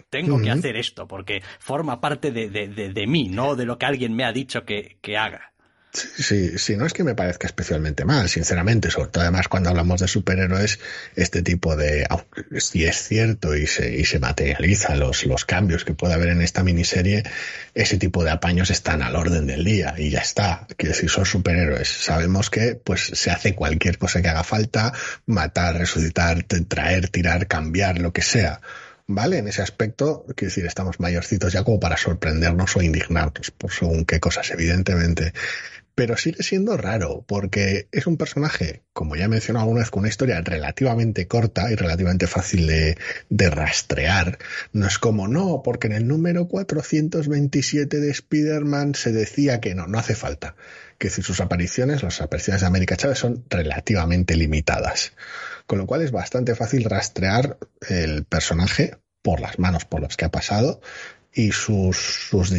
tengo 0.10 0.42
que 0.42 0.52
hacer 0.52 0.76
esto 0.76 1.08
porque 1.08 1.42
forma 1.60 2.02
parte 2.02 2.32
de, 2.32 2.50
de, 2.50 2.68
de, 2.68 3.08
mí, 3.08 3.30
no 3.30 3.56
de 3.56 3.66
lo 3.66 3.78
que 3.78 3.86
alguien 3.86 4.14
me 4.14 4.26
ha 4.26 4.34
dicho 4.34 4.66
que, 4.66 4.98
que 5.02 5.18
haga. 5.18 5.51
Sí, 5.94 6.58
sí, 6.58 6.78
no 6.78 6.86
es 6.86 6.94
que 6.94 7.04
me 7.04 7.16
parezca 7.16 7.48
especialmente 7.48 8.06
mal, 8.06 8.30
sinceramente, 8.30 8.90
sobre 8.90 9.10
todo 9.10 9.24
además 9.24 9.50
cuando 9.50 9.70
hablamos 9.70 10.00
de 10.00 10.08
superhéroes, 10.08 10.80
este 11.18 11.42
tipo 11.42 11.76
de, 11.76 12.08
si 12.60 12.86
es 12.86 12.96
cierto 12.96 13.58
y 13.58 13.68
se, 13.68 13.98
y 13.98 14.06
se 14.06 14.20
materializa 14.20 14.96
los, 14.96 15.26
los 15.26 15.44
cambios 15.44 15.84
que 15.84 15.94
puede 15.94 16.14
haber 16.14 16.30
en 16.30 16.42
esta 16.42 16.64
miniserie, 16.64 17.24
ese 17.74 17.98
tipo 17.98 18.24
de 18.24 18.32
apaños 18.32 18.70
están 18.70 19.02
al 19.02 19.18
orden 19.18 19.48
del 19.48 19.66
día 19.66 19.94
y 19.98 20.12
ya 20.12 20.20
está. 20.20 20.66
Quiero 20.78 20.96
decir, 20.96 21.10
son 21.10 21.26
superhéroes. 21.26 21.90
Sabemos 21.90 22.50
que 22.50 22.76
pues 22.76 23.12
se 23.14 23.30
hace 23.30 23.54
cualquier 23.54 23.98
cosa 23.98 24.22
que 24.22 24.30
haga 24.30 24.46
falta, 24.46 24.94
matar, 25.26 25.78
resucitar, 25.78 26.44
traer, 26.44 27.10
tirar, 27.10 27.48
cambiar, 27.48 28.00
lo 28.00 28.14
que 28.14 28.22
sea. 28.22 28.62
¿vale? 29.08 29.40
En 29.40 29.48
ese 29.48 29.62
aspecto, 29.62 30.26
quiero 30.36 30.50
decir, 30.50 30.66
estamos 30.66 31.00
mayorcitos 31.00 31.52
ya 31.52 31.64
como 31.64 31.80
para 31.80 31.98
sorprendernos 31.98 32.78
o 32.78 32.82
indignarnos 32.82 33.52
por 33.52 33.72
según 33.72 34.06
qué 34.06 34.20
cosas, 34.20 34.50
evidentemente 34.52 35.34
pero 36.02 36.18
sigue 36.18 36.42
siendo 36.42 36.78
raro, 36.78 37.24
porque 37.28 37.88
es 37.92 38.08
un 38.08 38.18
personaje, 38.18 38.82
como 38.92 39.16
ya 39.16 39.26
he 39.26 39.28
mencionado 39.28 39.66
alguna 39.66 39.82
vez, 39.82 39.92
con 39.92 40.00
una 40.00 40.10
historia 40.10 40.42
relativamente 40.42 41.28
corta 41.28 41.72
y 41.72 41.76
relativamente 41.76 42.26
fácil 42.26 42.66
de, 42.66 42.98
rastrear. 43.52 44.40
No 44.74 44.88
es 44.88 44.98
como, 44.98 45.28
no, 45.28 45.62
porque 45.64 45.86
en 45.86 45.94
el 45.94 46.08
número 46.08 46.48
427 46.48 48.00
de 48.00 48.10
Spider-Man 48.10 48.96
se 48.96 49.12
decía 49.12 49.60
que 49.62 49.76
no, 49.76 49.86
no 49.86 50.00
hace 50.00 50.16
falta. 50.16 50.56
Que 50.98 51.10
decir, 51.10 51.24
sus 51.24 51.40
apariciones, 51.40 52.02
las 52.02 52.20
apariciones 52.20 52.62
de 52.62 52.68
América 52.68 52.98
Chávez 52.98 53.20
son 53.20 53.46
relativamente 53.48 54.36
limitadas. 54.36 55.14
Con 55.68 55.78
lo 55.78 55.86
cual 55.86 56.02
es 56.02 56.10
bastante 56.10 56.56
fácil 56.56 56.84
rastrear 56.86 57.60
el 57.88 58.24
personaje 58.24 58.98
por 59.22 59.40
las 59.40 59.60
manos 59.60 59.86
por 59.86 60.02
las 60.02 60.18
que 60.18 60.26
ha 60.26 60.32
pasado 60.32 60.82
y 61.34 61.52
sus, 61.52 61.98
sus, 61.98 62.50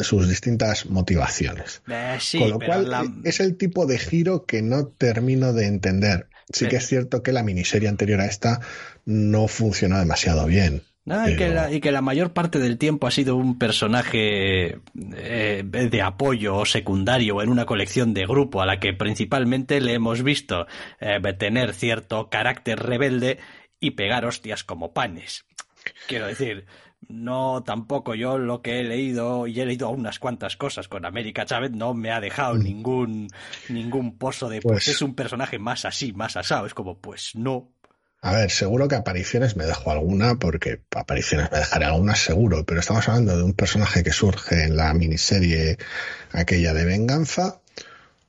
sus 0.00 0.28
distintas 0.28 0.86
motivaciones. 0.86 1.82
Eh, 1.88 2.16
sí, 2.20 2.38
Con 2.38 2.50
lo 2.50 2.58
cual 2.60 2.88
la- 2.90 3.04
es 3.24 3.40
el 3.40 3.56
tipo 3.56 3.86
de 3.86 3.98
giro 3.98 4.44
que 4.46 4.62
no 4.62 4.86
termino 4.86 5.52
de 5.52 5.66
entender. 5.66 6.28
Sí 6.52 6.66
que 6.68 6.76
Eh. 6.76 6.78
es 6.78 6.86
cierto 6.86 7.22
que 7.22 7.32
la 7.32 7.42
miniserie 7.42 7.88
anterior 7.88 8.20
a 8.20 8.26
esta 8.26 8.60
no 9.04 9.48
funcionó 9.48 9.98
demasiado 9.98 10.46
bien. 10.46 10.82
No, 11.06 11.28
y, 11.28 11.34
que 11.34 11.48
la, 11.48 11.72
y 11.72 11.80
que 11.80 11.90
la 11.92 12.02
mayor 12.02 12.32
parte 12.32 12.58
del 12.58 12.76
tiempo 12.78 13.06
ha 13.06 13.10
sido 13.10 13.34
un 13.34 13.58
personaje 13.58 14.78
eh, 15.16 15.62
de 15.64 16.02
apoyo 16.02 16.56
o 16.56 16.66
secundario 16.66 17.42
en 17.42 17.48
una 17.48 17.64
colección 17.66 18.12
de 18.14 18.26
grupo 18.26 18.60
a 18.60 18.66
la 18.66 18.78
que 18.78 18.92
principalmente 18.92 19.80
le 19.80 19.94
hemos 19.94 20.22
visto 20.22 20.66
eh, 21.00 21.18
tener 21.38 21.72
cierto 21.74 22.28
carácter 22.28 22.78
rebelde 22.80 23.38
y 23.80 23.92
pegar 23.92 24.24
hostias 24.26 24.62
como 24.62 24.92
panes. 24.92 25.44
Quiero 26.06 26.26
decir, 26.26 26.66
no 27.08 27.62
tampoco 27.64 28.14
yo 28.14 28.38
lo 28.38 28.62
que 28.62 28.80
he 28.80 28.84
leído, 28.84 29.46
y 29.46 29.60
he 29.60 29.66
leído 29.66 29.88
unas 29.90 30.18
cuantas 30.18 30.56
cosas 30.56 30.86
con 30.88 31.04
América 31.04 31.44
Chávez, 31.46 31.72
no 31.72 31.94
me 31.94 32.10
ha 32.12 32.20
dejado 32.20 32.54
Mm. 32.54 32.62
ningún, 32.62 33.28
ningún 33.68 34.16
pozo 34.18 34.48
de 34.48 34.60
pues, 34.60 34.84
Pues- 34.84 34.88
es 34.88 35.02
un 35.02 35.14
personaje 35.14 35.58
más 35.58 35.84
así, 35.84 36.12
más 36.12 36.36
asado. 36.36 36.66
Es 36.66 36.74
como, 36.74 36.98
pues 36.98 37.32
no. 37.34 37.72
A 38.22 38.32
ver, 38.32 38.50
seguro 38.50 38.86
que 38.86 38.96
apariciones 38.96 39.56
me 39.56 39.64
dejo 39.64 39.90
alguna, 39.90 40.34
porque 40.34 40.82
apariciones 40.94 41.50
me 41.50 41.58
dejaré 41.58 41.86
algunas 41.86 42.18
seguro, 42.18 42.64
pero 42.66 42.80
estamos 42.80 43.08
hablando 43.08 43.34
de 43.36 43.42
un 43.42 43.54
personaje 43.54 44.02
que 44.02 44.12
surge 44.12 44.64
en 44.64 44.76
la 44.76 44.92
miniserie 44.92 45.78
aquella 46.32 46.74
de 46.74 46.84
venganza. 46.84 47.62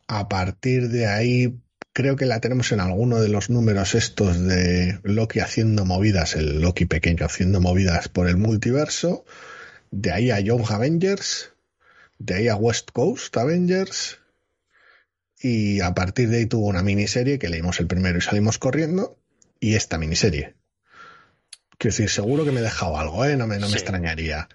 A 0.08 0.30
partir 0.30 0.88
de 0.90 1.08
ahí, 1.08 1.60
creo 1.94 2.16
que 2.16 2.26
la 2.26 2.40
tenemos 2.40 2.72
en 2.72 2.80
alguno 2.80 3.20
de 3.20 3.30
los 3.30 3.50
números 3.50 3.96
estos 3.96 4.40
de 4.40 5.00
Loki 5.04 5.40
haciendo 5.40 5.86
movidas, 5.86 6.36
el 6.36 6.62
Loki 6.62 6.86
pequeño 6.86 7.26
haciendo 7.26 7.60
movidas 7.60 8.08
por 8.08 8.28
el 8.28 8.38
multiverso. 8.38 9.26
De 9.92 10.12
ahí 10.12 10.32
a 10.32 10.40
Young 10.40 10.66
Avengers, 10.70 11.52
de 12.18 12.36
ahí 12.36 12.48
a 12.48 12.56
West 12.56 12.92
Coast 12.92 13.36
Avengers. 13.36 14.20
Y 15.42 15.82
a 15.82 15.94
partir 15.94 16.30
de 16.30 16.38
ahí 16.38 16.46
tuvo 16.46 16.68
una 16.68 16.84
miniserie 16.84 17.40
que 17.40 17.50
leímos 17.50 17.80
el 17.80 17.88
primero 17.88 18.18
y 18.18 18.22
salimos 18.22 18.58
corriendo 18.58 19.18
y 19.60 19.76
esta 19.76 19.98
miniserie. 19.98 20.56
Quiero 21.78 21.96
decir, 21.96 22.10
seguro 22.10 22.46
que 22.46 22.52
me 22.52 22.60
he 22.60 22.64
dejado 22.64 22.98
algo, 22.98 23.26
¿eh? 23.26 23.36
No 23.36 23.48
me, 23.48 23.58
no 23.58 23.68
me 23.68 23.74
extrañaría. 23.74 24.48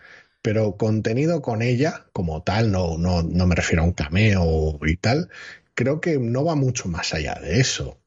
Pero 0.43 0.76
contenido 0.76 1.43
con 1.43 1.61
ella, 1.61 2.07
como 2.12 2.45
tal, 2.45 2.70
no, 2.70 2.97
no, 2.99 3.24
no 3.24 3.47
me 3.49 3.57
refiero 3.57 3.82
a 3.82 3.87
un 3.87 3.93
cameo 3.93 4.78
y 4.87 4.97
tal, 4.97 5.28
creo 5.77 6.01
que 6.01 6.18
no 6.18 6.45
va 6.45 6.57
mucho 6.57 6.89
más 6.89 7.14
allá 7.14 7.37
de 7.41 7.61
eso. 7.61 8.01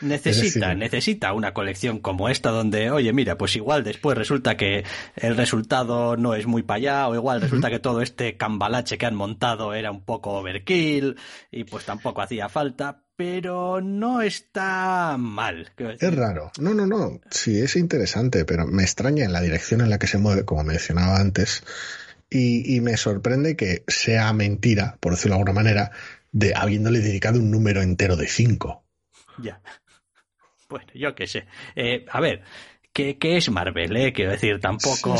Necesita, 0.00 0.70
decir- 0.70 0.78
necesita 0.78 1.32
una 1.32 1.54
colección 1.54 2.00
como 2.00 2.28
esta 2.28 2.50
donde, 2.50 2.90
oye, 2.90 3.12
mira, 3.12 3.38
pues 3.38 3.54
igual 3.54 3.84
después 3.84 4.18
resulta 4.18 4.56
que 4.56 4.84
el 5.14 5.36
resultado 5.36 6.16
no 6.16 6.34
es 6.34 6.44
muy 6.46 6.62
para 6.64 6.76
allá, 6.78 7.08
o 7.08 7.14
igual 7.14 7.40
resulta 7.40 7.70
que 7.70 7.78
todo 7.78 8.02
este 8.02 8.36
cambalache 8.36 8.98
que 8.98 9.06
han 9.06 9.14
montado 9.14 9.74
era 9.74 9.92
un 9.92 10.04
poco 10.04 10.30
overkill, 10.32 11.16
y 11.52 11.62
pues 11.64 11.84
tampoco 11.84 12.20
hacía 12.20 12.48
falta, 12.48 13.04
pero 13.14 13.80
no 13.80 14.22
está 14.22 15.16
mal. 15.18 15.70
Es 16.00 16.14
raro. 16.16 16.50
No, 16.58 16.74
no, 16.74 16.84
no. 16.84 17.20
Sí, 17.30 17.60
es 17.60 17.76
interesante, 17.76 18.44
pero 18.44 18.66
me 18.66 18.82
extraña 18.82 19.24
en 19.24 19.32
la 19.32 19.40
dirección 19.40 19.82
en 19.82 19.90
la 19.90 20.00
que 20.00 20.08
se 20.08 20.18
mueve, 20.18 20.44
como 20.44 20.64
mencionaba 20.64 21.18
antes. 21.20 21.62
Y, 22.28 22.74
y 22.74 22.80
me 22.80 22.96
sorprende 22.96 23.54
que 23.56 23.84
sea 23.86 24.32
mentira, 24.32 24.96
por 24.98 25.12
decirlo 25.12 25.36
de 25.36 25.40
alguna 25.42 25.52
manera, 25.52 25.92
de 26.32 26.54
habiéndole 26.56 26.98
dedicado 27.00 27.38
un 27.38 27.50
número 27.50 27.80
entero 27.82 28.16
de 28.16 28.26
cinco. 28.26 28.84
Ya. 29.40 29.60
Bueno, 30.68 30.86
yo 30.94 31.14
qué 31.14 31.26
sé. 31.26 31.44
Eh, 31.76 32.06
a 32.10 32.18
ver, 32.22 32.44
¿qué, 32.94 33.18
qué 33.18 33.36
es 33.36 33.50
Marvel? 33.50 33.94
Eh? 33.94 34.10
Quiero 34.14 34.30
decir, 34.30 34.58
tampoco... 34.58 35.14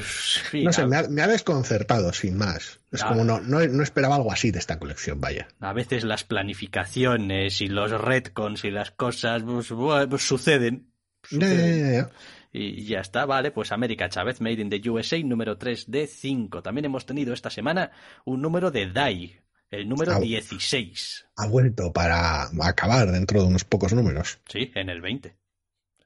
Sí, 0.00 0.62
No 0.62 0.72
sé, 0.72 0.86
me 0.86 0.96
ha, 0.96 1.08
me 1.08 1.22
ha 1.22 1.26
desconcertado, 1.26 2.12
sin 2.12 2.36
más. 2.38 2.78
Es 2.92 3.02
Ah. 3.02 3.08
como 3.08 3.24
no, 3.24 3.40
no, 3.40 3.66
no 3.66 3.82
esperaba 3.82 4.14
algo 4.14 4.30
así 4.30 4.52
de 4.52 4.60
esta 4.60 4.78
colección, 4.78 5.20
vaya. 5.20 5.48
A 5.58 5.72
veces 5.72 6.04
las 6.04 6.22
planificaciones 6.22 7.60
y 7.60 7.66
los 7.66 7.90
retcons 7.90 8.64
y 8.64 8.70
las 8.70 8.92
cosas 8.92 9.42
pues, 9.42 9.72
pues 10.08 10.22
suceden. 10.22 10.92
Ya, 11.32 11.38
ya, 11.40 11.46
Suceden. 11.48 11.80
ya, 11.86 11.92
ya. 12.02 12.10
Y 12.52 12.84
ya 12.84 13.00
está, 13.00 13.26
vale, 13.26 13.50
pues 13.50 13.72
América 13.72 14.08
Chávez, 14.08 14.40
Made 14.40 14.60
in 14.60 14.70
the 14.70 14.88
USA, 14.90 15.18
número 15.24 15.58
3 15.58 15.90
de 15.90 16.06
5. 16.06 16.62
También 16.62 16.84
hemos 16.84 17.06
tenido 17.06 17.34
esta 17.34 17.50
semana 17.50 17.90
un 18.24 18.40
número 18.40 18.70
de 18.70 18.86
DAI, 18.90 19.40
el 19.70 19.88
número 19.88 20.12
Ah. 20.16 20.20
16. 20.20 21.26
Ha 21.36 21.46
vuelto 21.46 21.92
para 21.92 22.50
acabar 22.62 23.10
dentro 23.10 23.40
de 23.40 23.48
unos 23.48 23.64
pocos 23.64 23.92
números. 23.92 24.38
Sí, 24.48 24.70
en 24.74 24.88
el 24.90 25.00
20. 25.00 25.34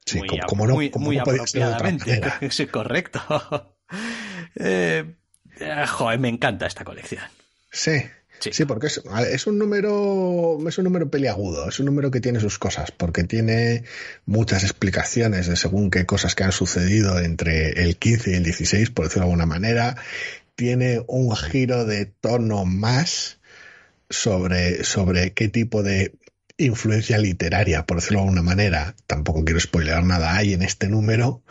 Sí, 0.05 0.19
muy, 0.19 0.39
como, 0.47 0.67
no, 0.67 0.75
muy, 0.75 0.91
como 0.91 1.05
muy 1.05 1.15
no 1.17 1.23
apropiadamente. 1.23 2.21
Sí, 2.51 2.67
correcto. 2.67 3.21
Eh, 4.57 5.03
eh, 5.59 5.85
joder, 5.87 6.17
me 6.19 6.29
encanta 6.29 6.65
esta 6.65 6.83
colección. 6.85 7.21
Sí, 7.71 7.97
Sí. 8.39 8.51
sí, 8.53 8.65
porque 8.65 8.87
es, 8.87 9.01
es 9.29 9.47
un 9.47 9.57
número, 9.59 10.57
es 10.67 10.77
un 10.77 10.83
número 10.85 11.09
peliagudo, 11.09 11.69
es 11.69 11.79
un 11.79 11.85
número 11.85 12.09
que 12.11 12.19
tiene 12.21 12.39
sus 12.39 12.57
cosas, 12.59 12.91
porque 12.91 13.23
tiene 13.25 13.83
muchas 14.25 14.63
explicaciones 14.63 15.47
de 15.47 15.55
según 15.55 15.89
qué 15.89 16.05
cosas 16.05 16.35
que 16.35 16.43
han 16.43 16.51
sucedido 16.51 17.19
entre 17.19 17.81
el 17.83 17.97
15 17.97 18.31
y 18.31 18.33
el 18.35 18.43
16, 18.43 18.89
por 18.91 19.05
decirlo 19.05 19.25
de 19.27 19.31
alguna 19.33 19.45
manera. 19.45 19.95
Tiene 20.55 21.03
un 21.07 21.35
giro 21.35 21.85
de 21.85 22.05
tono 22.05 22.65
más 22.65 23.39
sobre, 24.09 24.83
sobre 24.83 25.33
qué 25.33 25.49
tipo 25.49 25.83
de 25.83 26.13
influencia 26.57 27.17
literaria, 27.17 27.85
por 27.85 27.97
decirlo 27.97 28.19
de 28.19 28.23
alguna 28.23 28.41
manera. 28.41 28.95
Tampoco 29.07 29.43
quiero 29.43 29.59
spoilear 29.59 30.03
nada 30.03 30.35
hay 30.35 30.53
en 30.53 30.61
este 30.61 30.87
número. 30.87 31.43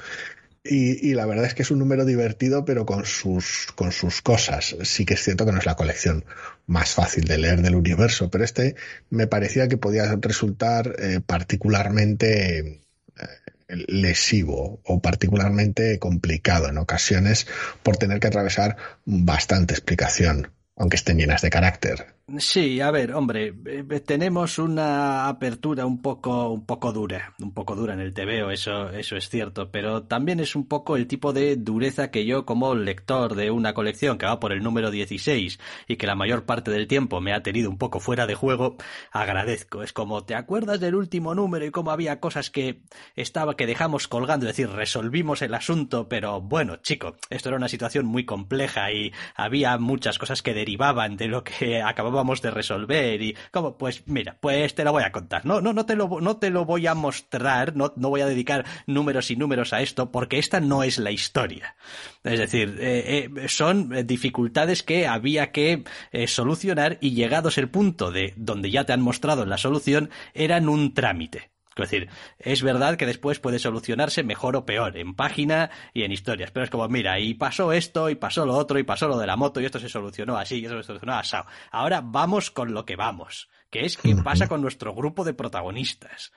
Y, 0.67 1.11
y 1.11 1.13
la 1.13 1.27
verdad 1.27 1.45
es 1.45 1.55
que 1.55 1.61
es 1.61 1.71
un 1.71 1.79
número 1.79 2.07
divertido, 2.07 2.65
pero 2.65 2.87
con 2.87 3.05
sus, 3.05 3.69
con 3.75 3.93
sus 3.93 4.23
cosas. 4.23 4.77
Sí 4.83 5.05
que 5.05 5.15
es 5.15 5.23
cierto 5.23 5.45
que 5.45 5.53
no 5.53 5.59
es 5.59 5.67
la 5.67 5.77
colección 5.77 6.25
más 6.67 6.95
fácil 6.95 7.25
de 7.25 7.37
leer 7.39 7.61
del 7.61 7.75
universo, 7.75 8.31
pero 8.31 8.45
este 8.45 8.75
me 9.11 9.27
parecía 9.27 9.69
que 9.69 9.77
podía 9.77 10.17
resultar 10.21 10.97
eh, 10.99 11.21
particularmente 11.25 12.81
eh, 13.21 13.85
lesivo 13.89 14.81
o 14.85 15.01
particularmente 15.01 15.99
complicado 15.99 16.69
en 16.69 16.79
ocasiones 16.79 17.47
por 17.83 17.97
tener 17.97 18.21
que 18.21 18.29
atravesar 18.29 18.77
bastante 19.05 19.75
explicación, 19.75 20.51
aunque 20.77 20.97
estén 20.97 21.19
llenas 21.19 21.43
de 21.43 21.51
carácter. 21.51 22.15
Sí, 22.39 22.81
a 22.81 22.91
ver, 22.91 23.13
hombre, 23.13 23.55
eh, 23.67 24.01
tenemos 24.01 24.59
una 24.59 25.29
apertura 25.29 25.85
un 25.85 26.01
poco, 26.01 26.49
un 26.49 26.65
poco 26.65 26.91
dura, 26.91 27.35
un 27.39 27.53
poco 27.53 27.77
dura 27.77 27.93
en 27.93 28.01
el 28.01 28.15
TVO, 28.15 28.51
eso, 28.51 28.89
eso 28.89 29.17
es 29.17 29.29
cierto, 29.29 29.71
pero 29.71 30.05
también 30.05 30.41
es 30.41 30.57
un 30.57 30.67
poco 30.67 30.97
el 30.97 31.07
tipo 31.07 31.35
de 31.35 31.57
dureza 31.57 32.11
que 32.11 32.25
yo 32.25 32.47
como 32.47 32.75
lector 32.75 33.35
de 33.35 33.51
una 33.51 33.75
colección 33.75 34.17
que 34.17 34.25
va 34.25 34.41
por 34.41 34.53
el 34.53 34.63
número 34.63 34.91
16 34.91 35.61
y 35.87 35.97
que 35.97 36.07
la 36.07 36.15
mayor 36.15 36.47
parte 36.47 36.71
del 36.71 36.87
tiempo 36.87 37.21
me 37.21 37.35
ha 37.35 37.43
tenido 37.43 37.69
un 37.69 37.77
poco 37.77 38.01
fuera 38.01 38.27
de 38.27 38.35
juego, 38.35 38.79
agradezco. 39.13 39.83
Es 39.83 39.93
como, 39.93 40.25
¿te 40.25 40.35
acuerdas 40.35 40.81
del 40.81 40.95
último 40.95 41.35
número 41.35 41.67
y 41.67 41.71
cómo 41.73 41.91
había 41.91 42.21
cosas 42.21 42.49
que 42.49 42.81
estaba, 43.17 43.55
que 43.55 43.67
dejamos 43.67 44.09
colgando? 44.09 44.47
Es 44.47 44.57
decir, 44.57 44.71
resolvimos 44.75 45.43
el 45.43 45.53
asunto, 45.53 46.09
pero 46.09 46.41
bueno, 46.41 46.77
chico, 46.77 47.17
esto 47.29 47.51
era 47.51 47.59
una 47.59 47.69
situación 47.69 48.07
muy 48.07 48.25
compleja 48.25 48.91
y 48.93 49.13
había 49.37 49.77
muchas 49.77 50.19
cosas 50.19 50.43
que 50.43 50.55
derivaban 50.55 51.19
de 51.19 51.29
lo 51.29 51.45
que 51.45 51.83
acabábamos 52.15 52.43
de 52.43 52.51
resolver 52.51 53.21
y 53.21 53.37
como 53.51 53.77
pues 53.77 54.05
mira 54.07 54.37
pues 54.41 54.75
te 54.75 54.85
lo 54.85 54.93
voy 54.93 55.03
a 55.03 55.11
contar. 55.11 55.45
No 55.45 55.61
no 55.61 55.73
no 55.73 55.85
te 55.85 55.97
lo 55.97 56.21
no 56.21 56.37
te 56.37 56.51
lo 56.51 56.65
voy 56.65 56.87
a 56.87 56.95
mostrar 56.95 57.75
no 57.77 57.93
no 57.97 58.11
voy 58.11 58.21
a 58.21 58.27
dedicar 58.27 58.65
números 58.87 59.31
y 59.31 59.37
números 59.37 59.73
a 59.73 59.83
esto 59.83 60.11
porque 60.11 60.39
esta 60.39 60.61
no 60.61 60.83
es 60.83 60.99
la 60.99 61.11
historia. 61.11 61.77
Es 62.23 62.39
decir 62.39 62.77
eh, 62.81 63.31
eh, 63.37 63.49
son 63.49 64.07
dificultades 64.07 64.83
que 64.83 65.07
había 65.07 65.51
que 65.51 65.85
eh, 66.13 66.27
solucionar 66.29 66.99
y 67.01 67.15
llegados 67.15 67.59
el 67.59 67.69
punto 67.69 68.13
de 68.13 68.33
donde 68.37 68.71
ya 68.71 68.85
te 68.85 68.93
han 68.93 69.01
mostrado 69.01 69.45
la 69.45 69.59
solución 69.59 70.11
eran 70.35 70.69
un 70.69 70.95
trámite 70.95 71.54
es 71.77 71.91
decir, 71.91 72.09
es 72.39 72.63
verdad 72.63 72.97
que 72.97 73.07
después 73.07 73.41
puede 73.41 73.59
solucionarse 73.59 74.23
mejor 74.23 74.55
o 74.57 74.65
peor 74.65 74.97
en 74.97 75.15
página 75.15 75.71
y 75.93 76.03
en 76.05 76.13
historias, 76.13 76.51
pero 76.51 76.65
es 76.65 76.71
como, 76.71 76.89
mira, 76.89 77.19
y 77.19 77.35
pasó 77.35 77.73
esto, 77.73 78.11
y 78.11 78.15
pasó 78.15 78.47
lo 78.47 78.55
otro, 78.55 78.79
y 78.79 78.85
pasó 78.85 79.09
lo 79.09 79.19
de 79.19 79.27
la 79.27 79.37
moto, 79.37 79.61
y 79.61 79.65
esto 79.67 79.79
se 79.81 79.89
solucionó 79.89 80.37
así, 80.37 80.61
y 80.61 80.67
eso 80.67 80.77
se 80.77 80.85
solucionó 80.85 81.15
así. 81.15 81.37
Ahora 81.73 82.01
vamos 82.03 82.51
con 82.51 82.73
lo 82.75 82.85
que 82.85 82.97
vamos, 82.97 83.49
que 83.71 83.85
es 83.85 83.97
qué 83.97 84.15
pasa 84.15 84.47
con 84.49 84.61
nuestro 84.63 84.95
grupo 84.95 85.25
de 85.25 85.35
protagonistas. 85.35 86.33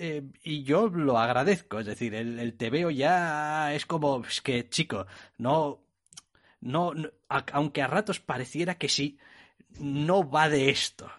Eh, 0.00 0.22
y 0.44 0.62
yo 0.62 0.86
lo 0.88 1.18
agradezco, 1.18 1.80
es 1.80 1.86
decir, 1.86 2.14
el, 2.14 2.38
el 2.38 2.54
TVO 2.56 2.90
ya 2.90 3.74
es 3.74 3.84
como, 3.84 4.22
es 4.24 4.40
que, 4.40 4.68
chico, 4.68 5.06
no, 5.38 5.80
no, 6.60 6.94
no 6.94 7.08
a- 7.28 7.44
aunque 7.52 7.82
a 7.82 7.88
ratos 7.88 8.20
pareciera 8.20 8.76
que 8.76 8.88
sí, 8.88 9.18
no 9.80 10.28
va 10.30 10.48
de 10.48 10.70
esto. 10.70 11.10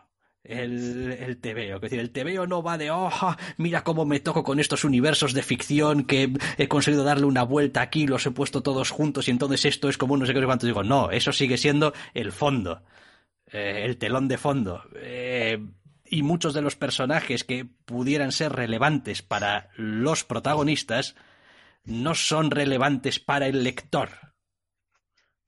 El, 0.43 1.11
el. 1.11 1.39
Es 1.43 1.81
decir, 1.81 1.99
el 1.99 2.11
TVO 2.11 2.47
no 2.47 2.63
va 2.63 2.77
de, 2.77 2.91
oh, 2.91 3.11
mira 3.57 3.83
cómo 3.83 4.05
me 4.05 4.19
toco 4.19 4.43
con 4.43 4.59
estos 4.59 4.83
universos 4.83 5.33
de 5.33 5.43
ficción 5.43 6.05
que 6.05 6.33
he 6.57 6.67
conseguido 6.67 7.03
darle 7.03 7.25
una 7.25 7.43
vuelta 7.43 7.81
aquí, 7.81 8.07
los 8.07 8.25
he 8.25 8.31
puesto 8.31 8.63
todos 8.63 8.89
juntos 8.89 9.27
y 9.27 9.31
entonces 9.31 9.65
esto 9.65 9.89
es 9.89 9.97
como 9.97 10.17
no 10.17 10.25
sé 10.25 10.33
qué 10.33 10.43
cuánto. 10.45 10.65
Digo, 10.65 10.83
no, 10.83 11.11
eso 11.11 11.33
sigue 11.33 11.57
siendo 11.57 11.93
el 12.13 12.31
fondo, 12.31 12.83
eh, 13.47 13.83
el 13.85 13.97
telón 13.97 14.27
de 14.27 14.37
fondo. 14.37 14.83
Eh, 14.95 15.59
y 16.05 16.23
muchos 16.23 16.53
de 16.53 16.61
los 16.61 16.75
personajes 16.75 17.43
que 17.43 17.65
pudieran 17.85 18.31
ser 18.31 18.53
relevantes 18.53 19.21
para 19.21 19.69
los 19.75 20.23
protagonistas 20.23 21.15
no 21.83 22.15
son 22.15 22.49
relevantes 22.51 23.19
para 23.19 23.47
el 23.47 23.63
lector. 23.63 24.28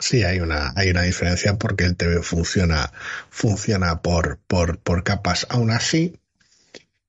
Sí, 0.02 0.24
hay 0.24 0.39
una, 0.39 0.74
hay 0.76 0.89
una 0.89 1.04
diferencia 1.04 1.58
porque 1.58 1.86
el 1.86 1.95
TV 1.95 2.24
funciona, 2.24 2.91
funciona 3.30 4.02
por, 4.02 4.39
por, 4.47 4.80
por 4.80 5.04
capas 5.04 5.45
aún 5.49 5.70
así 5.70 6.20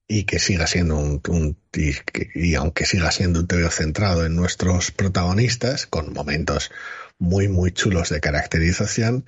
y 0.06 0.24
que 0.24 0.38
siga 0.38 0.66
siendo 0.66 0.98
un, 0.98 1.22
un 1.28 1.56
y, 2.34 2.54
aunque 2.54 2.84
siga 2.84 3.10
siendo 3.10 3.40
un 3.40 3.46
TV 3.46 3.70
centrado 3.70 4.26
en 4.26 4.36
nuestros 4.36 4.90
protagonistas, 4.90 5.86
con 5.86 6.12
momentos 6.12 6.70
muy, 7.18 7.48
muy 7.48 7.72
chulos 7.72 8.10
de 8.10 8.20
caracterización, 8.20 9.24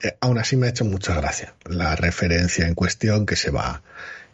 eh, 0.00 0.16
aún 0.20 0.38
así 0.38 0.56
me 0.56 0.68
ha 0.68 0.70
hecho 0.70 0.84
mucha 0.84 1.16
gracia 1.16 1.56
la 1.64 1.96
referencia 1.96 2.68
en 2.68 2.76
cuestión 2.76 3.26
que 3.26 3.34
se 3.34 3.50
va 3.50 3.82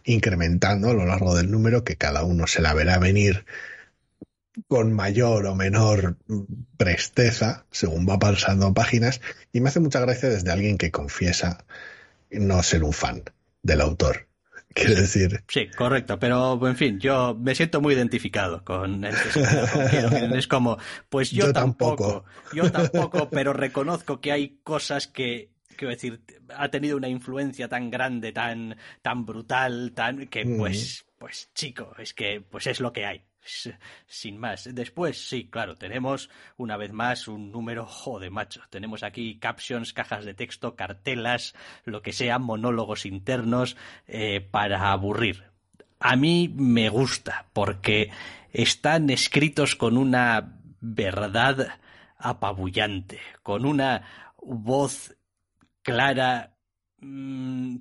incrementando 0.03 0.91
a 0.91 0.93
lo 0.93 1.07
largo 1.07 1.35
del 1.35 1.49
número, 1.49 1.83
que 1.83 1.95
cada 1.95 2.23
uno 2.23 2.45
se 2.45 2.61
la 2.61 2.75
verá 2.75 2.99
venir 2.99 3.45
con 4.67 4.93
mayor 4.93 5.45
o 5.47 5.55
menor 5.55 6.17
presteza 6.77 7.65
según 7.71 8.07
va 8.07 8.19
pasando 8.19 8.73
páginas 8.73 9.21
y 9.51 9.61
me 9.61 9.69
hace 9.69 9.79
mucha 9.79 9.99
gracia 9.99 10.29
desde 10.29 10.51
alguien 10.51 10.77
que 10.77 10.91
confiesa 10.91 11.65
no 12.31 12.63
ser 12.63 12.83
un 12.83 12.93
fan 12.93 13.23
del 13.61 13.81
autor. 13.81 14.27
Quiero 14.73 14.95
decir. 14.95 15.41
Sí, 15.47 15.69
correcto, 15.69 16.19
pero 16.19 16.59
en 16.67 16.75
fin, 16.75 16.99
yo 16.99 17.33
me 17.33 17.55
siento 17.55 17.79
muy 17.79 17.93
identificado 17.93 18.61
con 18.65 19.05
este 19.05 19.41
Es 20.37 20.47
como, 20.47 20.77
pues 21.07 21.31
yo, 21.31 21.53
tampoco, 21.53 22.25
yo 22.53 22.69
tampoco, 22.69 23.29
pero 23.29 23.53
reconozco 23.53 24.19
que 24.19 24.33
hay 24.33 24.59
cosas 24.63 25.07
que 25.07 25.49
quiero 25.77 25.93
decir, 25.93 26.21
ha 26.57 26.69
tenido 26.69 26.97
una 26.97 27.07
influencia 27.07 27.69
tan 27.69 27.89
grande, 27.89 28.33
tan, 28.33 28.75
tan 29.01 29.25
brutal, 29.25 29.93
tan 29.93 30.27
que 30.27 30.45
pues, 30.45 31.05
pues 31.17 31.49
chico, 31.53 31.93
es 31.97 32.13
que 32.13 32.41
pues 32.41 32.67
es 32.67 32.81
lo 32.81 32.91
que 32.91 33.05
hay 33.05 33.23
sin 34.07 34.37
más. 34.37 34.69
Después, 34.73 35.27
sí, 35.27 35.47
claro, 35.49 35.75
tenemos 35.75 36.29
una 36.57 36.77
vez 36.77 36.91
más 36.91 37.27
un 37.27 37.51
número, 37.51 37.85
joder, 37.85 38.31
macho. 38.31 38.61
Tenemos 38.69 39.03
aquí 39.03 39.37
captions, 39.39 39.93
cajas 39.93 40.25
de 40.25 40.33
texto, 40.33 40.75
cartelas, 40.75 41.55
lo 41.83 42.01
que 42.01 42.13
sea, 42.13 42.39
monólogos 42.39 43.05
internos 43.05 43.77
eh, 44.07 44.41
para 44.41 44.91
aburrir. 44.91 45.43
A 45.99 46.15
mí 46.15 46.53
me 46.55 46.89
gusta 46.89 47.47
porque 47.53 48.11
están 48.51 49.09
escritos 49.09 49.75
con 49.75 49.97
una 49.97 50.59
verdad 50.79 51.79
apabullante, 52.17 53.19
con 53.43 53.65
una 53.65 54.33
voz 54.41 55.15
clara, 55.81 56.55
mm, 56.99 57.77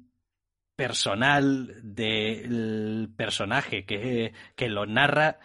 personal 0.77 1.73
del 1.83 3.11
personaje 3.17 3.85
que, 3.85 4.33
que 4.57 4.69
lo 4.69 4.87
narra 4.87 5.39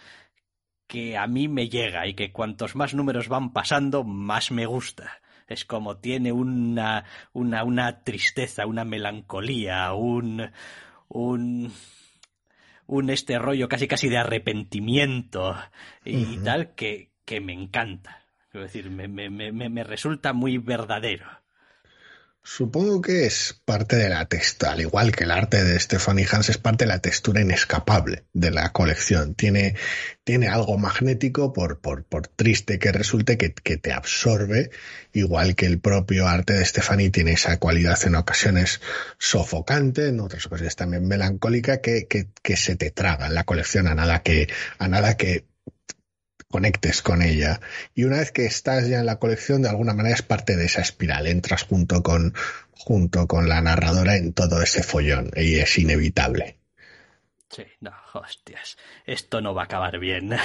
que 0.88 1.18
a 1.18 1.28
mí 1.28 1.48
me 1.48 1.70
llega 1.70 2.08
y 2.08 2.16
que 2.16 2.32
cuantos 2.32 2.76
más 2.76 2.96
números 2.96 3.28
van 3.28 3.54
pasando, 3.54 4.04
más 4.04 4.52
me 4.52 4.66
gusta. 4.66 5.22
Es 5.48 5.64
como 5.66 5.98
tiene 5.98 6.32
una, 6.32 7.06
una, 7.32 7.64
una 7.64 8.04
tristeza, 8.04 8.66
una 8.66 8.86
melancolía, 8.86 9.94
un, 9.94 10.52
un, 11.08 11.72
un 12.88 13.10
este 13.10 13.38
rollo 13.38 13.70
casi 13.70 13.88
casi 13.88 14.10
de 14.10 14.18
arrepentimiento 14.18 15.56
y 16.04 16.38
tal 16.38 16.74
que, 16.74 17.12
que 17.24 17.40
me 17.40 17.54
encanta. 17.54 18.26
Es 18.52 18.62
decir, 18.62 18.90
me, 18.90 19.08
me, 19.08 19.30
me, 19.30 19.52
me 19.52 19.84
resulta 19.84 20.34
muy 20.34 20.58
verdadero. 20.58 21.28
Supongo 22.42 23.02
que 23.02 23.26
es 23.26 23.62
parte 23.66 23.98
de 23.98 24.10
la 24.10 24.26
textura, 24.26 24.72
al 24.72 24.82
igual 24.82 25.12
que 25.12 25.26
el 25.26 25.32
arte 25.32 25.64
de 25.64 25.80
Stephanie 25.80 26.26
Hans, 26.32 26.50
es 26.50 26.58
parte 26.58 26.86
de 26.86 26.90
la 26.90 27.00
textura 27.00 27.42
inescapable 27.42 28.24
de 28.34 28.50
la 28.50 28.72
colección. 28.72 29.36
Tiene, 29.36 29.76
tiene 30.24 30.48
algo 30.48 30.78
magnético, 30.78 31.52
por, 31.52 31.80
por, 31.80 32.06
por 32.06 32.28
triste 32.28 32.80
que 32.80 32.92
resulte, 32.94 33.38
que, 33.38 33.54
que, 33.54 33.78
te 33.78 33.92
absorbe, 33.92 34.72
igual 35.12 35.56
que 35.56 35.66
el 35.66 35.80
propio 35.80 36.28
arte 36.28 36.54
de 36.54 36.66
Stephanie 36.66 37.10
tiene 37.10 37.34
esa 37.34 37.60
cualidad 37.60 38.00
en 38.06 38.16
ocasiones 38.16 38.82
sofocante, 39.18 40.08
en 40.08 40.22
otras 40.22 40.46
ocasiones 40.46 40.76
también 40.78 41.08
melancólica, 41.08 41.82
que, 41.82 42.08
que, 42.08 42.30
que 42.42 42.56
se 42.56 42.78
te 42.78 42.90
traga 42.90 43.28
en 43.28 43.36
la 43.36 43.44
colección 43.44 43.88
a 43.88 43.96
nada 43.96 44.24
que, 44.24 44.48
a 44.78 44.88
nada 44.88 45.18
que 45.18 45.46
conectes 46.50 47.02
con 47.02 47.22
ella. 47.22 47.62
Y 47.96 48.04
una 48.04 48.18
vez 48.18 48.32
que 48.32 48.46
estás 48.46 48.88
ya 48.88 49.00
en 49.00 49.06
la 49.06 49.20
colección, 49.20 49.62
de 49.62 49.70
alguna 49.70 49.94
manera 49.94 50.16
es 50.16 50.22
parte 50.22 50.56
de 50.56 50.66
esa 50.66 50.82
espiral. 50.82 51.28
Entras 51.28 51.64
junto 51.64 52.04
con, 52.04 52.34
junto 52.72 53.28
con 53.28 53.48
la 53.48 53.62
narradora 53.62 54.16
en 54.18 54.34
todo 54.34 54.62
ese 54.62 54.84
follón 54.84 55.32
y 55.36 55.56
es 55.56 55.78
inevitable. 55.78 56.58
Sí, 57.50 57.64
no, 57.82 57.92
hostias, 58.14 58.78
esto 59.08 59.42
no 59.42 59.56
va 59.56 59.64
a 59.64 59.66
acabar 59.66 59.98
bien. 59.98 60.38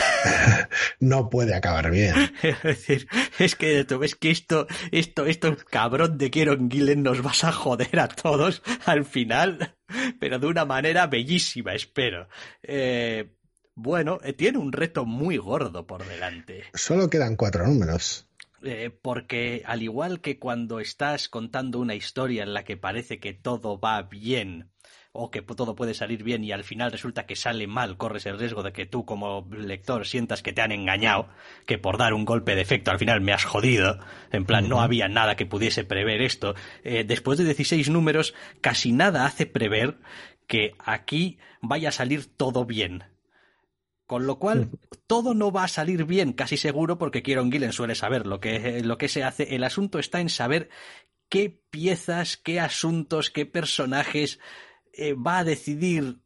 no 1.01 1.29
puede 1.29 1.55
acabar 1.55 1.91
bien. 1.91 2.15
es 2.43 2.63
decir, 2.63 3.07
es 3.39 3.57
que 3.57 3.85
tú 3.85 3.99
ves 3.99 4.15
que 4.15 4.31
esto, 4.31 4.67
esto, 4.91 5.27
esto 5.27 5.55
cabrón 5.71 6.17
de 6.17 6.31
Kieron 6.31 6.71
Gillen 6.71 7.03
nos 7.03 7.23
vas 7.23 7.45
a 7.45 7.53
joder 7.53 8.01
a 8.01 8.09
todos 8.09 8.63
al 8.87 9.05
final, 9.05 9.77
pero 10.19 10.39
de 10.39 10.47
una 10.47 10.65
manera 10.65 11.07
bellísima, 11.07 11.75
espero. 11.75 12.27
Eh, 12.63 13.35
bueno, 13.75 14.19
eh, 14.23 14.33
tiene 14.33 14.59
un 14.59 14.73
reto 14.73 15.05
muy 15.05 15.37
gordo 15.37 15.87
por 15.87 16.07
delante. 16.07 16.65
Solo 16.75 17.11
quedan 17.11 17.37
cuatro 17.37 17.67
números. 17.67 18.29
Eh, 18.63 18.91
porque 19.03 19.63
al 19.67 19.83
igual 19.83 20.21
que 20.21 20.39
cuando 20.39 20.81
estás 20.81 21.29
contando 21.29 21.81
una 21.81 21.95
historia 21.95 22.43
en 22.43 22.55
la 22.55 22.65
que 22.65 22.79
parece 22.79 23.19
que 23.19 23.35
todo 23.35 23.79
va 23.79 24.01
bien 24.03 24.71
o 25.13 25.31
que 25.31 25.43
todo 25.43 25.77
puede 25.77 25.93
salir 25.93 26.25
bien 26.25 26.43
y 26.43 26.51
al 26.51 26.65
final 26.65 26.91
resulta 26.91 27.27
que 27.27 27.37
sale 27.37 27.67
mal, 27.67 27.97
corres 27.99 28.27
el 28.27 28.39
riesgo 28.39 28.63
de 28.63 28.73
que 28.73 28.87
tú 28.87 29.05
como 29.05 29.47
lector 29.51 30.07
sientas 30.07 30.43
que 30.43 30.53
te 30.53 30.63
han 30.63 30.73
engañado, 30.73 31.29
que 31.67 31.79
por 31.79 31.99
dar 31.99 32.15
un 32.15 32.25
golpe 32.25 32.57
de 32.57 32.63
efecto 32.63 32.91
al 32.91 32.99
final 32.99 33.21
me 33.21 33.33
has 33.33 33.45
jodido, 33.45 33.99
en 34.33 34.45
plan 34.45 34.69
no 34.69 34.81
había 34.81 35.09
nada 35.09 35.37
que 35.37 35.47
pudiese 35.47 35.85
prever 35.85 36.23
esto. 36.23 36.55
Eh, 36.83 37.05
después 37.05 37.39
de 37.39 37.45
16 37.45 37.91
números, 37.91 38.35
casi 38.61 38.93
nada 38.93 39.27
hace 39.27 39.47
prever 39.47 39.99
que 40.47 40.75
aquí 40.79 41.39
vaya 41.61 41.91
a 41.91 41.93
salir 41.93 42.27
todo 42.27 42.65
bien 42.65 43.05
con 44.07 44.27
lo 44.27 44.39
cual, 44.39 44.71
todo 45.07 45.35
no 45.35 45.51
va 45.51 45.65
a 45.65 45.69
salir 45.69 46.05
bien, 46.05 46.33
casi 46.33 46.57
seguro, 46.57 46.99
porque 46.99 47.23
Kieron 47.23 47.51
Gillen 47.51 47.73
suele 47.73 47.95
saber 47.95 48.27
lo 48.27 48.39
que, 48.39 48.83
lo 48.83 48.99
que 48.99 49.09
se 49.09 49.25
hace. 49.25 49.55
El 49.55 49.65
asunto 49.65 49.99
está 49.99 50.21
en 50.21 50.29
saber 50.29 50.69
qué 51.29 51.63
piezas, 51.71 52.37
qué 52.37 52.61
asuntos, 52.61 53.31
qué 53.31 53.47
personajes 53.47 54.41
eh, 54.93 55.15
va 55.15 55.39
a 55.39 55.45
decidir 55.45 56.19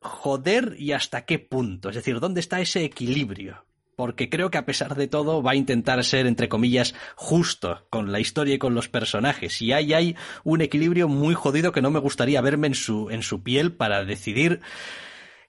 joder 0.00 0.76
y 0.78 0.92
hasta 0.92 1.24
qué 1.24 1.38
punto. 1.38 1.88
Es 1.88 1.96
decir, 1.96 2.20
dónde 2.20 2.40
está 2.40 2.60
ese 2.60 2.84
equilibrio. 2.84 3.64
Porque 3.96 4.28
creo 4.28 4.50
que 4.50 4.58
a 4.58 4.66
pesar 4.66 4.96
de 4.96 5.06
todo 5.06 5.42
va 5.42 5.52
a 5.52 5.56
intentar 5.56 6.02
ser, 6.04 6.26
entre 6.26 6.48
comillas, 6.48 6.94
justo 7.14 7.86
con 7.90 8.10
la 8.10 8.18
historia 8.18 8.54
y 8.54 8.58
con 8.58 8.74
los 8.74 8.88
personajes. 8.88 9.62
Y 9.62 9.72
ahí 9.72 9.92
hay 9.92 10.16
un 10.42 10.60
equilibrio 10.62 11.08
muy 11.08 11.34
jodido 11.34 11.70
que 11.70 11.82
no 11.82 11.92
me 11.92 12.00
gustaría 12.00 12.40
verme 12.40 12.66
en 12.66 12.74
su, 12.74 13.08
en 13.10 13.22
su 13.22 13.42
piel 13.42 13.72
para 13.72 14.04
decidir 14.04 14.60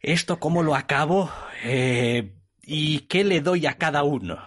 ¿Esto 0.05 0.39
cómo 0.39 0.61
lo 0.61 0.75
acabo? 0.75 1.31
Eh, 1.63 2.31
¿Y 2.61 2.99
qué 3.07 3.23
le 3.23 3.41
doy 3.41 3.65
a 3.65 3.79
cada 3.79 4.03
uno? 4.03 4.37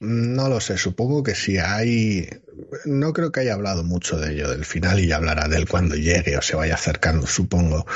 No 0.00 0.50
lo 0.50 0.60
sé, 0.60 0.76
supongo 0.76 1.22
que 1.22 1.34
si 1.34 1.56
hay... 1.56 2.28
No 2.84 3.14
creo 3.14 3.32
que 3.32 3.40
haya 3.40 3.54
hablado 3.54 3.84
mucho 3.84 4.18
de 4.18 4.34
ello, 4.34 4.50
del 4.50 4.66
final, 4.66 5.00
y 5.00 5.06
ya 5.06 5.16
hablará 5.16 5.48
de 5.48 5.56
él 5.56 5.66
cuando 5.66 5.96
llegue 5.96 6.36
o 6.36 6.42
se 6.42 6.56
vaya 6.56 6.74
acercando, 6.74 7.26
supongo. 7.26 7.86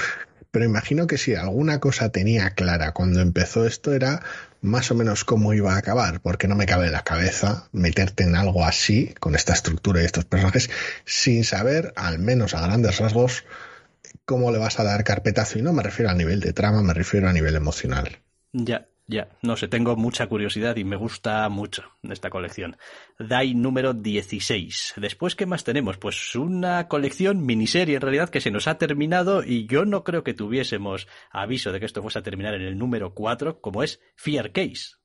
Pero 0.50 0.64
imagino 0.64 1.06
que 1.06 1.18
si 1.18 1.34
alguna 1.34 1.80
cosa 1.80 2.08
tenía 2.08 2.54
clara 2.54 2.92
cuando 2.92 3.20
empezó 3.20 3.66
esto 3.66 3.92
era 3.92 4.22
más 4.62 4.90
o 4.90 4.94
menos 4.94 5.24
cómo 5.24 5.52
iba 5.52 5.74
a 5.74 5.78
acabar, 5.78 6.22
porque 6.22 6.48
no 6.48 6.56
me 6.56 6.64
cabe 6.64 6.86
en 6.86 6.92
la 6.92 7.04
cabeza 7.04 7.68
meterte 7.72 8.24
en 8.24 8.36
algo 8.36 8.64
así, 8.64 9.12
con 9.20 9.34
esta 9.34 9.52
estructura 9.52 10.00
y 10.00 10.06
estos 10.06 10.24
personajes, 10.24 10.70
sin 11.04 11.44
saber, 11.44 11.92
al 11.94 12.18
menos 12.20 12.54
a 12.54 12.62
grandes 12.62 13.00
rasgos, 13.00 13.44
cómo 14.32 14.50
le 14.50 14.58
vas 14.58 14.80
a 14.80 14.84
dar 14.84 15.04
carpetazo. 15.04 15.58
Y 15.58 15.62
no 15.62 15.74
me 15.74 15.82
refiero 15.82 16.10
a 16.10 16.14
nivel 16.14 16.40
de 16.40 16.54
trama, 16.54 16.82
me 16.82 16.94
refiero 16.94 17.28
a 17.28 17.32
nivel 17.32 17.54
emocional. 17.54 18.18
Ya, 18.52 18.88
ya, 19.06 19.28
no 19.42 19.58
sé, 19.58 19.68
tengo 19.68 19.94
mucha 19.94 20.26
curiosidad 20.26 20.76
y 20.76 20.84
me 20.84 20.96
gusta 20.96 21.46
mucho 21.50 21.84
esta 22.02 22.30
colección. 22.30 22.78
DAI 23.18 23.54
número 23.54 23.92
16. 23.92 24.94
Después, 24.96 25.34
¿qué 25.34 25.44
más 25.44 25.64
tenemos? 25.64 25.98
Pues 25.98 26.34
una 26.34 26.88
colección 26.88 27.44
miniserie 27.44 27.96
en 27.96 28.00
realidad 28.00 28.30
que 28.30 28.40
se 28.40 28.50
nos 28.50 28.68
ha 28.68 28.78
terminado 28.78 29.44
y 29.44 29.66
yo 29.66 29.84
no 29.84 30.02
creo 30.02 30.24
que 30.24 30.32
tuviésemos 30.32 31.08
aviso 31.30 31.72
de 31.72 31.80
que 31.80 31.86
esto 31.86 32.00
fuese 32.00 32.20
a 32.20 32.22
terminar 32.22 32.54
en 32.54 32.62
el 32.62 32.78
número 32.78 33.12
4, 33.12 33.60
como 33.60 33.82
es 33.82 34.00
Fear 34.16 34.52
Case. 34.52 35.01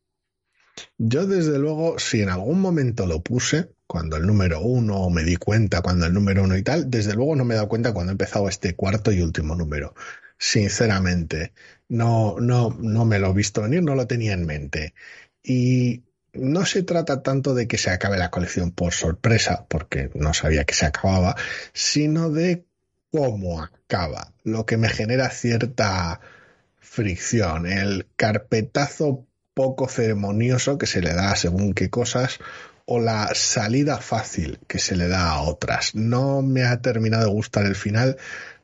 Yo, 0.98 1.26
desde 1.28 1.60
luego, 1.60 2.00
si 2.00 2.22
en 2.22 2.30
algún 2.30 2.62
momento 2.62 3.06
lo 3.06 3.22
puse, 3.22 3.70
cuando 3.88 4.18
el 4.18 4.26
número 4.28 4.62
uno 4.62 5.10
me 5.10 5.24
di 5.24 5.38
cuenta, 5.38 5.82
cuando 5.82 6.06
el 6.06 6.14
número 6.14 6.44
uno 6.44 6.58
y 6.58 6.64
tal, 6.64 6.90
desde 6.90 7.14
luego 7.14 7.36
no 7.36 7.46
me 7.46 7.54
he 7.54 7.58
dado 7.58 7.70
cuenta 7.70 7.94
cuando 7.94 8.12
he 8.12 8.14
empezado 8.14 8.50
este 8.50 8.76
cuarto 8.76 9.12
y 9.12 9.22
último 9.22 9.56
número. 9.56 9.96
Sinceramente, 10.38 11.54
no, 11.90 12.36
no, 12.40 12.76
no 12.80 13.06
me 13.06 13.20
lo 13.20 13.32
he 13.32 13.34
visto 13.34 13.62
venir, 13.62 13.82
no 13.84 13.96
lo 13.96 14.08
tenía 14.08 14.34
en 14.34 14.46
mente. 14.46 14.94
Y 15.42 16.04
no 16.34 16.66
se 16.66 16.84
trata 16.84 17.24
tanto 17.24 17.56
de 17.56 17.68
que 17.68 17.78
se 17.78 17.90
acabe 17.90 18.18
la 18.18 18.30
colección 18.30 18.72
por 18.72 18.94
sorpresa, 18.94 19.66
porque 19.70 20.12
no 20.14 20.34
sabía 20.34 20.66
que 20.66 20.76
se 20.76 20.86
acababa, 20.86 21.36
sino 21.74 22.30
de 22.30 22.66
cómo 23.12 23.62
acaba, 23.62 24.34
lo 24.44 24.66
que 24.66 24.78
me 24.78 24.90
genera 24.90 25.30
cierta 25.30 26.20
fricción, 26.80 27.66
el 27.66 28.08
carpetazo 28.16 29.27
poco 29.58 29.88
ceremonioso 29.88 30.78
que 30.78 30.86
se 30.86 31.02
le 31.02 31.16
da 31.16 31.36
según 31.36 31.74
qué 31.74 31.90
cosas 31.90 32.38
o 32.86 33.00
la 33.00 33.34
salida 33.34 33.98
fácil 33.98 34.60
que 34.68 34.78
se 34.78 34.96
le 34.96 35.08
da 35.08 35.32
a 35.32 35.42
otras. 35.42 35.96
No 35.96 36.44
me 36.44 36.64
ha 36.64 36.80
terminado 36.84 37.26
de 37.26 37.32
gustar 37.32 37.66
el 37.66 37.74
final, 37.74 38.18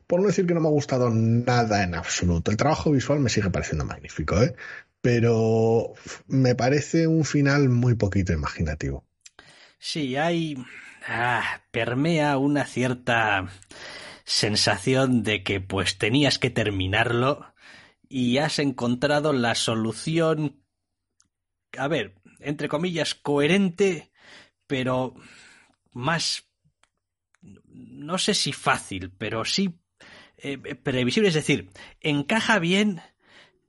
por 0.06 0.20
no 0.20 0.28
decir 0.28 0.46
que 0.46 0.54
no 0.54 0.60
me 0.60 0.68
ha 0.68 0.70
gustado 0.70 1.10
nada 1.10 1.82
en 1.82 1.96
absoluto. 1.96 2.52
El 2.52 2.56
trabajo 2.56 2.92
visual 2.92 3.18
me 3.18 3.28
sigue 3.28 3.50
pareciendo 3.50 3.84
magnífico, 3.84 4.40
¿eh? 4.40 4.54
pero 5.00 5.94
me 6.28 6.54
parece 6.54 7.08
un 7.08 7.24
final 7.24 7.68
muy 7.70 7.94
poquito 7.94 8.32
imaginativo. 8.32 9.04
Sí, 9.80 10.14
hay... 10.14 10.56
Ah, 11.08 11.60
permea 11.72 12.38
una 12.38 12.66
cierta 12.66 13.48
sensación 14.24 15.24
de 15.24 15.42
que 15.42 15.60
pues 15.60 15.98
tenías 15.98 16.38
que 16.38 16.50
terminarlo 16.50 17.52
y 18.08 18.38
has 18.38 18.60
encontrado 18.60 19.32
la 19.32 19.56
solución, 19.56 20.63
a 21.78 21.88
ver, 21.88 22.14
entre 22.40 22.68
comillas, 22.68 23.14
coherente, 23.14 24.12
pero 24.66 25.14
más, 25.92 26.50
no 27.40 28.18
sé 28.18 28.34
si 28.34 28.52
fácil, 28.52 29.12
pero 29.16 29.44
sí 29.44 29.78
eh, 30.36 30.58
previsible, 30.58 31.28
es 31.28 31.34
decir, 31.34 31.70
encaja 32.00 32.58
bien 32.58 33.00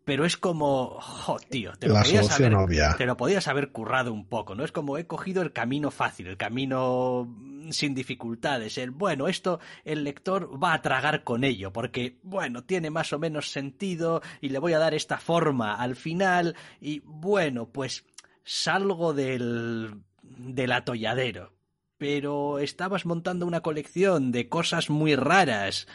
pero 0.06 0.24
es 0.24 0.38
como, 0.38 0.99
jo, 1.01 1.38
tío, 1.49 1.74
te 1.74 1.88
lo, 1.88 1.95
podías 1.95 2.39
haber, 2.39 2.95
te 2.95 3.06
lo 3.08 3.18
podías 3.18 3.47
haber 3.47 3.72
currado 3.72 4.14
un 4.14 4.28
poco, 4.28 4.53
¿no? 4.53 4.64
Es 4.64 4.72
como 4.72 4.99
he 4.99 5.08
cogido 5.08 5.41
el 5.41 5.51
camino 5.51 5.89
fácil, 5.89 6.28
el 6.28 6.38
camino 6.38 7.26
mm, 7.28 7.72
sin 7.72 7.95
dificultades, 7.95 8.78
el, 8.78 8.91
bueno, 8.91 9.28
esto 9.28 9.60
el 9.84 10.03
lector 10.03 10.64
va 10.64 10.74
a 10.74 10.82
tragar 10.84 11.24
con 11.24 11.43
ello, 11.43 11.74
porque, 11.74 12.20
bueno, 12.22 12.64
tiene 12.64 12.91
más 12.91 13.14
o 13.14 13.20
menos 13.20 13.49
sentido 13.49 14.22
y 14.41 14.49
le 14.49 14.60
voy 14.60 14.74
a 14.74 14.80
dar 14.80 14.93
esta 14.93 15.18
forma 15.18 15.74
al 15.74 15.95
final 15.95 16.56
y, 16.80 17.01
bueno, 17.03 17.68
pues 17.70 18.06
salgo 18.43 19.14
del, 19.14 20.03
del 20.22 20.72
atolladero. 20.72 21.51
Pero 21.97 22.60
estabas 22.60 23.06
montando 23.06 23.47
una 23.47 23.62
colección 23.62 24.34
de 24.34 24.49
cosas 24.49 24.89
muy 24.89 25.16
raras 25.16 25.88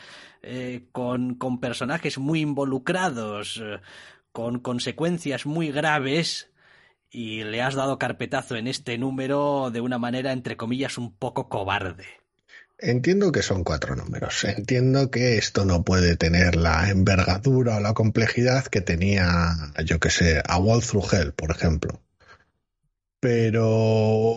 eh, 0.43 0.87
con, 0.93 1.35
con, 1.35 1.61
personajes 1.61 2.19
muy 2.19 2.41
involucrados, 2.41 3.61
eh, 3.63 3.81
con 4.33 4.61
consecuencias 4.61 5.47
muy 5.47 5.71
graves, 5.71 6.51
y 7.11 7.43
le 7.45 7.61
has 7.61 7.75
dado 7.75 7.99
carpetazo 7.99 8.57
en 8.57 8.67
este 8.67 8.97
número 8.97 9.71
de 9.71 9.81
una 9.81 9.99
manera, 9.99 10.33
entre 10.33 10.57
comillas, 10.57 10.97
un 10.97 11.13
poco 11.13 11.49
cobarde. 11.49 12.07
Entiendo 12.79 13.31
que 13.31 13.43
son 13.43 13.63
cuatro 13.63 13.95
números. 13.95 14.45
Entiendo 14.45 15.11
que 15.11 15.37
esto 15.37 15.67
no 15.67 15.85
puede 15.85 16.17
tener 16.17 16.57
la 16.57 16.89
envergadura 16.89 17.77
o 17.77 17.81
la 17.81 17.93
complejidad 17.93 18.65
que 18.67 18.81
tenía, 18.81 19.55
yo 19.85 20.01
que 20.01 20.09
sé, 20.09 20.43
a 20.47 20.59
Wall 20.59 20.83
por 21.37 21.51
ejemplo. 21.51 22.01
Pero 23.21 24.37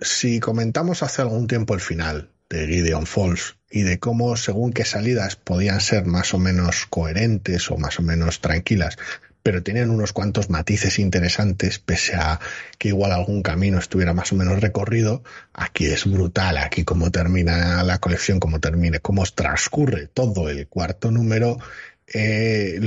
si 0.00 0.40
comentamos 0.40 1.04
hace 1.04 1.22
algún 1.22 1.46
tiempo 1.46 1.74
el 1.74 1.80
final 1.80 2.33
de 2.48 2.66
Gideon 2.66 3.06
Falls 3.06 3.56
y 3.70 3.82
de 3.82 3.98
cómo 3.98 4.36
según 4.36 4.72
qué 4.72 4.84
salidas 4.84 5.36
podían 5.36 5.80
ser 5.80 6.04
más 6.06 6.34
o 6.34 6.38
menos 6.38 6.86
coherentes 6.86 7.70
o 7.70 7.76
más 7.76 7.98
o 7.98 8.02
menos 8.02 8.40
tranquilas, 8.40 8.96
pero 9.44 9.62
tenían 9.62 9.90
unos 9.90 10.14
cuantos 10.14 10.48
matices 10.48 10.98
interesantes, 10.98 11.78
pese 11.78 12.16
a 12.16 12.40
que 12.78 12.88
igual 12.88 13.12
algún 13.12 13.42
camino 13.42 13.78
estuviera 13.78 14.14
más 14.14 14.32
o 14.32 14.36
menos 14.36 14.60
recorrido. 14.60 15.22
Aquí 15.52 15.84
es 15.84 16.10
brutal, 16.10 16.56
aquí 16.56 16.84
cómo 16.84 17.10
termina 17.10 17.82
la 17.82 17.98
colección, 17.98 18.40
cómo 18.40 18.58
termine, 18.58 19.00
cómo 19.00 19.22
transcurre 19.26 20.06
todo 20.06 20.48
el 20.48 20.66
cuarto 20.66 21.10
número. 21.10 21.58
Eh, 22.06 22.80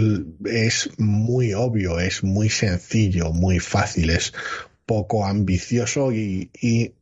es 0.45 0.89
muy 0.97 1.53
obvio, 1.53 1.99
es 1.99 2.23
muy 2.23 2.49
sencillo, 2.49 3.33
muy 3.33 3.59
fácil, 3.59 4.09
es 4.09 4.33
poco 4.87 5.25
ambicioso 5.27 6.11
y, 6.11 6.49
y 6.59 6.93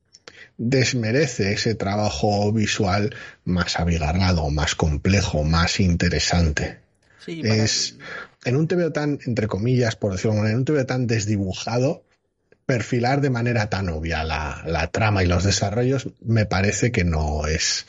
desmerece 0.58 1.53
ese 1.53 1.76
trabajo 1.76 2.51
visual 2.51 3.16
más 3.43 3.80
abigarrado, 3.80 4.49
más 4.49 4.76
complejo, 4.76 5.43
más 5.43 5.80
interesante. 5.80 6.80
es 7.28 7.97
en 8.45 8.56
un 8.56 8.68
TVO 8.68 8.91
tan, 8.91 9.20
entre 9.26 9.47
comillas, 9.47 9.95
por 9.95 10.12
decirlo 10.12 10.34
de 10.34 10.38
manera, 10.39 10.53
en 10.53 10.60
un 10.60 10.66
TVO 10.66 10.86
tan 10.86 11.08
desdibujado, 11.08 12.03
perfilar 12.66 13.22
de 13.22 13.30
manera 13.30 13.70
tan 13.70 13.89
obvia 13.89 14.24
la, 14.24 14.64
la 14.66 14.88
trama 14.88 15.24
y 15.24 15.28
los 15.28 15.43
desarrollos 15.43 16.10
me 16.22 16.45
parece 16.45 16.91
que 16.91 17.03
no 17.03 17.45
es 17.47 17.86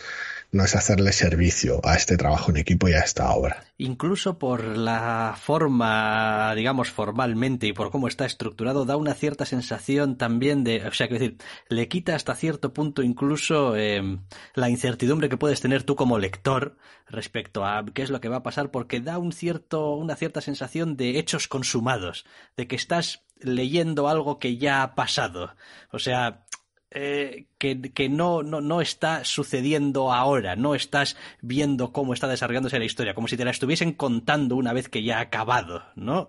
no 0.57 0.65
es 0.65 0.75
hacerle 0.75 1.13
servicio 1.13 1.81
a 1.85 1.95
este 1.95 2.17
trabajo 2.17 2.51
en 2.51 2.57
equipo 2.57 2.89
y 2.89 2.95
a 2.95 3.01
esta 3.01 3.31
obra. 3.31 3.65
Incluso 3.79 4.39
por 4.39 4.77
la 4.77 5.37
forma, 5.41 6.55
digamos, 6.55 6.91
formalmente 6.91 7.67
y 7.67 7.73
por 7.73 7.91
cómo 7.91 8.09
está 8.09 8.25
estructurado, 8.25 8.85
da 8.85 8.97
una 8.97 9.15
cierta 9.15 9.45
sensación 9.45 10.17
también 10.17 10.65
de, 10.65 10.87
o 10.87 10.93
sea, 10.93 11.09
que 11.09 11.15
decir, 11.15 11.37
le 11.69 11.89
quita 11.89 12.15
hasta 12.15 12.35
cierto 12.35 12.73
punto 12.73 13.03
incluso 13.03 13.77
eh, 13.77 14.19
la 14.55 14.71
incertidumbre 14.71 15.29
que 15.29 15.37
puedes 15.37 15.61
tener 15.61 15.83
tú 15.83 15.95
como 15.95 16.19
lector 16.19 16.77
respecto 17.07 17.65
a 17.65 17.85
qué 17.95 18.03
es 18.03 18.11
lo 18.11 18.21
que 18.21 18.29
va 18.29 18.37
a 18.37 18.43
pasar, 18.43 18.71
porque 18.71 19.01
da 19.01 19.19
un 19.19 19.33
cierto, 19.33 19.95
una 19.95 20.17
cierta 20.17 20.41
sensación 20.41 20.97
de 20.97 21.19
hechos 21.19 21.47
consumados, 21.47 22.25
de 22.57 22.67
que 22.67 22.77
estás 22.77 23.27
leyendo 23.41 24.09
algo 24.09 24.39
que 24.39 24.57
ya 24.57 24.83
ha 24.83 24.95
pasado. 24.95 25.55
O 25.93 25.99
sea, 25.99 26.46
eh, 26.91 27.47
que, 27.59 27.81
que 27.81 28.09
no, 28.09 28.43
no, 28.43 28.61
no, 28.61 28.81
está 28.81 29.25
sucediendo 29.25 30.13
ahora, 30.13 30.57
no 30.57 30.75
estás 30.75 31.17
viendo 31.41 31.93
cómo 31.93 32.15
está 32.15 32.29
desarrollándose 32.29 32.79
la 32.79 32.85
historia, 32.85 33.15
como 33.15 33.29
si 33.29 33.37
te 33.37 33.45
la 33.45 33.51
estuviesen 33.51 33.93
contando 33.93 34.57
una 34.57 34.73
vez 34.73 34.89
que 34.89 35.03
ya 35.03 35.19
ha 35.19 35.23
acabado, 35.23 35.85
¿no? 35.95 36.29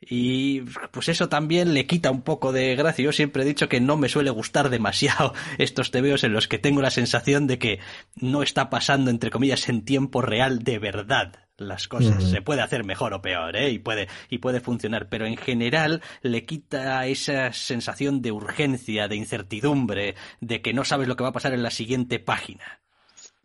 Y 0.00 0.60
pues 0.90 1.08
eso 1.08 1.28
también 1.28 1.72
le 1.72 1.86
quita 1.86 2.10
un 2.10 2.22
poco 2.22 2.52
de 2.52 2.76
gracia. 2.76 3.04
Yo 3.04 3.12
siempre 3.12 3.42
he 3.42 3.46
dicho 3.46 3.68
que 3.68 3.80
no 3.80 3.96
me 3.96 4.08
suele 4.08 4.30
gustar 4.30 4.68
demasiado 4.68 5.32
estos 5.58 5.90
tebeos 5.90 6.22
en 6.22 6.32
los 6.32 6.48
que 6.48 6.58
tengo 6.58 6.82
la 6.82 6.90
sensación 6.90 7.46
de 7.46 7.58
que 7.58 7.80
no 8.14 8.42
está 8.42 8.70
pasando, 8.70 9.10
entre 9.10 9.30
comillas, 9.30 9.68
en 9.68 9.84
tiempo 9.84 10.20
real 10.22 10.60
de 10.60 10.78
verdad 10.78 11.45
las 11.56 11.88
cosas. 11.88 12.22
Se 12.24 12.42
puede 12.42 12.62
hacer 12.62 12.84
mejor 12.84 13.14
o 13.14 13.22
peor, 13.22 13.56
¿eh? 13.56 13.70
Y 13.70 13.78
puede, 13.78 14.08
y 14.28 14.38
puede 14.38 14.60
funcionar, 14.60 15.08
pero 15.08 15.26
en 15.26 15.36
general 15.36 16.02
le 16.22 16.44
quita 16.44 17.06
esa 17.06 17.52
sensación 17.52 18.22
de 18.22 18.32
urgencia, 18.32 19.08
de 19.08 19.16
incertidumbre, 19.16 20.14
de 20.40 20.62
que 20.62 20.72
no 20.72 20.84
sabes 20.84 21.08
lo 21.08 21.16
que 21.16 21.24
va 21.24 21.30
a 21.30 21.34
pasar 21.34 21.54
en 21.54 21.62
la 21.62 21.70
siguiente 21.70 22.18
página. 22.18 22.80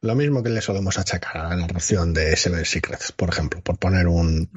Lo 0.03 0.15
mismo 0.15 0.41
que 0.41 0.49
le 0.49 0.61
solemos 0.61 0.97
achacar 0.97 1.37
a 1.37 1.49
la 1.49 1.55
narración 1.55 2.11
de 2.11 2.35
Seven 2.35 2.65
Secrets, 2.65 3.11
por 3.11 3.29
ejemplo, 3.29 3.61
por 3.61 3.77
poner 3.77 4.07
un, 4.07 4.49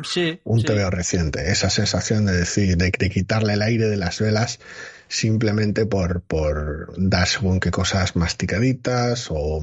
un 0.45 0.62
TVO 0.62 0.88
reciente. 0.88 1.51
Esa 1.51 1.68
sensación 1.68 2.24
de 2.24 2.32
decir, 2.32 2.78
de, 2.78 2.90
quitarle 2.90 3.53
el 3.53 3.61
aire 3.61 3.86
de 3.86 3.99
las 3.99 4.20
velas 4.20 4.59
simplemente 5.07 5.84
por, 5.84 6.22
por 6.22 6.95
dar 6.97 7.28
según 7.28 7.61
qué 7.61 7.70
cosas 7.70 8.16
masticaditas 8.16 9.26
o 9.28 9.61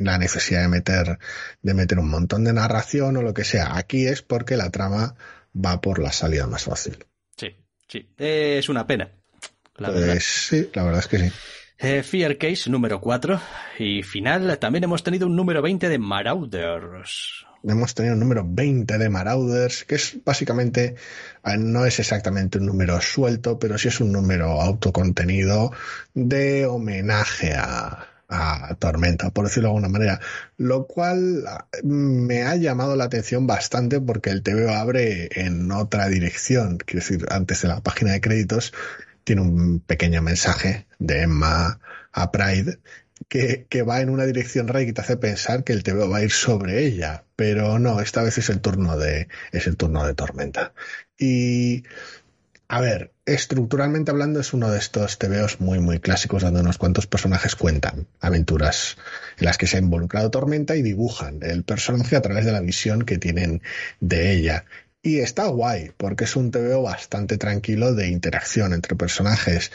la 0.00 0.16
necesidad 0.16 0.62
de 0.62 0.68
meter, 0.68 1.18
de 1.60 1.74
meter 1.74 1.98
un 1.98 2.08
montón 2.08 2.44
de 2.44 2.54
narración 2.54 3.18
o 3.18 3.22
lo 3.22 3.34
que 3.34 3.44
sea. 3.44 3.76
Aquí 3.76 4.06
es 4.06 4.22
porque 4.22 4.56
la 4.56 4.70
trama 4.70 5.16
va 5.54 5.82
por 5.82 5.98
la 5.98 6.12
salida 6.12 6.46
más 6.46 6.64
fácil. 6.64 6.96
Sí, 7.36 7.54
sí. 7.88 8.08
Es 8.16 8.70
una 8.70 8.86
pena. 8.86 9.10
La 9.76 9.88
pues 9.88 10.00
verdad. 10.00 10.18
Sí, 10.18 10.70
la 10.72 10.82
verdad 10.82 11.00
es 11.00 11.08
que 11.08 11.18
sí. 11.18 11.32
Eh, 11.82 12.02
Fear 12.02 12.36
Case 12.36 12.68
número 12.68 13.00
4. 13.00 13.40
Y 13.78 14.02
final, 14.02 14.58
también 14.58 14.84
hemos 14.84 15.02
tenido 15.02 15.26
un 15.26 15.34
número 15.34 15.62
20 15.62 15.88
de 15.88 15.98
Marauders. 15.98 17.46
Hemos 17.64 17.94
tenido 17.94 18.14
un 18.14 18.20
número 18.20 18.44
20 18.46 18.98
de 18.98 19.08
Marauders, 19.08 19.84
que 19.84 19.94
es 19.94 20.18
básicamente, 20.22 20.96
eh, 21.42 21.56
no 21.58 21.86
es 21.86 21.98
exactamente 21.98 22.58
un 22.58 22.66
número 22.66 23.00
suelto, 23.00 23.58
pero 23.58 23.78
sí 23.78 23.88
es 23.88 23.98
un 24.00 24.12
número 24.12 24.60
autocontenido 24.60 25.72
de 26.12 26.66
homenaje 26.66 27.54
a, 27.54 28.08
a 28.28 28.74
Tormenta, 28.78 29.30
por 29.30 29.46
decirlo 29.46 29.68
de 29.68 29.76
alguna 29.76 29.88
manera, 29.88 30.20
lo 30.58 30.86
cual 30.86 31.44
eh, 31.72 31.82
me 31.82 32.42
ha 32.42 32.56
llamado 32.56 32.94
la 32.94 33.04
atención 33.04 33.46
bastante 33.46 34.00
porque 34.00 34.28
el 34.28 34.42
TVO 34.42 34.70
abre 34.70 35.30
en 35.32 35.72
otra 35.72 36.08
dirección, 36.08 36.76
quiero 36.76 37.00
decir, 37.00 37.26
antes 37.30 37.62
de 37.62 37.68
la 37.68 37.80
página 37.80 38.12
de 38.12 38.20
créditos 38.20 38.74
tiene 39.30 39.42
un 39.42 39.78
pequeño 39.78 40.22
mensaje 40.22 40.88
de 40.98 41.22
Emma 41.22 41.78
a 42.10 42.32
Pride 42.32 42.80
que, 43.28 43.82
va 43.88 44.00
en 44.00 44.10
una 44.10 44.26
dirección 44.26 44.66
rara 44.66 44.82
y 44.82 44.86
que 44.86 44.92
te 44.92 45.02
hace 45.02 45.16
pensar 45.16 45.62
que 45.62 45.72
el 45.72 45.84
TV 45.84 46.08
va 46.08 46.16
a 46.16 46.24
ir 46.24 46.32
sobre 46.32 46.84
ella, 46.84 47.22
pero 47.36 47.78
no, 47.78 48.00
esta 48.00 48.24
vez 48.24 48.38
es 48.38 48.48
el 48.50 48.60
turno 48.60 48.96
de, 48.96 49.28
es 49.52 49.68
el 49.68 49.76
turno 49.76 50.04
de 50.04 50.14
Tormenta. 50.14 50.72
Y 51.16 51.84
A 52.66 52.80
ver, 52.80 53.12
estructuralmente 53.24 54.10
hablando 54.10 54.40
es 54.40 54.52
uno 54.52 54.68
de 54.68 54.78
estos 54.78 55.16
TVOs 55.18 55.60
muy 55.60 55.78
muy 55.78 56.00
clásicos 56.00 56.42
donde 56.42 56.62
unos 56.62 56.78
cuantos 56.78 57.06
personajes 57.06 57.54
cuentan 57.54 58.08
aventuras 58.20 58.96
en 59.38 59.44
las 59.44 59.58
que 59.58 59.68
se 59.68 59.76
ha 59.76 59.80
involucrado 59.80 60.32
Tormenta 60.32 60.74
y 60.74 60.82
dibujan 60.82 61.38
el 61.42 61.62
personaje 61.62 62.16
a 62.16 62.20
través 62.20 62.46
de 62.46 62.52
la 62.52 62.60
visión 62.60 63.02
que 63.02 63.18
tienen 63.18 63.62
de 64.00 64.32
ella. 64.32 64.64
Y 65.02 65.20
está 65.20 65.46
guay, 65.46 65.92
porque 65.96 66.24
es 66.24 66.36
un 66.36 66.50
TVO 66.50 66.82
bastante 66.82 67.38
tranquilo 67.38 67.94
de 67.94 68.08
interacción 68.08 68.74
entre 68.74 68.96
personajes 68.96 69.70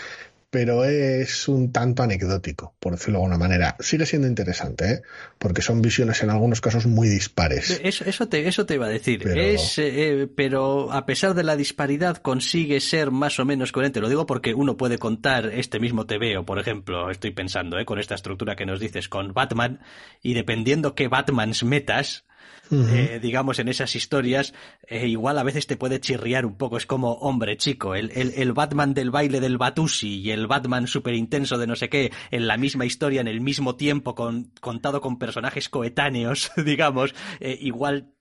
pero 0.55 0.85
es 0.85 1.49
un 1.49 1.73
tanto 1.73 2.01
anecdótico, 2.01 2.75
por 2.79 2.93
decirlo 2.93 3.19
de 3.19 3.25
alguna 3.25 3.37
manera. 3.37 3.75
Sigue 3.81 4.05
siendo 4.05 4.25
interesante, 4.25 4.89
¿eh? 4.89 5.01
porque 5.37 5.61
son 5.61 5.81
visiones 5.81 6.23
en 6.23 6.29
algunos 6.29 6.61
casos 6.61 6.85
muy 6.85 7.09
dispares. 7.09 7.81
Eso, 7.83 8.29
te, 8.29 8.47
eso 8.47 8.65
te 8.65 8.75
iba 8.75 8.85
a 8.85 8.89
decir. 8.89 9.19
Pero... 9.21 9.41
Es, 9.41 9.77
eh, 9.79 10.29
pero 10.33 10.93
a 10.93 11.05
pesar 11.05 11.33
de 11.33 11.43
la 11.43 11.57
disparidad 11.57 12.19
consigue 12.19 12.79
ser 12.79 13.11
más 13.11 13.37
o 13.37 13.43
menos 13.43 13.73
coherente. 13.73 13.99
Lo 13.99 14.07
digo 14.07 14.25
porque 14.25 14.53
uno 14.53 14.77
puede 14.77 14.97
contar 14.97 15.47
este 15.47 15.81
mismo 15.81 16.05
TVO, 16.05 16.45
por 16.45 16.57
ejemplo, 16.57 17.11
estoy 17.11 17.31
pensando, 17.31 17.77
¿eh? 17.77 17.83
con 17.83 17.99
esta 17.99 18.15
estructura 18.15 18.55
que 18.55 18.65
nos 18.65 18.79
dices, 18.79 19.09
con 19.09 19.33
Batman, 19.33 19.81
y 20.21 20.35
dependiendo 20.35 20.95
qué 20.95 21.09
Batmans 21.09 21.65
metas, 21.65 22.23
eh, 22.71 23.19
digamos, 23.21 23.59
en 23.59 23.67
esas 23.67 23.95
historias, 23.95 24.53
eh, 24.87 25.07
igual 25.07 25.37
a 25.37 25.43
veces 25.43 25.67
te 25.67 25.77
puede 25.77 25.99
chirriar 25.99 26.45
un 26.45 26.57
poco. 26.57 26.77
Es 26.77 26.85
como, 26.85 27.13
hombre, 27.13 27.57
chico, 27.57 27.95
el, 27.95 28.11
el, 28.13 28.53
Batman 28.53 28.93
del 28.93 29.11
baile 29.11 29.39
del 29.39 29.57
Batusi 29.57 30.21
y 30.21 30.31
el 30.31 30.47
Batman 30.47 30.87
súper 30.87 31.13
intenso 31.13 31.57
de 31.57 31.67
no 31.67 31.75
sé 31.75 31.89
qué, 31.89 32.11
en 32.31 32.47
la 32.47 32.57
misma 32.57 32.85
historia, 32.85 33.21
en 33.21 33.27
el 33.27 33.41
mismo 33.41 33.75
tiempo, 33.75 34.15
con, 34.15 34.51
contado 34.61 35.01
con 35.01 35.19
personajes 35.19 35.69
coetáneos, 35.69 36.51
digamos, 36.65 37.13
eh, 37.39 37.57
igual 37.61 38.11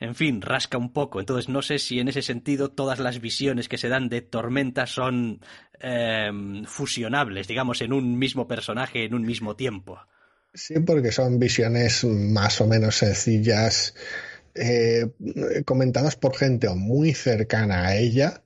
en 0.00 0.14
fin, 0.14 0.40
rasca 0.40 0.78
un 0.78 0.90
poco. 0.90 1.20
Entonces 1.20 1.50
no 1.50 1.60
sé 1.60 1.78
si 1.78 2.00
en 2.00 2.08
ese 2.08 2.22
sentido 2.22 2.70
todas 2.70 2.98
las 2.98 3.20
visiones 3.20 3.68
que 3.68 3.76
se 3.76 3.90
dan 3.90 4.08
de 4.08 4.22
Tormenta 4.22 4.86
son 4.86 5.40
fusionables, 6.64 7.46
digamos, 7.46 7.82
en 7.82 7.92
un 7.92 8.18
mismo 8.18 8.48
personaje, 8.48 9.04
en 9.04 9.12
un 9.12 9.26
mismo 9.26 9.54
tiempo. 9.54 10.00
Sí, 10.56 10.80
porque 10.80 11.12
son 11.12 11.38
visiones 11.38 12.02
más 12.04 12.60
o 12.62 12.66
menos 12.66 12.96
sencillas, 12.96 13.94
eh, 14.54 15.06
comentadas 15.66 16.16
por 16.16 16.34
gente 16.34 16.66
o 16.66 16.74
muy 16.74 17.12
cercana 17.12 17.86
a 17.86 17.96
ella 17.96 18.42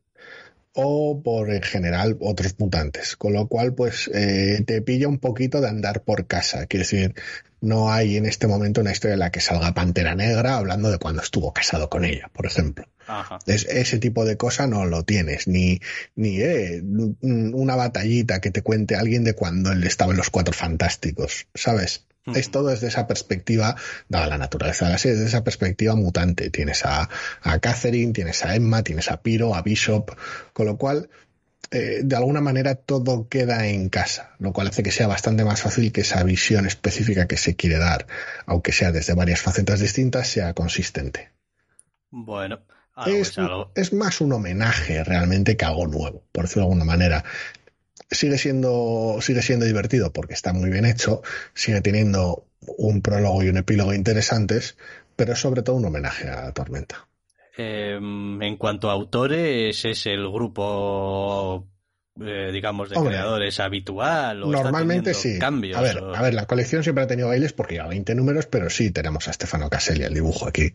o 0.75 1.23
por 1.23 1.53
en 1.53 1.63
general 1.63 2.17
otros 2.21 2.57
mutantes, 2.59 3.17
con 3.17 3.33
lo 3.33 3.47
cual 3.47 3.75
pues 3.75 4.11
eh, 4.13 4.63
te 4.67 4.83
pilla 4.83 5.07
un 5.07 5.19
poquito 5.19 5.61
de 5.61 5.69
andar 5.69 6.03
por 6.03 6.27
casa, 6.27 6.67
quiere 6.67 6.83
decir, 6.83 7.15
no 7.61 7.93
hay 7.93 8.17
en 8.17 8.27
este 8.27 8.49
momento 8.49 8.81
una 8.81 8.93
historia 8.93 9.15
en 9.15 9.21
la 9.21 9.31
que 9.31 9.41
salga 9.41 9.73
Pantera 9.73 10.17
Negra 10.17 10.57
hablando 10.57 10.91
de 10.91 10.99
cuando 10.99 11.23
estuvo 11.23 11.53
casado 11.53 11.89
con 11.89 12.05
ella, 12.05 12.29
por 12.33 12.47
ejemplo. 12.47 12.87
Es, 13.47 13.65
ese 13.67 13.99
tipo 13.99 14.25
de 14.25 14.37
cosa 14.37 14.67
no 14.67 14.87
lo 14.87 15.05
tienes, 15.05 15.49
ni, 15.49 15.81
ni 16.15 16.41
eh, 16.41 16.83
una 17.23 17.77
batallita 17.77 18.41
que 18.41 18.51
te 18.51 18.63
cuente 18.63 18.97
alguien 18.97 19.25
de 19.25 19.35
cuando 19.35 19.73
él 19.73 19.85
estaba 19.85 20.13
en 20.13 20.19
los 20.19 20.31
Cuatro 20.31 20.55
Fantásticos, 20.55 21.47
¿sabes? 21.55 22.07
Es 22.35 22.51
todo 22.51 22.69
desde 22.69 22.89
esa 22.89 23.07
perspectiva, 23.07 23.77
dada 24.09 24.27
la 24.27 24.39
naturaleza 24.39 24.85
de 24.85 24.93
la 24.93 24.99
serie, 24.99 25.17
desde 25.17 25.31
esa 25.31 25.43
perspectiva 25.43 25.97
mutante. 25.97 26.51
Tienes 26.51 26.85
a, 26.85 27.09
a 27.43 27.59
Catherine, 27.59 28.13
tienes 28.13 28.45
a 28.45 28.55
Emma, 28.55 28.83
tienes 28.83 29.11
a 29.11 29.23
Piro, 29.23 29.55
a 29.55 29.63
Bishop, 29.63 30.15
con 30.53 30.67
lo 30.67 30.77
cual 30.77 31.09
eh, 31.73 32.01
de 32.03 32.17
alguna 32.17 32.41
manera 32.41 32.75
todo 32.75 33.29
queda 33.29 33.67
en 33.69 33.89
casa, 33.89 34.35
lo 34.39 34.53
cual 34.53 34.69
hace 34.69 34.83
que 34.83 34.91
sea 34.91 35.07
bastante 35.07 35.45
más 35.45 35.63
fácil 35.63 35.93
que 35.93 36.01
esa 36.01 36.23
visión 36.25 36.67
específica 36.67 37.29
que 37.29 37.37
se 37.37 37.55
quiere 37.55 37.79
dar, 37.79 38.07
aunque 38.45 38.73
sea 38.73 38.91
desde 38.91 39.15
varias 39.15 39.41
facetas 39.41 39.79
distintas, 39.79 40.27
sea 40.27 40.53
consistente. 40.53 41.31
Bueno, 42.11 42.61
es, 43.07 43.37
es, 43.75 43.93
más 43.93 44.21
un 44.21 44.33
homenaje 44.33 45.05
realmente 45.05 45.57
que 45.57 45.65
algo 45.65 45.87
nuevo, 45.87 46.23
por 46.33 46.45
decirlo 46.45 46.63
de 46.63 46.67
alguna 46.67 46.85
manera. 46.85 47.25
Sigue 48.11 48.39
siendo, 48.39 49.19
sigue 49.21 49.43
siendo 49.43 49.67
divertido 49.67 50.13
porque 50.13 50.35
está 50.35 50.53
muy 50.53 50.71
bien 50.71 50.85
hecho, 50.85 51.23
sigue 51.55 51.81
teniendo 51.81 52.45
un 52.77 53.03
prólogo 53.03 53.43
y 53.43 53.49
un 53.49 53.57
epílogo 53.57 53.95
interesantes, 53.95 54.77
pero 55.17 55.35
es 55.35 55.39
sobre 55.39 55.63
todo 55.63 55.77
un 55.77 55.85
homenaje 55.85 56.29
a 56.29 56.53
Tormenta. 56.53 57.07
Em, 57.57 58.41
en 58.43 58.57
cuanto 58.57 58.91
a 58.91 58.93
autores, 58.93 59.85
es 59.85 60.07
el 60.07 60.29
grupo 60.31 61.67
eh, 62.21 62.51
digamos, 62.53 62.91
de 62.91 62.97
creadores 62.97 63.61
habitual? 63.61 64.43
¿o 64.43 64.47
normalmente 64.47 65.15
sí. 65.15 65.39
Cambios, 65.39 65.79
a 65.79 65.81
ver, 65.81 66.03
a 66.15 66.23
ver, 66.23 66.35
la 66.35 66.47
colección 66.47 66.83
siempre 66.83 67.05
ha 67.05 67.07
tenido 67.07 67.29
bailes 67.29 67.53
porque 67.53 67.75
lleva 67.75 67.89
20 67.89 68.15
números, 68.15 68.47
pero 68.47 68.69
sí 68.71 68.91
tenemos 68.91 69.29
a 69.29 69.33
Stefano 69.33 69.71
Caselli 69.71 70.05
el 70.05 70.15
dibujo 70.15 70.47
aquí, 70.47 70.73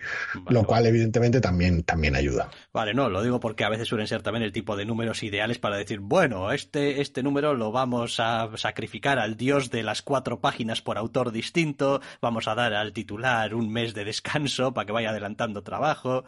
lo 0.50 0.64
cual 0.64 0.86
evidentemente 0.86 1.42
también, 1.42 1.84
también 1.84 2.16
ayuda. 2.16 2.50
Vale, 2.74 2.94
no, 2.94 3.10
lo 3.10 3.22
digo 3.24 3.40
porque 3.40 3.64
a 3.64 3.70
veces 3.70 3.88
suelen 3.88 4.08
ser 4.08 4.22
también 4.22 4.44
el 4.44 4.52
tipo 4.52 4.76
de 4.76 4.86
números 4.86 5.24
ideales 5.24 5.60
para 5.60 5.78
decir, 5.78 6.00
bueno, 6.00 6.52
este, 6.52 7.02
este 7.02 7.24
número 7.24 7.54
lo 7.54 7.72
vamos 7.72 8.20
a 8.20 8.50
sacrificar 8.56 9.20
al 9.20 9.38
dios 9.38 9.70
de 9.70 9.84
las 9.84 10.02
cuatro 10.02 10.40
páginas 10.40 10.82
por 10.82 10.98
autor 10.98 11.32
distinto, 11.32 12.02
vamos 12.22 12.48
a 12.48 12.56
dar 12.56 12.74
al 12.74 12.94
titular 12.94 13.54
un 13.54 13.72
mes 13.72 13.94
de 13.94 14.06
descanso 14.06 14.74
para 14.74 14.86
que 14.86 14.92
vaya 14.92 15.12
adelantando 15.12 15.64
trabajo. 15.64 16.26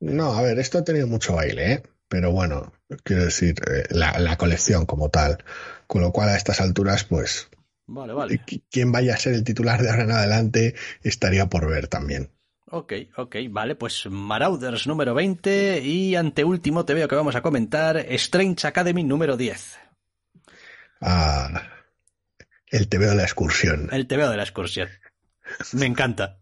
No, 0.00 0.32
a 0.32 0.42
ver, 0.42 0.58
esto 0.58 0.78
ha 0.78 0.84
tenido 0.84 1.06
mucho 1.06 1.34
baile, 1.34 1.72
¿eh? 1.72 1.82
Pero 2.08 2.30
bueno, 2.32 2.72
quiero 3.02 3.24
decir, 3.24 3.56
eh, 3.70 3.86
la, 3.90 4.36
colección 4.36 4.86
como 4.86 5.10
tal. 5.10 5.44
Con 5.86 6.02
lo 6.02 6.12
cual, 6.12 6.28
a 6.28 6.36
estas 6.36 6.60
alturas, 6.60 7.04
pues. 7.04 7.48
Vale, 7.86 8.12
vale. 8.12 8.40
Quien 8.70 8.92
vaya 8.92 9.14
a 9.14 9.18
ser 9.18 9.34
el 9.34 9.44
titular 9.44 9.80
de 9.82 9.90
ahora 9.90 10.04
en 10.04 10.10
adelante 10.10 10.74
estaría 11.02 11.46
por 11.46 11.68
ver 11.68 11.88
también. 11.88 12.30
Ok, 12.68 12.92
ok, 13.16 13.36
vale, 13.50 13.76
pues 13.76 14.06
Marauders 14.10 14.88
número 14.88 15.14
20 15.14 15.82
y 15.84 16.16
anteúltimo 16.16 16.84
te 16.84 16.94
veo 16.94 17.06
que 17.06 17.14
vamos 17.14 17.36
a 17.36 17.42
comentar 17.42 17.96
Strange 17.96 18.66
Academy 18.66 19.04
número 19.04 19.36
10. 19.36 19.78
Ah, 21.00 21.62
el 22.66 22.88
TVO 22.88 23.10
de 23.10 23.14
la 23.14 23.22
excursión. 23.22 23.88
El 23.92 24.08
TVO 24.08 24.30
de 24.30 24.36
la 24.36 24.42
excursión. 24.42 24.88
Me 25.74 25.86
encanta. 25.86 26.40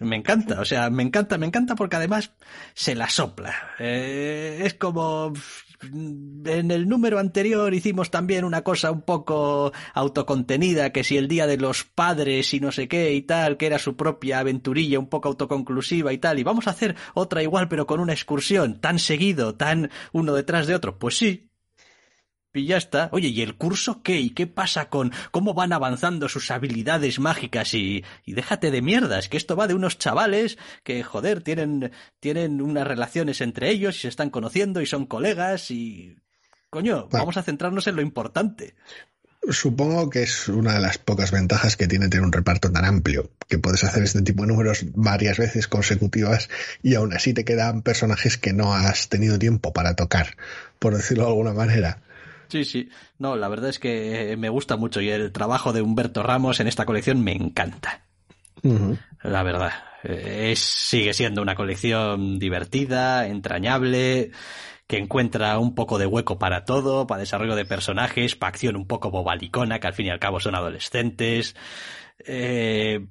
Me 0.00 0.16
encanta, 0.16 0.60
o 0.60 0.64
sea, 0.64 0.90
me 0.90 1.02
encanta, 1.02 1.38
me 1.38 1.46
encanta 1.46 1.74
porque 1.74 1.96
además 1.96 2.32
se 2.74 2.94
la 2.94 3.08
sopla. 3.08 3.54
Eh, 3.78 4.62
es 4.64 4.74
como 4.74 5.32
en 5.92 6.70
el 6.70 6.88
número 6.88 7.18
anterior 7.18 7.74
hicimos 7.74 8.10
también 8.10 8.44
una 8.44 8.62
cosa 8.62 8.90
un 8.90 9.02
poco 9.02 9.72
autocontenida, 9.92 10.90
que 10.90 11.04
si 11.04 11.16
el 11.16 11.28
día 11.28 11.46
de 11.46 11.56
los 11.56 11.84
padres 11.84 12.54
y 12.54 12.60
no 12.60 12.72
sé 12.72 12.88
qué 12.88 13.12
y 13.14 13.22
tal, 13.22 13.56
que 13.56 13.66
era 13.66 13.78
su 13.78 13.96
propia 13.96 14.38
aventurilla 14.38 14.98
un 14.98 15.08
poco 15.08 15.28
autoconclusiva 15.28 16.12
y 16.12 16.18
tal, 16.18 16.38
y 16.38 16.42
vamos 16.42 16.66
a 16.66 16.70
hacer 16.70 16.96
otra 17.14 17.42
igual 17.42 17.68
pero 17.68 17.86
con 17.86 18.00
una 18.00 18.12
excursión, 18.12 18.80
tan 18.80 18.98
seguido, 18.98 19.54
tan 19.56 19.90
uno 20.12 20.34
detrás 20.34 20.66
de 20.66 20.74
otro. 20.74 20.98
Pues 20.98 21.16
sí, 21.18 21.50
y 22.54 22.66
ya 22.66 22.76
está. 22.76 23.08
Oye, 23.12 23.28
¿y 23.28 23.42
el 23.42 23.56
curso 23.56 24.02
qué? 24.02 24.20
¿Y 24.20 24.30
qué 24.30 24.46
pasa 24.46 24.88
con 24.88 25.12
cómo 25.30 25.54
van 25.54 25.72
avanzando 25.72 26.28
sus 26.28 26.50
habilidades 26.50 27.18
mágicas? 27.18 27.74
Y, 27.74 28.04
y 28.24 28.32
déjate 28.32 28.70
de 28.70 28.80
mierdas, 28.80 29.28
que 29.28 29.36
esto 29.36 29.56
va 29.56 29.66
de 29.66 29.74
unos 29.74 29.98
chavales 29.98 30.56
que, 30.84 31.02
joder, 31.02 31.42
tienen, 31.42 31.92
tienen 32.20 32.62
unas 32.62 32.86
relaciones 32.86 33.40
entre 33.40 33.70
ellos 33.70 33.96
y 33.96 34.00
se 34.02 34.08
están 34.08 34.30
conociendo 34.30 34.80
y 34.80 34.86
son 34.86 35.06
colegas 35.06 35.70
y... 35.70 36.16
Coño, 36.70 37.08
vamos 37.10 37.36
a 37.36 37.42
centrarnos 37.42 37.86
en 37.86 37.96
lo 37.96 38.02
importante. 38.02 38.74
Supongo 39.50 40.08
que 40.10 40.22
es 40.22 40.48
una 40.48 40.74
de 40.74 40.80
las 40.80 40.98
pocas 40.98 41.30
ventajas 41.30 41.76
que 41.76 41.86
tiene 41.86 42.08
tener 42.08 42.24
un 42.24 42.32
reparto 42.32 42.72
tan 42.72 42.84
amplio, 42.84 43.30
que 43.46 43.58
puedes 43.58 43.84
hacer 43.84 44.02
este 44.02 44.22
tipo 44.22 44.42
de 44.42 44.48
números 44.48 44.86
varias 44.94 45.38
veces 45.38 45.68
consecutivas 45.68 46.48
y 46.82 46.94
aún 46.94 47.12
así 47.12 47.34
te 47.34 47.44
quedan 47.44 47.82
personajes 47.82 48.38
que 48.38 48.52
no 48.52 48.74
has 48.74 49.08
tenido 49.08 49.38
tiempo 49.38 49.72
para 49.72 49.94
tocar, 49.94 50.36
por 50.78 50.96
decirlo 50.96 51.24
de 51.24 51.30
alguna 51.30 51.52
manera. 51.52 52.00
Sí, 52.54 52.64
sí. 52.64 52.88
No, 53.18 53.34
la 53.34 53.48
verdad 53.48 53.68
es 53.68 53.80
que 53.80 54.36
me 54.38 54.48
gusta 54.48 54.76
mucho 54.76 55.00
y 55.00 55.10
el 55.10 55.32
trabajo 55.32 55.72
de 55.72 55.82
Humberto 55.82 56.22
Ramos 56.22 56.60
en 56.60 56.68
esta 56.68 56.86
colección 56.86 57.20
me 57.24 57.32
encanta. 57.32 58.04
La 59.24 59.42
verdad. 59.42 59.72
Es, 60.04 60.60
sigue 60.60 61.14
siendo 61.14 61.42
una 61.42 61.56
colección 61.56 62.38
divertida, 62.38 63.26
entrañable, 63.26 64.30
que 64.86 64.98
encuentra 64.98 65.58
un 65.58 65.74
poco 65.74 65.98
de 65.98 66.06
hueco 66.06 66.38
para 66.38 66.64
todo, 66.64 67.08
para 67.08 67.18
desarrollo 67.18 67.56
de 67.56 67.64
personajes, 67.64 68.36
para 68.36 68.50
acción 68.50 68.76
un 68.76 68.86
poco 68.86 69.10
bobalicona, 69.10 69.80
que 69.80 69.88
al 69.88 69.94
fin 69.94 70.06
y 70.06 70.10
al 70.10 70.20
cabo 70.20 70.38
son 70.38 70.54
adolescentes. 70.54 71.56
Eh, 72.24 73.04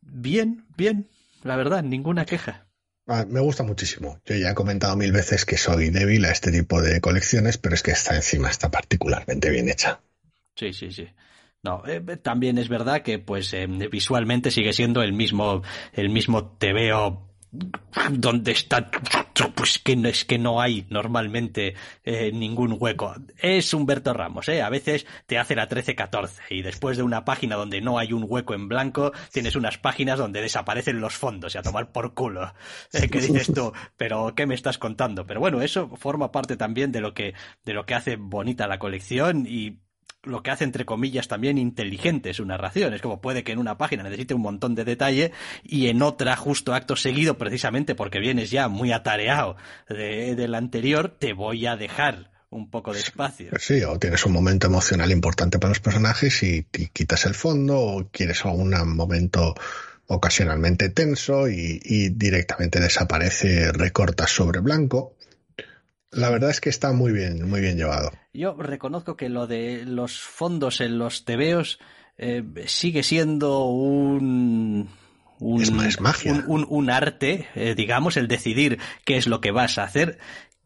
bien, 0.00 0.66
bien, 0.76 1.08
la 1.44 1.54
verdad, 1.54 1.84
ninguna 1.84 2.24
queja. 2.24 2.66
Ah, 3.08 3.24
me 3.26 3.40
gusta 3.40 3.62
muchísimo. 3.62 4.20
Yo 4.26 4.36
ya 4.36 4.50
he 4.50 4.54
comentado 4.54 4.94
mil 4.94 5.12
veces 5.12 5.46
que 5.46 5.56
soy 5.56 5.88
débil 5.88 6.26
a 6.26 6.30
este 6.30 6.52
tipo 6.52 6.82
de 6.82 7.00
colecciones, 7.00 7.56
pero 7.56 7.74
es 7.74 7.82
que 7.82 7.92
esta 7.92 8.14
encima 8.14 8.50
está 8.50 8.70
particularmente 8.70 9.48
bien 9.48 9.70
hecha. 9.70 10.00
Sí, 10.54 10.74
sí, 10.74 10.92
sí. 10.92 11.08
No, 11.62 11.82
eh, 11.86 12.00
también 12.22 12.58
es 12.58 12.68
verdad 12.68 13.02
que 13.02 13.18
pues 13.18 13.52
eh, 13.54 13.66
visualmente 13.66 14.50
sigue 14.50 14.74
siendo 14.74 15.02
el 15.02 15.14
mismo 15.14 15.62
el 15.94 16.10
mismo 16.10 16.56
TVO 16.58 17.27
donde 18.10 18.52
está 18.52 18.90
pues 19.54 19.78
que 19.78 19.96
no 19.96 20.08
es 20.08 20.24
que 20.24 20.38
no 20.38 20.60
hay 20.60 20.86
normalmente 20.90 21.74
eh, 22.04 22.30
ningún 22.32 22.76
hueco. 22.78 23.14
Es 23.38 23.72
Humberto 23.72 24.12
Ramos 24.12 24.48
eh 24.48 24.62
a 24.62 24.68
veces 24.68 25.06
te 25.26 25.38
hace 25.38 25.54
la 25.54 25.68
13-14 25.68 26.30
y 26.50 26.62
después 26.62 26.96
de 26.96 27.02
una 27.02 27.24
página 27.24 27.56
donde 27.56 27.80
no 27.80 27.98
hay 27.98 28.12
un 28.12 28.24
hueco 28.26 28.54
en 28.54 28.68
blanco 28.68 29.12
tienes 29.32 29.56
unas 29.56 29.78
páginas 29.78 30.18
donde 30.18 30.42
desaparecen 30.42 31.00
los 31.00 31.14
fondos 31.14 31.54
y 31.54 31.58
a 31.58 31.62
tomar 31.62 31.92
por 31.92 32.14
culo. 32.14 32.52
Eh, 32.92 33.08
¿Qué 33.08 33.20
dices 33.20 33.52
tú 33.52 33.72
pero 33.96 34.34
qué 34.34 34.46
me 34.46 34.54
estás 34.54 34.78
contando 34.78 35.26
pero 35.26 35.40
bueno 35.40 35.60
eso 35.62 35.88
forma 35.96 36.32
parte 36.32 36.56
también 36.56 36.92
de 36.92 37.00
lo 37.00 37.14
que 37.14 37.34
de 37.64 37.72
lo 37.74 37.86
que 37.86 37.94
hace 37.94 38.16
bonita 38.16 38.66
la 38.66 38.78
colección 38.78 39.46
y 39.46 39.78
lo 40.24 40.42
que 40.42 40.50
hace 40.50 40.64
entre 40.64 40.84
comillas 40.84 41.28
también 41.28 41.58
inteligente 41.58 42.34
su 42.34 42.44
narración. 42.44 42.94
Es 42.94 43.02
como 43.02 43.20
puede 43.20 43.44
que 43.44 43.52
en 43.52 43.58
una 43.58 43.78
página 43.78 44.02
necesite 44.02 44.34
un 44.34 44.42
montón 44.42 44.74
de 44.74 44.84
detalle 44.84 45.32
y 45.62 45.88
en 45.88 46.02
otra, 46.02 46.36
justo 46.36 46.74
acto 46.74 46.96
seguido, 46.96 47.38
precisamente 47.38 47.94
porque 47.94 48.18
vienes 48.18 48.50
ya 48.50 48.68
muy 48.68 48.92
atareado 48.92 49.56
de, 49.88 50.34
del 50.34 50.54
anterior, 50.54 51.14
te 51.18 51.32
voy 51.32 51.66
a 51.66 51.76
dejar 51.76 52.30
un 52.50 52.70
poco 52.70 52.92
de 52.92 53.00
espacio. 53.00 53.50
Sí, 53.58 53.82
o 53.82 53.98
tienes 53.98 54.24
un 54.24 54.32
momento 54.32 54.66
emocional 54.66 55.10
importante 55.10 55.58
para 55.58 55.70
los 55.70 55.80
personajes 55.80 56.42
y, 56.42 56.64
quitas 56.92 57.26
el 57.26 57.34
fondo, 57.34 57.78
o 57.78 58.08
quieres 58.10 58.44
algún 58.44 58.74
momento 58.96 59.54
ocasionalmente 60.06 60.88
tenso 60.88 61.48
y, 61.48 61.78
y 61.84 62.08
directamente 62.08 62.80
desaparece, 62.80 63.70
recortas 63.72 64.30
sobre 64.30 64.60
blanco. 64.60 65.17
La 66.10 66.30
verdad 66.30 66.50
es 66.50 66.60
que 66.60 66.70
está 66.70 66.92
muy 66.92 67.12
bien, 67.12 67.48
muy 67.48 67.60
bien 67.60 67.76
llevado. 67.76 68.12
Yo 68.32 68.54
reconozco 68.54 69.16
que 69.16 69.28
lo 69.28 69.46
de 69.46 69.84
los 69.84 70.20
fondos 70.20 70.80
en 70.80 70.98
los 70.98 71.24
tebeos 71.24 71.78
eh, 72.16 72.42
sigue 72.66 73.02
siendo 73.02 73.64
un 73.64 74.88
un, 75.40 75.62
es, 75.62 76.00
magia. 76.00 76.44
Un, 76.46 76.90
arte, 76.90 77.46
eh, 77.54 77.74
digamos, 77.76 78.16
el 78.16 78.28
decidir 78.28 78.78
qué 79.04 79.16
es 79.16 79.26
lo 79.26 79.40
que 79.40 79.52
vas 79.52 79.78
a 79.78 79.84
hacer, 79.84 80.18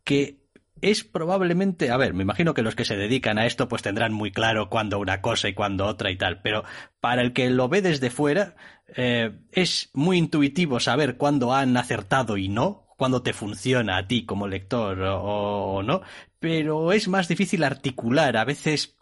que 0.04 0.42
es 0.80 1.04
probablemente, 1.04 1.90
a 1.90 1.96
ver, 1.96 2.14
me 2.14 2.22
imagino 2.22 2.54
que 2.54 2.62
los 2.62 2.74
que 2.74 2.84
se 2.84 2.96
dedican 2.96 3.38
a 3.38 3.46
esto 3.46 3.68
pues 3.68 3.82
tendrán 3.82 4.12
muy 4.12 4.32
claro 4.32 4.68
cuándo 4.68 4.98
una 4.98 5.20
cosa 5.20 5.48
y 5.48 5.54
cuándo 5.54 5.86
otra 5.86 6.10
y 6.10 6.16
tal, 6.16 6.40
pero 6.42 6.64
para 7.00 7.22
el 7.22 7.32
que 7.32 7.50
lo 7.50 7.68
ve 7.68 7.82
desde 7.82 8.10
fuera 8.10 8.56
eh, 8.96 9.38
es 9.52 9.90
muy 9.92 10.18
intuitivo 10.18 10.80
saber 10.80 11.16
cuándo 11.16 11.54
han 11.54 11.76
acertado 11.76 12.36
y 12.36 12.48
no, 12.48 12.81
cuando 12.96 13.22
te 13.22 13.32
funciona 13.32 13.96
a 13.96 14.06
ti 14.06 14.24
como 14.24 14.48
lector 14.48 15.00
o, 15.02 15.82
no, 15.82 16.02
pero 16.38 16.92
es 16.92 17.08
más 17.08 17.28
difícil 17.28 17.64
articular. 17.64 18.36
A 18.36 18.44
veces 18.44 18.96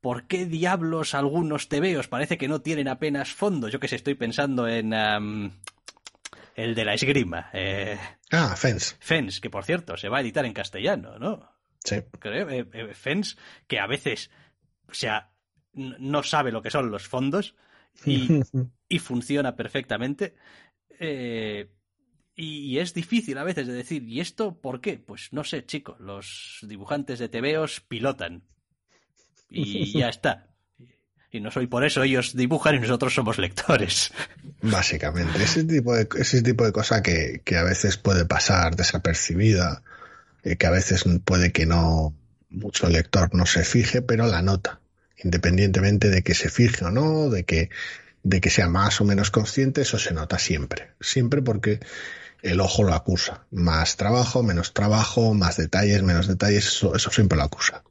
¿por 0.00 0.26
qué 0.26 0.46
diablos 0.46 1.14
algunos 1.14 1.68
tebeos 1.68 2.08
parece 2.08 2.36
que 2.36 2.48
no 2.48 2.60
tienen 2.60 2.88
apenas 2.88 3.32
fondo? 3.32 3.68
Yo 3.68 3.80
que 3.80 3.88
sé, 3.88 3.96
estoy 3.96 4.14
pensando 4.14 4.68
en 4.68 4.92
el 6.54 6.74
de 6.74 6.84
la 6.84 6.94
esgrima. 6.94 7.50
Eh, 7.52 7.98
ah, 8.32 8.54
Fence. 8.56 8.96
Fence, 9.00 9.40
que 9.40 9.50
por 9.50 9.64
cierto 9.64 9.96
se 9.96 10.08
va 10.08 10.18
a 10.18 10.20
editar 10.20 10.44
en 10.44 10.52
castellano, 10.52 11.18
¿no? 11.18 11.48
Sí. 11.84 11.96
Creo, 12.18 12.48
eh, 12.48 12.68
eh, 12.72 12.94
Fence, 12.94 13.36
que 13.66 13.78
a 13.78 13.86
veces, 13.86 14.30
o 14.88 14.94
sea, 14.94 15.30
no 15.72 16.22
sabe 16.22 16.52
lo 16.52 16.62
que 16.62 16.70
son 16.70 16.90
los 16.90 17.08
fondos 17.08 17.56
y, 18.04 18.28
y 18.88 18.98
funciona 18.98 19.56
perfectamente. 19.56 20.34
Eh, 20.98 21.70
y, 22.34 22.78
es 22.78 22.94
difícil 22.94 23.36
a 23.38 23.44
veces 23.44 23.66
de 23.66 23.74
decir, 23.74 24.02
¿y 24.04 24.20
esto 24.20 24.60
por 24.60 24.80
qué? 24.80 24.98
Pues 24.98 25.28
no 25.32 25.44
sé, 25.44 25.66
chicos, 25.66 26.00
los 26.00 26.58
dibujantes 26.62 27.18
de 27.18 27.28
TVOs 27.28 27.80
pilotan. 27.80 28.42
Y 29.50 29.92
ya 29.98 30.08
está. 30.08 30.48
Y 31.30 31.40
no 31.40 31.50
soy 31.50 31.66
por 31.66 31.84
eso, 31.84 32.02
ellos 32.02 32.36
dibujan 32.36 32.74
y 32.74 32.80
nosotros 32.80 33.14
somos 33.14 33.38
lectores. 33.38 34.12
Básicamente, 34.62 35.42
ese 35.42 35.64
tipo 35.64 35.94
de, 35.94 36.06
ese 36.18 36.42
tipo 36.42 36.64
de 36.64 36.72
cosa 36.72 37.02
que, 37.02 37.40
que 37.44 37.56
a 37.56 37.62
veces 37.62 37.96
puede 37.96 38.26
pasar 38.26 38.76
desapercibida, 38.76 39.82
eh, 40.42 40.56
que 40.56 40.66
a 40.66 40.70
veces 40.70 41.04
puede 41.24 41.52
que 41.52 41.66
no 41.66 42.14
mucho 42.50 42.88
lector 42.88 43.34
no 43.34 43.46
se 43.46 43.64
fije, 43.64 44.02
pero 44.02 44.26
la 44.26 44.42
nota, 44.42 44.80
independientemente 45.22 46.10
de 46.10 46.22
que 46.22 46.34
se 46.34 46.50
fije 46.50 46.84
o 46.84 46.90
no, 46.90 47.30
de 47.30 47.44
que, 47.44 47.70
de 48.22 48.40
que 48.40 48.50
sea 48.50 48.68
más 48.68 49.00
o 49.00 49.04
menos 49.04 49.30
consciente, 49.30 49.82
eso 49.82 49.98
se 49.98 50.14
nota 50.14 50.38
siempre. 50.38 50.92
Siempre 51.00 51.42
porque 51.42 51.80
el 52.42 52.60
ojo 52.60 52.82
lo 52.82 52.94
acusa. 52.94 53.46
Más 53.50 53.96
trabajo, 53.96 54.42
menos 54.42 54.72
trabajo, 54.72 55.34
más 55.34 55.56
detalles, 55.56 56.02
menos 56.02 56.26
detalles, 56.26 56.66
eso, 56.66 57.10
siempre 57.10 57.38
lo 57.38 57.44
acusa. 57.44 57.82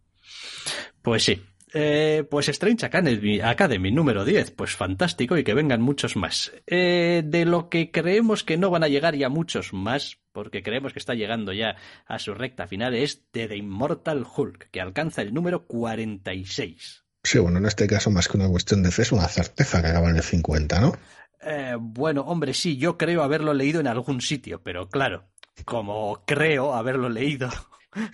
Pues 1.01 1.23
sí. 1.23 1.41
Eh, 1.73 2.25
pues 2.29 2.49
Strange 2.49 2.85
Academy, 2.85 3.39
Academy 3.39 3.91
número 3.91 4.25
10, 4.25 4.51
pues 4.51 4.75
fantástico 4.75 5.37
y 5.37 5.45
que 5.45 5.53
vengan 5.53 5.81
muchos 5.81 6.17
más. 6.17 6.51
Eh, 6.67 7.23
de 7.25 7.45
lo 7.45 7.69
que 7.69 7.91
creemos 7.91 8.43
que 8.43 8.57
no 8.57 8.69
van 8.69 8.83
a 8.83 8.89
llegar 8.89 9.15
ya 9.15 9.29
muchos 9.29 9.71
más, 9.71 10.19
porque 10.33 10.63
creemos 10.63 10.91
que 10.91 10.99
está 10.99 11.13
llegando 11.13 11.53
ya 11.53 11.77
a 12.05 12.19
su 12.19 12.33
recta 12.33 12.67
final, 12.67 12.93
es 12.93 13.23
de 13.31 13.47
The 13.47 13.55
Immortal 13.55 14.25
Hulk, 14.35 14.69
que 14.69 14.81
alcanza 14.81 15.21
el 15.21 15.33
número 15.33 15.65
46. 15.65 17.00
Sí, 17.31 17.39
bueno, 17.39 17.59
en 17.59 17.65
este 17.65 17.87
caso 17.87 18.11
más 18.11 18.27
que 18.27 18.35
una 18.35 18.49
cuestión 18.49 18.83
de 18.83 18.91
fe 18.91 19.03
es 19.03 19.13
una 19.13 19.25
certeza 19.25 19.81
que 19.81 19.87
acaba 19.87 20.09
en 20.09 20.17
el 20.17 20.21
50, 20.21 20.81
¿no? 20.81 20.97
Eh, 21.41 21.77
bueno, 21.79 22.23
hombre, 22.23 22.53
sí, 22.53 22.75
yo 22.75 22.97
creo 22.97 23.23
haberlo 23.23 23.53
leído 23.53 23.79
en 23.79 23.87
algún 23.87 24.19
sitio, 24.19 24.61
pero 24.61 24.89
claro, 24.89 25.29
como 25.63 26.25
creo 26.27 26.75
haberlo 26.75 27.07
leído 27.07 27.49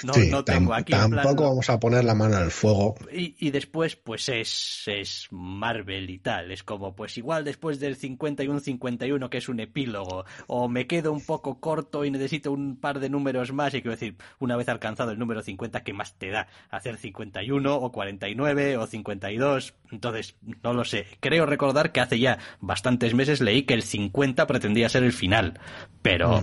no, 0.04 0.14
no 0.32 0.44
tengo 0.44 0.74
aquí. 0.74 0.92
Tampoco 0.92 1.44
vamos 1.44 1.70
a 1.70 1.80
poner 1.80 2.04
la 2.04 2.16
mano 2.16 2.38
al 2.38 2.52
fuego. 2.52 2.96
Y, 3.12 3.36
y, 3.40 3.52
después, 3.52 3.96
pues 3.96 4.28
es, 4.30 4.84
es 4.88 5.28
Marvel 5.32 6.10
y 6.10 6.18
tal. 6.18 6.52
Es 6.52 6.64
como, 6.64 6.96
pues 6.96 7.18
igual 7.18 7.44
después 7.44 7.80
del 7.80 7.98
51-51, 7.98 9.30
que 9.30 9.38
es 9.38 9.50
un 9.50 9.60
epílogo, 9.60 10.26
o 10.48 10.68
me 10.68 10.88
quedo 10.88 11.12
un 11.12 11.22
poco 11.22 11.60
corto 11.60 12.06
y 12.06 12.12
necesito 12.12 12.52
un 12.52 12.78
par 12.78 13.00
de 13.00 13.10
números 13.10 13.54
más. 13.54 13.74
Y 13.74 13.82
quiero 13.82 13.92
decir, 13.92 14.16
una 14.40 14.56
vez 14.56 14.68
alcanzado 14.70 15.12
el 15.12 15.20
número 15.20 15.44
50, 15.44 15.84
¿qué 15.84 15.94
más 15.94 16.16
te 16.16 16.30
da? 16.30 16.48
Hacer 16.72 16.98
51 16.98 17.76
o 17.76 17.92
49 17.92 18.78
o 18.78 18.88
52. 18.88 19.74
Entonces, 19.92 20.36
no 20.64 20.74
lo 20.74 20.86
sé. 20.86 21.06
Creo 21.20 21.46
recordar 21.46 21.92
que 21.92 22.00
hace 22.00 22.20
ya 22.20 22.40
bastantes 22.60 23.14
meses 23.14 23.42
leí 23.42 23.64
que 23.64 23.76
el 23.76 23.84
50 23.84 24.48
pretendía 24.48 24.90
ser 24.90 25.04
el 25.04 25.14
final. 25.14 25.60
Pero. 26.02 26.42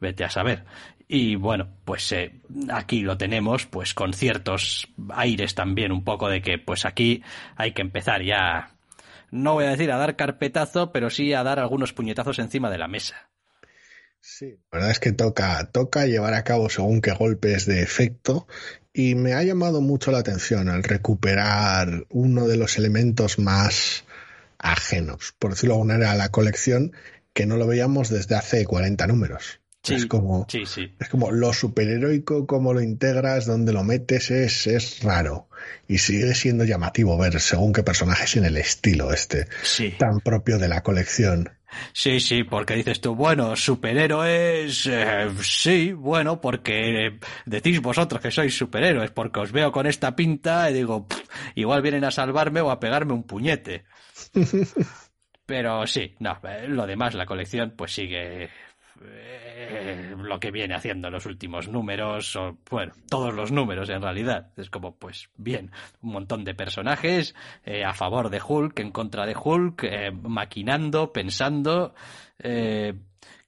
vete 0.00 0.24
a 0.24 0.30
saber. 0.30 0.64
Y 1.06 1.36
bueno, 1.36 1.68
pues 1.84 2.10
eh, 2.12 2.40
aquí 2.70 3.00
lo 3.00 3.18
tenemos, 3.18 3.66
pues 3.66 3.92
con 3.94 4.14
ciertos 4.14 4.88
aires 5.10 5.54
también 5.54 5.92
un 5.92 6.02
poco 6.02 6.28
de 6.28 6.40
que 6.40 6.58
pues 6.58 6.86
aquí 6.86 7.22
hay 7.56 7.72
que 7.72 7.82
empezar 7.82 8.22
ya, 8.22 8.74
no 9.30 9.54
voy 9.54 9.66
a 9.66 9.70
decir 9.70 9.92
a 9.92 9.98
dar 9.98 10.16
carpetazo, 10.16 10.92
pero 10.92 11.10
sí 11.10 11.34
a 11.34 11.42
dar 11.42 11.58
algunos 11.58 11.92
puñetazos 11.92 12.38
encima 12.38 12.70
de 12.70 12.78
la 12.78 12.88
mesa. 12.88 13.28
Sí, 14.20 14.56
la 14.72 14.78
verdad 14.78 14.90
es 14.90 15.00
que 15.00 15.12
toca, 15.12 15.70
toca 15.70 16.06
llevar 16.06 16.32
a 16.32 16.44
cabo 16.44 16.70
según 16.70 17.02
qué 17.02 17.12
golpes 17.12 17.66
de 17.66 17.82
efecto 17.82 18.46
y 18.94 19.14
me 19.16 19.34
ha 19.34 19.42
llamado 19.42 19.82
mucho 19.82 20.10
la 20.10 20.18
atención 20.18 20.68
el 20.68 20.82
recuperar 20.82 22.06
uno 22.08 22.48
de 22.48 22.56
los 22.56 22.78
elementos 22.78 23.38
más 23.38 24.06
ajenos, 24.56 25.34
por 25.38 25.50
decirlo 25.50 25.74
de 25.74 25.80
alguna 25.80 25.94
manera, 25.94 26.12
a 26.12 26.16
la 26.16 26.30
colección 26.30 26.92
que 27.34 27.44
no 27.44 27.58
lo 27.58 27.66
veíamos 27.66 28.08
desde 28.08 28.36
hace 28.36 28.64
40 28.64 29.06
números 29.08 29.60
es 29.88 30.06
como, 30.06 30.46
es 30.50 31.08
como 31.10 31.30
lo 31.30 31.52
superheroico, 31.52 32.46
cómo 32.46 32.72
lo 32.72 32.80
integras, 32.80 33.46
dónde 33.46 33.72
lo 33.72 33.84
metes, 33.84 34.30
es, 34.30 34.66
es 34.66 35.02
raro. 35.02 35.48
Y 35.88 35.98
sigue 35.98 36.34
siendo 36.34 36.64
llamativo 36.64 37.18
ver 37.18 37.40
según 37.40 37.72
qué 37.72 37.82
personajes 37.82 38.36
en 38.36 38.44
el 38.44 38.56
estilo 38.56 39.12
este, 39.12 39.46
tan 39.98 40.20
propio 40.20 40.58
de 40.58 40.68
la 40.68 40.82
colección. 40.82 41.50
Sí, 41.92 42.20
sí, 42.20 42.44
porque 42.44 42.74
dices 42.76 43.00
tú, 43.00 43.14
bueno, 43.14 43.56
superhéroes, 43.56 44.86
eh, 44.86 45.28
sí, 45.42 45.92
bueno, 45.92 46.40
porque 46.40 47.18
decís 47.46 47.80
vosotros 47.80 48.20
que 48.20 48.30
sois 48.30 48.56
superhéroes, 48.56 49.10
porque 49.10 49.40
os 49.40 49.52
veo 49.52 49.72
con 49.72 49.86
esta 49.86 50.14
pinta 50.14 50.70
y 50.70 50.74
digo, 50.74 51.06
igual 51.54 51.82
vienen 51.82 52.04
a 52.04 52.10
salvarme 52.10 52.60
o 52.60 52.70
a 52.70 52.78
pegarme 52.78 53.12
un 53.12 53.24
puñete. 53.24 53.84
Pero 55.46 55.86
sí, 55.86 56.14
no, 56.20 56.38
eh, 56.44 56.66
lo 56.68 56.86
demás, 56.86 57.14
la 57.14 57.26
colección, 57.26 57.74
pues 57.76 57.92
sigue 57.92 58.48
eh, 59.02 60.14
lo 60.16 60.38
que 60.38 60.50
viene 60.50 60.74
haciendo 60.74 61.10
los 61.10 61.26
últimos 61.26 61.68
números, 61.68 62.36
o 62.36 62.58
bueno, 62.70 62.92
todos 63.08 63.34
los 63.34 63.50
números 63.50 63.88
en 63.90 64.02
realidad. 64.02 64.50
Es 64.56 64.70
como, 64.70 64.96
pues 64.96 65.30
bien, 65.36 65.70
un 66.02 66.12
montón 66.12 66.44
de 66.44 66.54
personajes 66.54 67.34
eh, 67.64 67.84
a 67.84 67.92
favor 67.92 68.30
de 68.30 68.40
Hulk, 68.46 68.78
en 68.78 68.92
contra 68.92 69.26
de 69.26 69.36
Hulk, 69.36 69.84
eh, 69.84 70.10
maquinando, 70.12 71.12
pensando. 71.12 71.94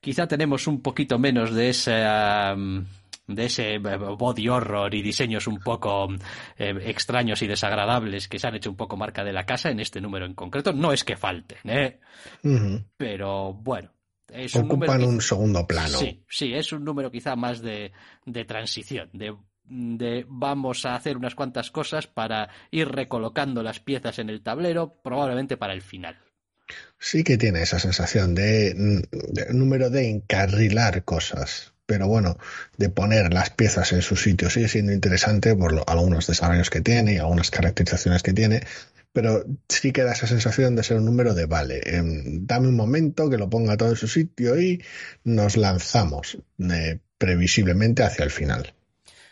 quizá 0.01 0.27
tenemos 0.27 0.67
un 0.67 0.81
poquito 0.81 1.19
menos 1.19 1.53
de 1.55 1.69
esa 1.69 2.55
de 3.29 3.45
ese 3.45 3.79
body 3.79 4.49
horror 4.49 4.95
y 4.95 5.03
diseños 5.03 5.49
un 5.49 5.59
poco 5.59 6.09
extraños 6.57 7.43
y 7.43 7.49
desagradables 7.49 8.29
que 8.29 8.39
se 8.39 8.47
han 8.47 8.55
hecho 8.55 8.71
un 8.71 8.77
poco 8.77 8.97
marca 8.97 9.25
de 9.25 9.33
la 9.33 9.45
casa 9.45 9.71
en 9.71 9.81
este 9.81 10.01
número 10.01 10.27
en 10.27 10.35
concreto. 10.35 10.73
No 10.73 10.93
es 10.93 11.03
que 11.03 11.17
falten, 11.17 11.59
¿eh? 11.65 11.99
Pero 12.97 13.53
bueno, 13.53 13.91
Ocupan 14.55 15.05
un, 15.05 15.21
segundo 15.21 15.67
plano. 15.67 15.99
Sí, 15.99 16.25
sí, 16.29 16.53
es 16.53 16.73
un 16.73 16.85
número 16.85 17.11
quizá 17.11 17.37
más 17.37 17.63
de, 17.63 17.93
de 18.25 18.45
transición, 18.45 19.09
de, 19.13 19.37
de, 19.65 20.25
vamos 20.29 20.85
a 20.85 20.95
hacer 20.95 21.17
unas 21.17 21.35
cuantas 21.35 21.71
cosas 21.71 22.07
para 22.07 22.49
ir 22.71 22.89
recolocando 22.89 23.63
las 23.63 23.81
piezas 23.81 24.19
en 24.19 24.31
el 24.31 24.43
tablero, 24.43 25.01
probablemente 25.03 25.57
para 25.57 25.75
el 25.75 25.83
final. 25.83 26.19
Sí 26.99 27.23
que 27.23 27.39
tiene 27.39 27.63
esa 27.63 27.79
sensación 27.79 28.35
de, 28.35 28.75
de 28.75 29.55
número 29.55 29.91
de 29.91 30.11
encarrilar 30.11 31.05
cosas 31.05 31.73
pero 31.87 32.09
bueno, 32.09 32.37
de 32.77 32.89
poner 32.89 33.33
las 33.33 33.51
piezas 33.51 33.93
en 33.93 34.03
su 34.03 34.17
sitio 34.17 34.51
sigue 34.51 34.69
siendo 34.69 34.93
interesante 34.93 35.55
por 35.55 35.85
algunos 35.87 36.27
desarrollos 36.27 36.69
que 36.69 36.81
tiene 36.81 37.15
y 37.15 37.19
algunas 37.19 37.51
caracterizaciones 37.51 38.23
que 38.25 38.33
tiene, 38.33 38.63
pero 39.17 39.47
sí 39.67 39.93
que 39.93 40.03
da 40.03 40.13
esa 40.13 40.27
sensación 40.27 40.77
de 40.77 40.83
ser 40.83 40.99
un 40.99 41.07
número 41.07 41.33
de 41.33 41.47
vale, 41.47 41.81
em, 41.87 42.45
dame 42.45 42.69
un 42.69 42.77
momento 42.77 43.31
que 43.31 43.39
lo 43.39 43.49
ponga 43.49 43.79
todo 43.79 43.89
en 43.89 43.97
su 43.97 44.09
sitio 44.09 44.61
y 44.61 44.85
nos 45.25 45.57
lanzamos 45.57 46.37
eh, 46.59 46.99
previsiblemente 47.17 48.03
hacia 48.03 48.27
el 48.27 48.31
final. 48.31 48.75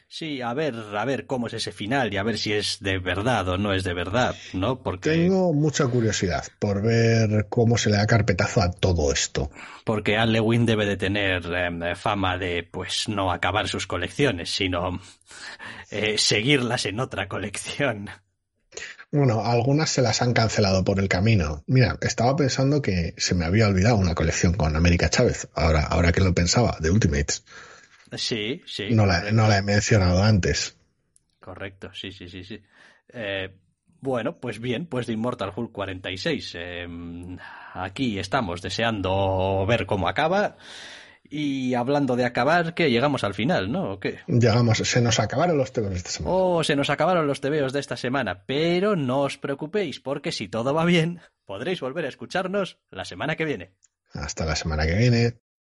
Sí, 0.08 0.40
a 0.40 0.54
ver, 0.54 0.74
a 0.74 1.04
ver 1.04 1.26
cómo 1.26 1.48
es 1.48 1.52
ese 1.52 1.70
final 1.70 2.14
y 2.14 2.16
a 2.16 2.22
ver 2.22 2.38
si 2.38 2.54
es 2.54 2.78
de 2.80 2.98
verdad 2.98 3.46
o 3.46 3.58
no 3.58 3.74
es 3.74 3.84
de 3.84 3.92
verdad, 3.92 4.34
¿no? 4.54 4.82
Porque 4.82 5.10
tengo 5.10 5.52
mucha 5.52 5.86
curiosidad 5.86 6.46
por 6.58 6.80
ver 6.80 7.48
cómo 7.50 7.76
se 7.76 7.90
le 7.90 7.98
da 7.98 8.06
carpetazo 8.06 8.62
a 8.62 8.70
todo 8.70 9.12
esto. 9.12 9.50
Porque 9.84 10.16
Al 10.16 10.32
Lewin 10.32 10.64
debe 10.64 10.86
de 10.86 10.96
tener 10.96 11.44
em, 11.52 11.94
fama 11.94 12.38
de, 12.38 12.62
pues, 12.62 13.06
no 13.06 13.30
acabar 13.30 13.68
sus 13.68 13.86
colecciones, 13.86 14.48
sino 14.48 14.98
eh, 15.90 16.16
seguirlas 16.16 16.86
en 16.86 17.00
otra 17.00 17.28
colección. 17.28 18.08
Bueno, 19.14 19.44
algunas 19.44 19.90
se 19.90 20.02
las 20.02 20.22
han 20.22 20.32
cancelado 20.32 20.82
por 20.82 20.98
el 20.98 21.08
camino. 21.08 21.62
Mira, 21.68 21.96
estaba 22.00 22.34
pensando 22.34 22.82
que 22.82 23.14
se 23.16 23.36
me 23.36 23.44
había 23.44 23.68
olvidado 23.68 23.96
una 23.96 24.16
colección 24.16 24.54
con 24.54 24.74
América 24.74 25.08
Chávez, 25.08 25.48
ahora, 25.54 25.84
ahora 25.84 26.10
que 26.10 26.20
lo 26.20 26.34
pensaba, 26.34 26.78
de 26.80 26.90
Ultimates. 26.90 27.44
Sí, 28.16 28.60
sí. 28.66 28.88
No 28.90 29.06
la, 29.06 29.30
no 29.30 29.46
la 29.46 29.58
he 29.58 29.62
mencionado 29.62 30.20
antes. 30.20 30.76
Correcto, 31.38 31.90
sí, 31.94 32.10
sí, 32.10 32.28
sí, 32.28 32.42
sí. 32.42 32.60
Eh, 33.12 33.54
bueno, 34.00 34.40
pues 34.40 34.58
bien, 34.58 34.86
pues 34.86 35.06
de 35.06 35.12
Immortal 35.12 35.52
Hulk 35.54 35.70
46. 35.70 36.52
Eh, 36.56 36.88
aquí 37.74 38.18
estamos 38.18 38.62
deseando 38.62 39.64
ver 39.64 39.86
cómo 39.86 40.08
acaba. 40.08 40.56
Y 41.28 41.74
hablando 41.74 42.16
de 42.16 42.24
acabar, 42.24 42.74
que 42.74 42.90
llegamos 42.90 43.24
al 43.24 43.34
final, 43.34 43.72
¿no? 43.72 43.92
¿O 43.92 44.00
qué? 44.00 44.20
Llegamos, 44.26 44.78
se 44.78 45.00
nos 45.00 45.18
acabaron 45.18 45.56
los 45.56 45.72
tebeos 45.72 45.92
de 45.92 45.98
esta 45.98 46.10
semana. 46.10 46.34
Oh, 46.34 46.64
se 46.64 46.76
nos 46.76 46.90
acabaron 46.90 47.26
los 47.26 47.40
tebeos 47.40 47.72
de 47.72 47.80
esta 47.80 47.96
semana. 47.96 48.44
Pero 48.46 48.94
no 48.94 49.20
os 49.22 49.38
preocupéis, 49.38 50.00
porque 50.00 50.32
si 50.32 50.48
todo 50.48 50.74
va 50.74 50.84
bien, 50.84 51.20
podréis 51.44 51.80
volver 51.80 52.04
a 52.04 52.08
escucharnos 52.08 52.78
la 52.90 53.04
semana 53.04 53.36
que 53.36 53.44
viene. 53.44 53.72
Hasta 54.12 54.44
la 54.44 54.54
semana 54.54 54.86
que 54.86 54.94
viene. 54.94 55.34